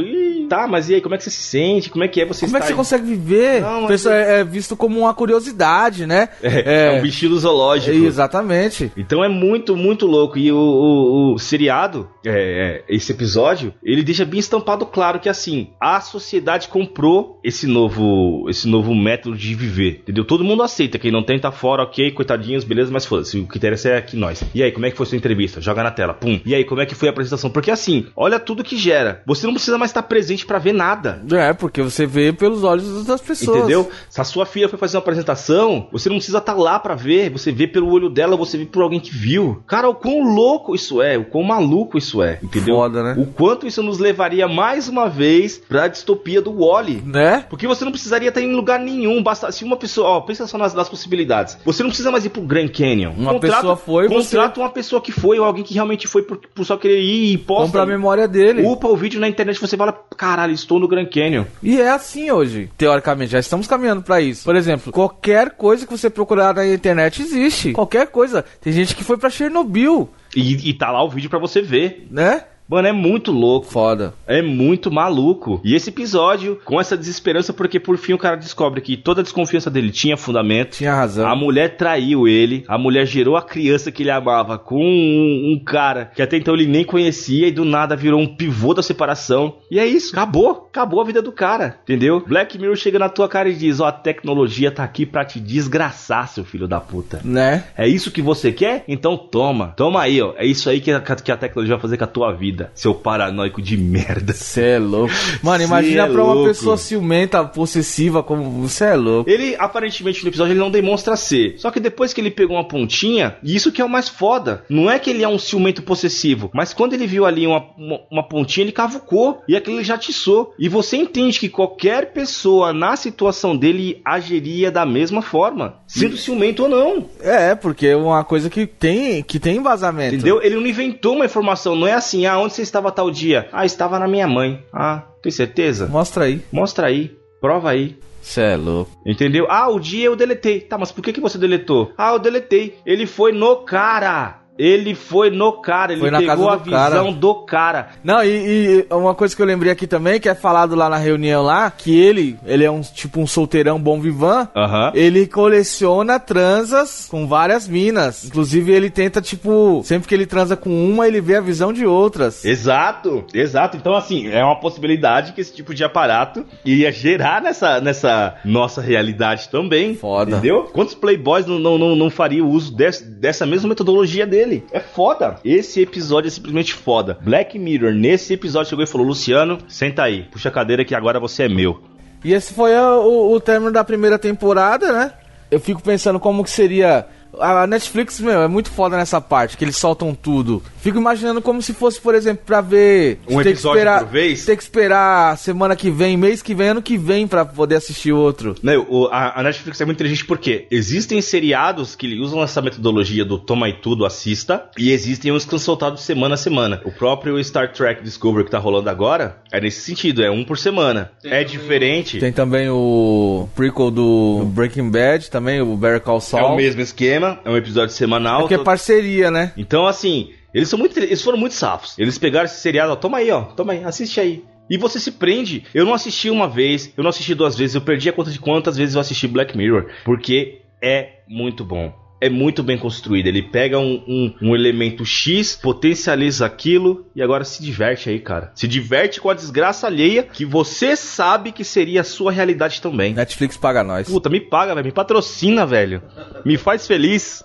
tá, 0.49 0.67
mas 0.67 0.89
e 0.89 0.95
aí, 0.95 1.01
como 1.01 1.15
é 1.15 1.17
que 1.17 1.23
você 1.23 1.29
se 1.31 1.41
sente? 1.43 1.89
Como 1.89 2.03
é 2.03 2.07
que 2.07 2.21
é 2.21 2.25
você 2.25 2.45
Como 2.45 2.57
é 2.57 2.61
que 2.61 2.67
você 2.67 2.73
consegue 2.73 3.05
viver? 3.05 3.61
Não, 3.61 3.87
Pessoa 3.87 4.15
é, 4.15 4.39
é 4.39 4.43
visto 4.43 4.75
como 4.75 4.99
uma 4.99 5.13
curiosidade, 5.13 6.05
né? 6.05 6.29
É, 6.41 6.87
é 6.87 6.99
um 6.99 7.01
bichinho 7.01 7.35
zoológico. 7.37 7.95
Exatamente. 8.05 8.91
Então 8.97 9.23
é 9.23 9.29
muito, 9.29 9.75
muito 9.75 10.05
louco. 10.05 10.37
E 10.37 10.51
o, 10.51 10.57
o- 10.57 11.33
o 11.33 11.39
seriado, 11.39 12.09
é, 12.25 12.83
é, 12.89 12.95
esse 12.95 13.11
episódio, 13.11 13.73
ele 13.83 13.96
deixa 14.03 14.25
bem 14.25 14.39
estampado 14.39 14.85
claro 14.85 15.19
que 15.19 15.29
assim, 15.29 15.69
a 15.79 15.99
sociedade 16.01 16.67
comprou 16.67 17.39
esse 17.43 17.67
novo, 17.67 18.49
esse 18.49 18.67
novo 18.67 18.93
método 18.95 19.35
de 19.35 19.55
viver, 19.55 19.99
entendeu? 20.01 20.25
Todo 20.25 20.43
mundo 20.43 20.63
aceita, 20.63 20.99
quem 20.99 21.11
não 21.11 21.23
tem 21.23 21.39
tá 21.39 21.51
fora, 21.51 21.83
ok, 21.83 22.11
coitadinhos, 22.11 22.63
beleza, 22.63 22.91
mas 22.91 23.05
foda-se, 23.05 23.39
o 23.39 23.47
que 23.47 23.57
interessa 23.57 23.89
é 23.89 23.97
aqui 23.97 24.15
nós. 24.17 24.43
E 24.53 24.63
aí, 24.63 24.71
como 24.71 24.85
é 24.85 24.91
que 24.91 24.97
foi 24.97 25.05
sua 25.05 25.17
entrevista? 25.17 25.61
Joga 25.61 25.83
na 25.83 25.91
tela, 25.91 26.13
pum. 26.13 26.39
E 26.45 26.53
aí, 26.53 26.63
como 26.63 26.81
é 26.81 26.85
que 26.85 26.95
foi 26.95 27.07
a 27.07 27.11
apresentação? 27.11 27.49
Porque 27.49 27.71
assim, 27.71 28.07
olha 28.15 28.39
tudo 28.39 28.63
que 28.63 28.77
gera. 28.77 29.21
Você 29.25 29.45
não 29.45 29.53
precisa 29.53 29.77
mais 29.77 29.91
estar 29.91 30.03
presente 30.03 30.45
pra 30.45 30.59
ver 30.59 30.73
nada. 30.73 31.23
É, 31.31 31.53
porque 31.53 31.81
você 31.81 32.05
vê 32.05 32.33
pelos 32.33 32.63
olhos 32.63 33.05
das 33.05 33.21
pessoas. 33.21 33.57
Entendeu? 33.57 33.89
Se 34.09 34.19
a 34.21 34.23
sua 34.23 34.45
filha 34.45 34.69
foi 34.69 34.79
fazer 34.79 34.97
uma 34.97 35.01
apresentação, 35.01 35.87
você 35.91 36.09
não 36.09 36.17
precisa 36.17 36.37
estar 36.39 36.53
lá 36.53 36.79
pra 36.79 36.95
ver. 36.95 37.29
Você 37.29 37.51
vê 37.51 37.67
pelo 37.67 37.89
olho 37.91 38.09
dela, 38.09 38.35
você 38.35 38.57
vê 38.57 38.65
por 38.65 38.81
alguém 38.81 38.99
que 38.99 39.11
viu. 39.11 39.63
Cara, 39.67 39.89
o 39.89 39.95
quão 39.95 40.23
louco 40.23 40.75
isso 40.75 41.01
é, 41.01 41.17
o 41.17 41.25
quão 41.25 41.43
maluco 41.43 41.97
isso 41.97 42.21
é, 42.21 42.39
entendeu? 42.41 42.75
Foda, 42.75 43.03
né? 43.03 43.15
O 43.17 43.25
quanto 43.25 43.67
isso 43.67 43.81
nos 43.87 43.97
levaria 43.99 44.47
mais 44.47 44.87
uma 44.87 45.09
vez 45.09 45.57
pra 45.57 45.87
distopia 45.87 46.41
do 46.41 46.59
Wally. 46.65 47.01
Né? 47.05 47.45
Porque 47.49 47.65
você 47.65 47.83
não 47.83 47.91
precisaria 47.91 48.29
estar 48.29 48.41
em 48.41 48.53
lugar 48.55 48.79
nenhum. 48.79 49.23
Basta 49.23 49.51
se 49.51 49.63
uma 49.63 49.77
pessoa, 49.77 50.07
ó, 50.09 50.21
pensa 50.21 50.45
só 50.45 50.57
nas, 50.57 50.73
nas 50.73 50.87
possibilidades. 50.89 51.57
Você 51.65 51.81
não 51.81 51.89
precisa 51.89 52.11
mais 52.11 52.25
ir 52.25 52.29
pro 52.29 52.41
Grand 52.41 52.67
Canyon. 52.67 53.13
Uma 53.17 53.39
pessoa 53.39 53.75
foi, 53.75 54.07
Contrata 54.07 54.59
uma 54.59 54.69
pessoa 54.69 55.01
que 55.01 55.11
foi 55.11 55.39
ou 55.39 55.45
alguém 55.45 55.63
que 55.63 55.73
realmente 55.73 56.07
foi 56.07 56.21
por, 56.21 56.37
por 56.37 56.65
só 56.65 56.77
querer 56.77 57.01
ir 57.01 57.33
e 57.33 57.37
posta. 57.37 57.65
Compra 57.65 57.81
a 57.83 57.85
memória 57.85 58.27
dele. 58.27 58.61
Upa 58.63 58.87
o 58.87 58.95
vídeo 58.95 59.19
na 59.19 59.27
internet, 59.27 59.59
você 59.59 59.75
fala, 59.77 59.93
caralho, 60.15 60.53
estou 60.53 60.79
no 60.79 60.87
Grand 60.87 61.07
Canyon. 61.07 61.45
E 61.63 61.79
é 61.81 61.89
assim 61.89 62.29
hoje, 62.29 62.69
teoricamente, 62.77 63.31
já 63.31 63.39
estamos 63.39 63.65
caminhando 63.67 64.01
pra 64.01 64.19
isso. 64.21 64.43
Por 64.43 64.55
exemplo, 64.55 64.91
qualquer 64.91 65.51
coisa 65.51 65.85
que 65.85 65.91
você 65.97 66.09
procurar 66.09 66.53
na 66.53 66.67
internet 66.67 67.21
existe. 67.21 67.71
Qualquer 67.71 68.07
coisa. 68.07 68.43
Tem 68.61 68.73
gente 68.73 68.95
que 68.95 69.03
foi 69.03 69.17
pra 69.17 69.29
Chernobyl, 69.29 70.09
E, 70.35 70.69
e 70.69 70.73
tá 70.73 70.91
lá 70.91 71.03
o 71.03 71.09
vídeo 71.09 71.29
pra 71.29 71.39
você 71.39 71.61
ver. 71.61 72.07
né? 72.11 72.43
Mano, 72.67 72.87
é 72.87 72.91
muito 72.91 73.31
louco. 73.31 73.67
Foda. 73.67 74.13
É 74.27 74.41
muito 74.41 74.91
maluco. 74.91 75.61
E 75.63 75.73
esse 75.73 75.89
episódio, 75.89 76.59
com 76.65 76.79
essa 76.79 76.97
desesperança, 76.97 77.53
porque 77.53 77.79
por 77.79 77.97
fim 77.97 78.13
o 78.13 78.17
cara 78.17 78.35
descobre 78.35 78.81
que 78.81 78.97
toda 78.97 79.21
a 79.21 79.23
desconfiança 79.23 79.69
dele 79.69 79.89
tinha 79.89 80.17
fundamento. 80.17 80.77
Tinha 80.77 80.93
razão. 80.93 81.27
A 81.27 81.35
mulher 81.35 81.77
traiu 81.77 82.27
ele, 82.27 82.65
a 82.67 82.77
mulher 82.77 83.05
gerou 83.05 83.37
a 83.37 83.41
criança 83.41 83.91
que 83.91 84.03
ele 84.03 84.11
amava 84.11 84.57
com 84.57 84.83
um, 84.83 85.53
um 85.53 85.63
cara 85.63 86.11
que 86.13 86.21
até 86.21 86.37
então 86.37 86.53
ele 86.53 86.67
nem 86.67 86.83
conhecia 86.83 87.47
e 87.47 87.51
do 87.51 87.63
nada 87.63 87.95
virou 87.95 88.19
um 88.19 88.27
pivô 88.27 88.73
da 88.73 88.83
separação. 88.83 89.57
E 89.71 89.79
é 89.79 89.85
isso, 89.85 90.13
acabou, 90.13 90.67
acabou 90.69 91.01
a 91.01 91.05
vida 91.05 91.21
do 91.21 91.31
cara, 91.31 91.79
entendeu? 91.83 92.23
Black 92.25 92.57
Mirror 92.57 92.75
chega 92.75 92.99
na 92.99 93.09
tua 93.09 93.29
cara 93.29 93.49
e 93.49 93.55
diz: 93.55 93.79
Ó, 93.79 93.85
a 93.85 93.91
tecnologia 93.91 94.71
tá 94.71 94.83
aqui 94.83 95.05
pra 95.05 95.23
te 95.23 95.39
desgraçar, 95.39 96.27
seu 96.27 96.43
filho 96.43 96.67
da 96.67 96.79
puta. 96.79 97.21
Né? 97.23 97.63
É 97.77 97.87
isso 97.87 98.11
que 98.11 98.21
você 98.21 98.51
quer? 98.51 98.83
Então 98.87 99.17
toma. 99.17 99.73
Toma 99.77 100.01
aí, 100.01 100.21
ó. 100.21 100.33
É 100.37 100.45
isso 100.45 100.69
aí 100.69 100.81
que 100.81 100.91
a, 100.91 100.99
que 100.99 101.31
a 101.31 101.37
tecnologia 101.37 101.75
vai 101.75 101.81
fazer 101.81 101.97
com 101.97 102.03
a 102.03 102.07
tua 102.07 102.33
vida. 102.33 102.56
Vida, 102.57 102.71
seu 102.73 102.95
paranoico 102.95 103.61
de 103.61 103.77
merda. 103.77 104.33
Você 104.33 104.61
é 104.61 104.79
louco. 104.79 105.13
Mano, 105.43 105.59
Cê 105.59 105.65
imagina 105.65 106.03
é 106.03 106.09
pra 106.11 106.23
uma 106.23 106.33
louco. 106.33 106.49
pessoa 106.49 106.77
ciumenta, 106.77 107.43
possessiva, 107.45 108.23
como 108.23 108.49
você 108.67 108.85
é 108.85 108.95
louco. 108.95 109.29
Ele, 109.29 109.55
aparentemente, 109.59 110.23
no 110.23 110.29
episódio, 110.29 110.53
ele 110.53 110.59
não 110.59 110.71
demonstra 110.71 111.15
ser. 111.15 111.55
Só 111.57 111.69
que 111.69 111.79
depois 111.79 112.13
que 112.13 112.21
ele 112.21 112.31
pegou 112.31 112.57
uma 112.57 112.67
pontinha, 112.67 113.37
e 113.43 113.55
isso 113.55 113.71
que 113.71 113.81
é 113.81 113.85
o 113.85 113.89
mais 113.89 114.09
foda. 114.09 114.63
Não 114.69 114.89
é 114.89 114.97
que 114.97 115.09
ele 115.09 115.23
é 115.23 115.27
um 115.27 115.37
ciumento 115.37 115.83
possessivo, 115.83 116.49
mas 116.53 116.73
quando 116.73 116.93
ele 116.93 117.05
viu 117.05 117.25
ali 117.25 117.45
uma, 117.45 117.63
uma, 117.77 117.99
uma 118.11 118.23
pontinha, 118.27 118.63
ele 118.63 118.71
cavucou. 118.71 119.41
E 119.47 119.55
aquilo 119.55 119.77
ele 119.77 119.83
já 119.83 119.95
atiçou. 119.95 120.53
E 120.57 120.67
você 120.67 120.97
entende 120.97 121.39
que 121.39 121.49
qualquer 121.49 122.11
pessoa 122.11 122.73
na 122.73 122.95
situação 122.95 123.55
dele 123.55 124.01
agiria 124.03 124.71
da 124.71 124.85
mesma 124.85 125.21
forma. 125.21 125.75
Sendo 125.85 126.17
ciumento 126.17 126.63
ou 126.63 126.69
não. 126.69 127.05
É, 127.21 127.55
porque 127.55 127.87
é 127.87 127.95
uma 127.95 128.23
coisa 128.23 128.49
que 128.49 128.65
tem, 128.65 129.21
que 129.23 129.39
tem 129.39 129.57
embasamento. 129.57 130.15
Entendeu? 130.15 130.41
Ele 130.41 130.55
não 130.55 130.65
inventou 130.65 131.15
uma 131.15 131.25
informação. 131.25 131.75
Não 131.75 131.87
é 131.87 131.93
assim, 131.93 132.25
ah, 132.25 132.39
onde 132.47 132.55
você 132.55 132.61
estava 132.61 132.91
tal 132.91 133.11
dia? 133.11 133.47
Ah, 133.51 133.65
estava 133.65 133.99
na 133.99 134.07
minha 134.07 134.27
mãe. 134.27 134.63
Ah, 134.73 135.03
tem 135.21 135.31
certeza? 135.31 135.87
Mostra 135.87 136.25
aí. 136.25 136.41
Mostra 136.51 136.87
aí. 136.87 137.15
Prova 137.39 137.69
aí. 137.69 137.97
Você 138.21 138.41
é 138.41 138.55
louco. 138.55 138.91
Entendeu? 139.05 139.45
Ah, 139.49 139.69
o 139.69 139.79
dia 139.79 140.05
eu 140.05 140.15
deletei. 140.15 140.61
Tá, 140.61 140.77
mas 140.77 140.91
por 140.91 141.01
que, 141.01 141.13
que 141.13 141.21
você 141.21 141.37
deletou? 141.37 141.93
Ah, 141.97 142.13
eu 142.13 142.19
deletei. 142.19 142.77
Ele 142.85 143.05
foi 143.05 143.31
no 143.31 143.57
cara. 143.57 144.41
Ele 144.57 144.95
foi 144.95 145.29
no 145.29 145.53
cara. 145.61 145.93
Ele 145.93 146.01
pegou 146.17 146.49
a 146.49 146.55
do 146.55 146.69
cara. 146.71 146.89
visão 146.89 147.13
do 147.13 147.35
cara. 147.45 147.89
Não, 148.03 148.23
e, 148.23 148.85
e 148.89 148.93
uma 148.93 149.13
coisa 149.13 149.35
que 149.35 149.41
eu 149.41 149.45
lembrei 149.45 149.71
aqui 149.71 149.85
também, 149.87 150.19
que 150.19 150.27
é 150.29 150.35
falado 150.35 150.75
lá 150.75 150.89
na 150.89 150.97
reunião 150.97 151.43
lá, 151.43 151.69
que 151.71 151.97
ele, 151.99 152.37
ele 152.45 152.63
é 152.63 152.71
um 152.71 152.81
tipo 152.81 153.19
um 153.19 153.27
solteirão 153.27 153.79
bom 153.79 153.99
vivan. 153.99 154.47
Ele 154.95 155.27
coleciona 155.27 156.19
transas 156.19 157.07
com 157.09 157.27
várias 157.27 157.67
minas. 157.67 158.25
Inclusive, 158.25 158.71
ele 158.71 158.89
tenta, 158.89 159.21
tipo, 159.21 159.81
sempre 159.83 160.07
que 160.07 160.15
ele 160.15 160.25
transa 160.25 160.55
com 160.55 160.69
uma, 160.69 161.07
ele 161.07 161.21
vê 161.21 161.35
a 161.35 161.41
visão 161.41 161.71
de 161.71 161.85
outras. 161.85 162.43
Exato, 162.45 163.25
exato. 163.33 163.77
Então, 163.77 163.95
assim, 163.95 164.27
é 164.29 164.43
uma 164.43 164.59
possibilidade 164.59 165.33
que 165.33 165.41
esse 165.41 165.53
tipo 165.53 165.73
de 165.73 165.83
aparato 165.83 166.45
iria 166.65 166.91
gerar 166.91 167.41
nessa, 167.41 167.79
nessa 167.81 168.35
nossa 168.43 168.81
realidade 168.81 169.49
também. 169.49 169.95
Foda. 169.95 170.31
Entendeu? 170.31 170.63
Quantos 170.73 170.95
playboys 170.95 171.45
não, 171.45 171.59
não, 171.59 171.77
não, 171.77 171.95
não 171.95 172.11
uso 172.49 172.75
des- 172.75 173.01
dessa 173.01 173.45
mesma 173.45 173.69
metodologia 173.69 174.25
dele? 174.25 174.46
É 174.71 174.79
foda. 174.79 175.35
Esse 175.43 175.81
episódio 175.81 176.27
é 176.27 176.31
simplesmente 176.31 176.73
foda. 176.73 177.17
Black 177.21 177.57
Mirror, 177.59 177.93
nesse 177.93 178.33
episódio, 178.33 178.69
chegou 178.69 178.83
e 178.83 178.87
falou: 178.87 179.05
Luciano, 179.07 179.57
senta 179.67 180.03
aí, 180.03 180.23
puxa 180.31 180.49
a 180.49 180.51
cadeira 180.51 180.83
que 180.85 180.95
agora 180.95 181.19
você 181.19 181.43
é 181.43 181.49
meu. 181.49 181.81
E 182.23 182.33
esse 182.33 182.53
foi 182.53 182.75
a- 182.75 182.95
o, 182.97 183.33
o 183.33 183.39
término 183.39 183.71
da 183.71 183.83
primeira 183.83 184.17
temporada, 184.17 184.91
né? 184.91 185.13
Eu 185.51 185.59
fico 185.59 185.81
pensando 185.81 186.19
como 186.19 186.43
que 186.43 186.49
seria. 186.49 187.05
A 187.39 187.67
Netflix, 187.67 188.19
meu, 188.19 188.41
é 188.41 188.47
muito 188.47 188.69
foda 188.69 188.97
nessa 188.97 189.19
parte, 189.21 189.57
que 189.57 189.63
eles 189.63 189.77
soltam 189.77 190.13
tudo. 190.13 190.61
Fico 190.81 190.97
imaginando 190.97 191.41
como 191.41 191.61
se 191.61 191.73
fosse, 191.73 191.99
por 191.99 192.15
exemplo, 192.15 192.43
pra 192.45 192.61
ver. 192.61 193.19
Um 193.29 193.37
ter 193.37 193.43
que 193.43 193.49
episódio 193.49 193.77
esperar, 193.79 193.99
por 194.03 194.09
vez? 194.09 194.45
Ter 194.45 194.55
que 194.57 194.63
esperar 194.63 195.37
semana 195.37 195.75
que 195.75 195.89
vem, 195.91 196.15
mês 196.17 196.41
que 196.41 196.53
vem, 196.55 196.69
ano 196.69 196.81
que 196.81 196.97
vem, 196.97 197.27
pra 197.27 197.45
poder 197.45 197.75
assistir 197.75 198.11
outro. 198.11 198.55
Não, 198.63 198.85
o- 198.89 199.07
a, 199.11 199.39
a 199.39 199.43
Netflix 199.43 199.79
é 199.81 199.85
muito 199.85 199.97
inteligente 199.97 200.25
porque 200.25 200.67
existem 200.71 201.21
seriados 201.21 201.95
que 201.95 202.19
usam 202.19 202.41
essa 202.41 202.61
metodologia 202.61 203.25
do 203.25 203.37
toma 203.37 203.67
e 203.69 203.73
tudo, 203.73 204.05
assista, 204.05 204.65
e 204.77 204.91
existem 204.91 205.31
uns 205.31 205.43
que 205.43 205.49
são 205.51 205.59
soltados 205.59 206.01
semana 206.03 206.35
a 206.35 206.37
semana. 206.37 206.81
O 206.85 206.91
próprio 206.91 207.41
Star 207.43 207.71
Trek 207.73 208.01
Discovery 208.03 208.45
que 208.45 208.51
tá 208.51 208.57
rolando 208.59 208.89
agora 208.89 209.37
é 209.51 209.59
nesse 209.59 209.81
sentido, 209.81 210.23
é 210.23 210.31
um 210.31 210.43
por 210.43 210.57
semana. 210.57 211.11
é 211.23 211.43
diferente. 211.43 212.19
Tem 212.19 212.31
também 212.31 212.69
o 212.69 213.47
prequel 213.55 213.91
do 213.91 214.43
Breaking 214.53 214.89
Bad, 214.89 215.29
também, 215.29 215.61
o 215.61 215.75
Better 215.75 216.01
Call 216.01 216.17
É 216.17 216.21
Saul. 216.21 216.53
o 216.53 216.55
mesmo 216.55 216.81
esquema, 216.81 217.26
é 217.43 217.49
um 217.49 217.57
episódio 217.57 217.93
semanal. 217.93 218.41
Porque 218.41 218.53
é 218.53 218.57
to- 218.57 218.63
parceria, 218.63 219.29
né? 219.31 219.53
Então, 219.57 219.85
assim, 219.87 220.31
eles 220.53 220.69
são 220.69 220.77
muito, 220.79 220.97
eles 220.99 221.21
foram 221.21 221.37
muito 221.37 221.53
safos. 221.53 221.97
Eles 221.97 222.17
pegaram 222.17 222.45
esse 222.45 222.59
seriado, 222.59 222.91
ó, 222.91 222.95
toma 222.95 223.17
aí, 223.17 223.31
ó, 223.31 223.41
toma 223.43 223.73
aí, 223.73 223.83
assiste 223.83 224.19
aí. 224.19 224.43
E 224.69 224.77
você 224.77 224.99
se 224.99 225.11
prende. 225.13 225.63
Eu 225.73 225.85
não 225.85 225.93
assisti 225.93 226.29
uma 226.29 226.47
vez, 226.47 226.91
eu 226.97 227.03
não 227.03 227.09
assisti 227.09 227.33
duas 227.33 227.55
vezes, 227.57 227.75
eu 227.75 227.81
perdi 227.81 228.09
a 228.09 228.13
conta 228.13 228.29
de 228.31 228.39
quantas 228.39 228.75
vezes 228.75 228.95
eu 228.95 229.01
assisti 229.01 229.27
Black 229.27 229.57
Mirror, 229.57 229.85
porque 230.03 230.61
é 230.81 231.19
muito 231.27 231.63
bom. 231.63 231.93
É 232.19 232.29
muito 232.29 232.63
bem 232.63 232.77
construído. 232.77 233.27
Ele 233.27 233.43
pega 233.43 233.77
um, 233.77 234.03
um, 234.07 234.33
um 234.41 234.55
elemento 234.55 235.05
X, 235.05 235.55
potencializa 235.55 236.45
aquilo 236.45 237.05
e 237.15 237.21
agora 237.21 237.43
se 237.43 237.61
diverte 237.61 238.09
aí, 238.09 238.19
cara. 238.19 238.51
Se 238.55 238.67
diverte 238.67 239.21
com 239.21 239.29
a 239.29 239.33
desgraça 239.33 239.85
alheia 239.87 240.23
que 240.23 240.43
você 240.43 240.95
sabe 240.95 241.51
que 241.51 241.63
seria 241.63 242.01
a 242.01 242.03
sua 242.03 242.31
realidade 242.31 242.81
também. 242.81 243.13
Netflix 243.13 243.55
paga 243.55 243.83
nós. 243.83 244.07
Puta, 244.07 244.29
me 244.29 244.39
paga, 244.39 244.73
velho. 244.73 244.85
Me 244.85 244.91
patrocina, 244.91 245.65
velho. 245.65 246.01
Me 246.43 246.57
faz 246.57 246.87
feliz. 246.87 247.43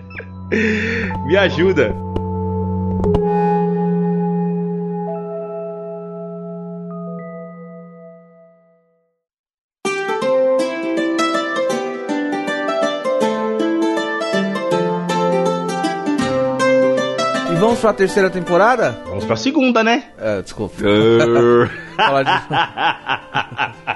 me 1.26 1.36
ajuda. 1.36 1.94
E 17.56 17.58
vamos 17.58 17.78
pra 17.80 17.92
terceira 17.94 18.28
temporada? 18.28 19.00
Vamos 19.06 19.24
pra 19.24 19.34
segunda, 19.34 19.82
né? 19.82 20.04
É, 20.18 20.42
desculpa. 20.42 20.74
Falar 21.96 22.22
de- 22.22 23.95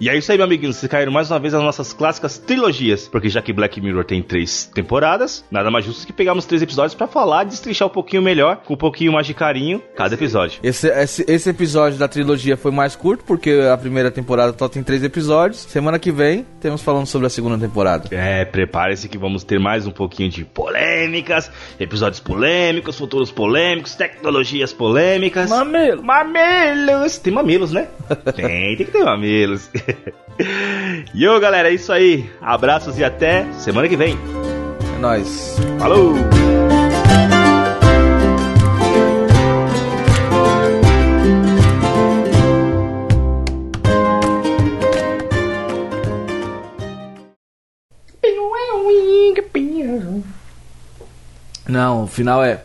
E 0.00 0.08
é 0.08 0.16
isso 0.16 0.30
aí, 0.30 0.38
meu 0.38 0.44
amiguinho. 0.44 0.72
Vocês 0.72 0.88
caíram 0.88 1.10
mais 1.10 1.28
uma 1.28 1.40
vez 1.40 1.52
nas 1.52 1.62
nossas 1.62 1.92
clássicas 1.92 2.38
trilogias. 2.38 3.08
Porque 3.08 3.28
já 3.28 3.42
que 3.42 3.52
Black 3.52 3.80
Mirror 3.80 4.04
tem 4.04 4.22
três 4.22 4.64
temporadas, 4.72 5.44
nada 5.50 5.72
mais 5.72 5.84
justo 5.84 6.06
que 6.06 6.12
pegarmos 6.12 6.46
três 6.46 6.62
episódios 6.62 6.94
pra 6.94 7.08
falar, 7.08 7.44
destrinchar 7.44 7.88
um 7.88 7.90
pouquinho 7.90 8.22
melhor, 8.22 8.58
com 8.64 8.74
um 8.74 8.76
pouquinho 8.76 9.12
mais 9.12 9.26
de 9.26 9.34
carinho, 9.34 9.82
cada 9.96 10.14
episódio. 10.14 10.60
Esse, 10.62 10.86
esse, 10.88 11.24
esse 11.26 11.50
episódio 11.50 11.98
da 11.98 12.06
trilogia 12.06 12.56
foi 12.56 12.70
mais 12.70 12.94
curto, 12.94 13.24
porque 13.24 13.50
a 13.72 13.76
primeira 13.76 14.08
temporada 14.10 14.54
só 14.56 14.68
tem 14.68 14.84
três 14.84 15.02
episódios. 15.02 15.62
Semana 15.62 15.98
que 15.98 16.12
vem, 16.12 16.46
temos 16.60 16.80
falando 16.80 17.06
sobre 17.06 17.26
a 17.26 17.30
segunda 17.30 17.58
temporada. 17.58 18.08
É, 18.12 18.44
prepare-se 18.44 19.08
que 19.08 19.18
vamos 19.18 19.42
ter 19.42 19.58
mais 19.58 19.84
um 19.84 19.90
pouquinho 19.90 20.30
de 20.30 20.44
polêmicas, 20.44 21.50
episódios 21.80 22.20
polêmicos, 22.20 22.96
futuros 22.96 23.32
polêmicos, 23.32 23.96
tecnologias 23.96 24.72
polêmicas. 24.72 25.50
Mamelo! 25.50 26.04
Mamilos! 26.04 27.18
Tem 27.18 27.32
mamilos, 27.32 27.72
né? 27.72 27.88
tem, 28.36 28.76
tem 28.76 28.86
que 28.86 28.92
ter 28.92 29.04
mamilos. 29.04 29.68
e 31.14 31.26
ô, 31.28 31.38
galera, 31.40 31.70
é 31.70 31.74
isso 31.74 31.92
aí. 31.92 32.30
Abraços 32.40 32.98
e 32.98 33.04
até 33.04 33.44
semana 33.54 33.88
que 33.88 33.96
vem. 33.96 34.18
É 34.96 34.98
nóis. 34.98 35.56
Falou! 35.78 36.14
Não, 51.68 52.04
o 52.04 52.06
final 52.06 52.42
é. 52.42 52.64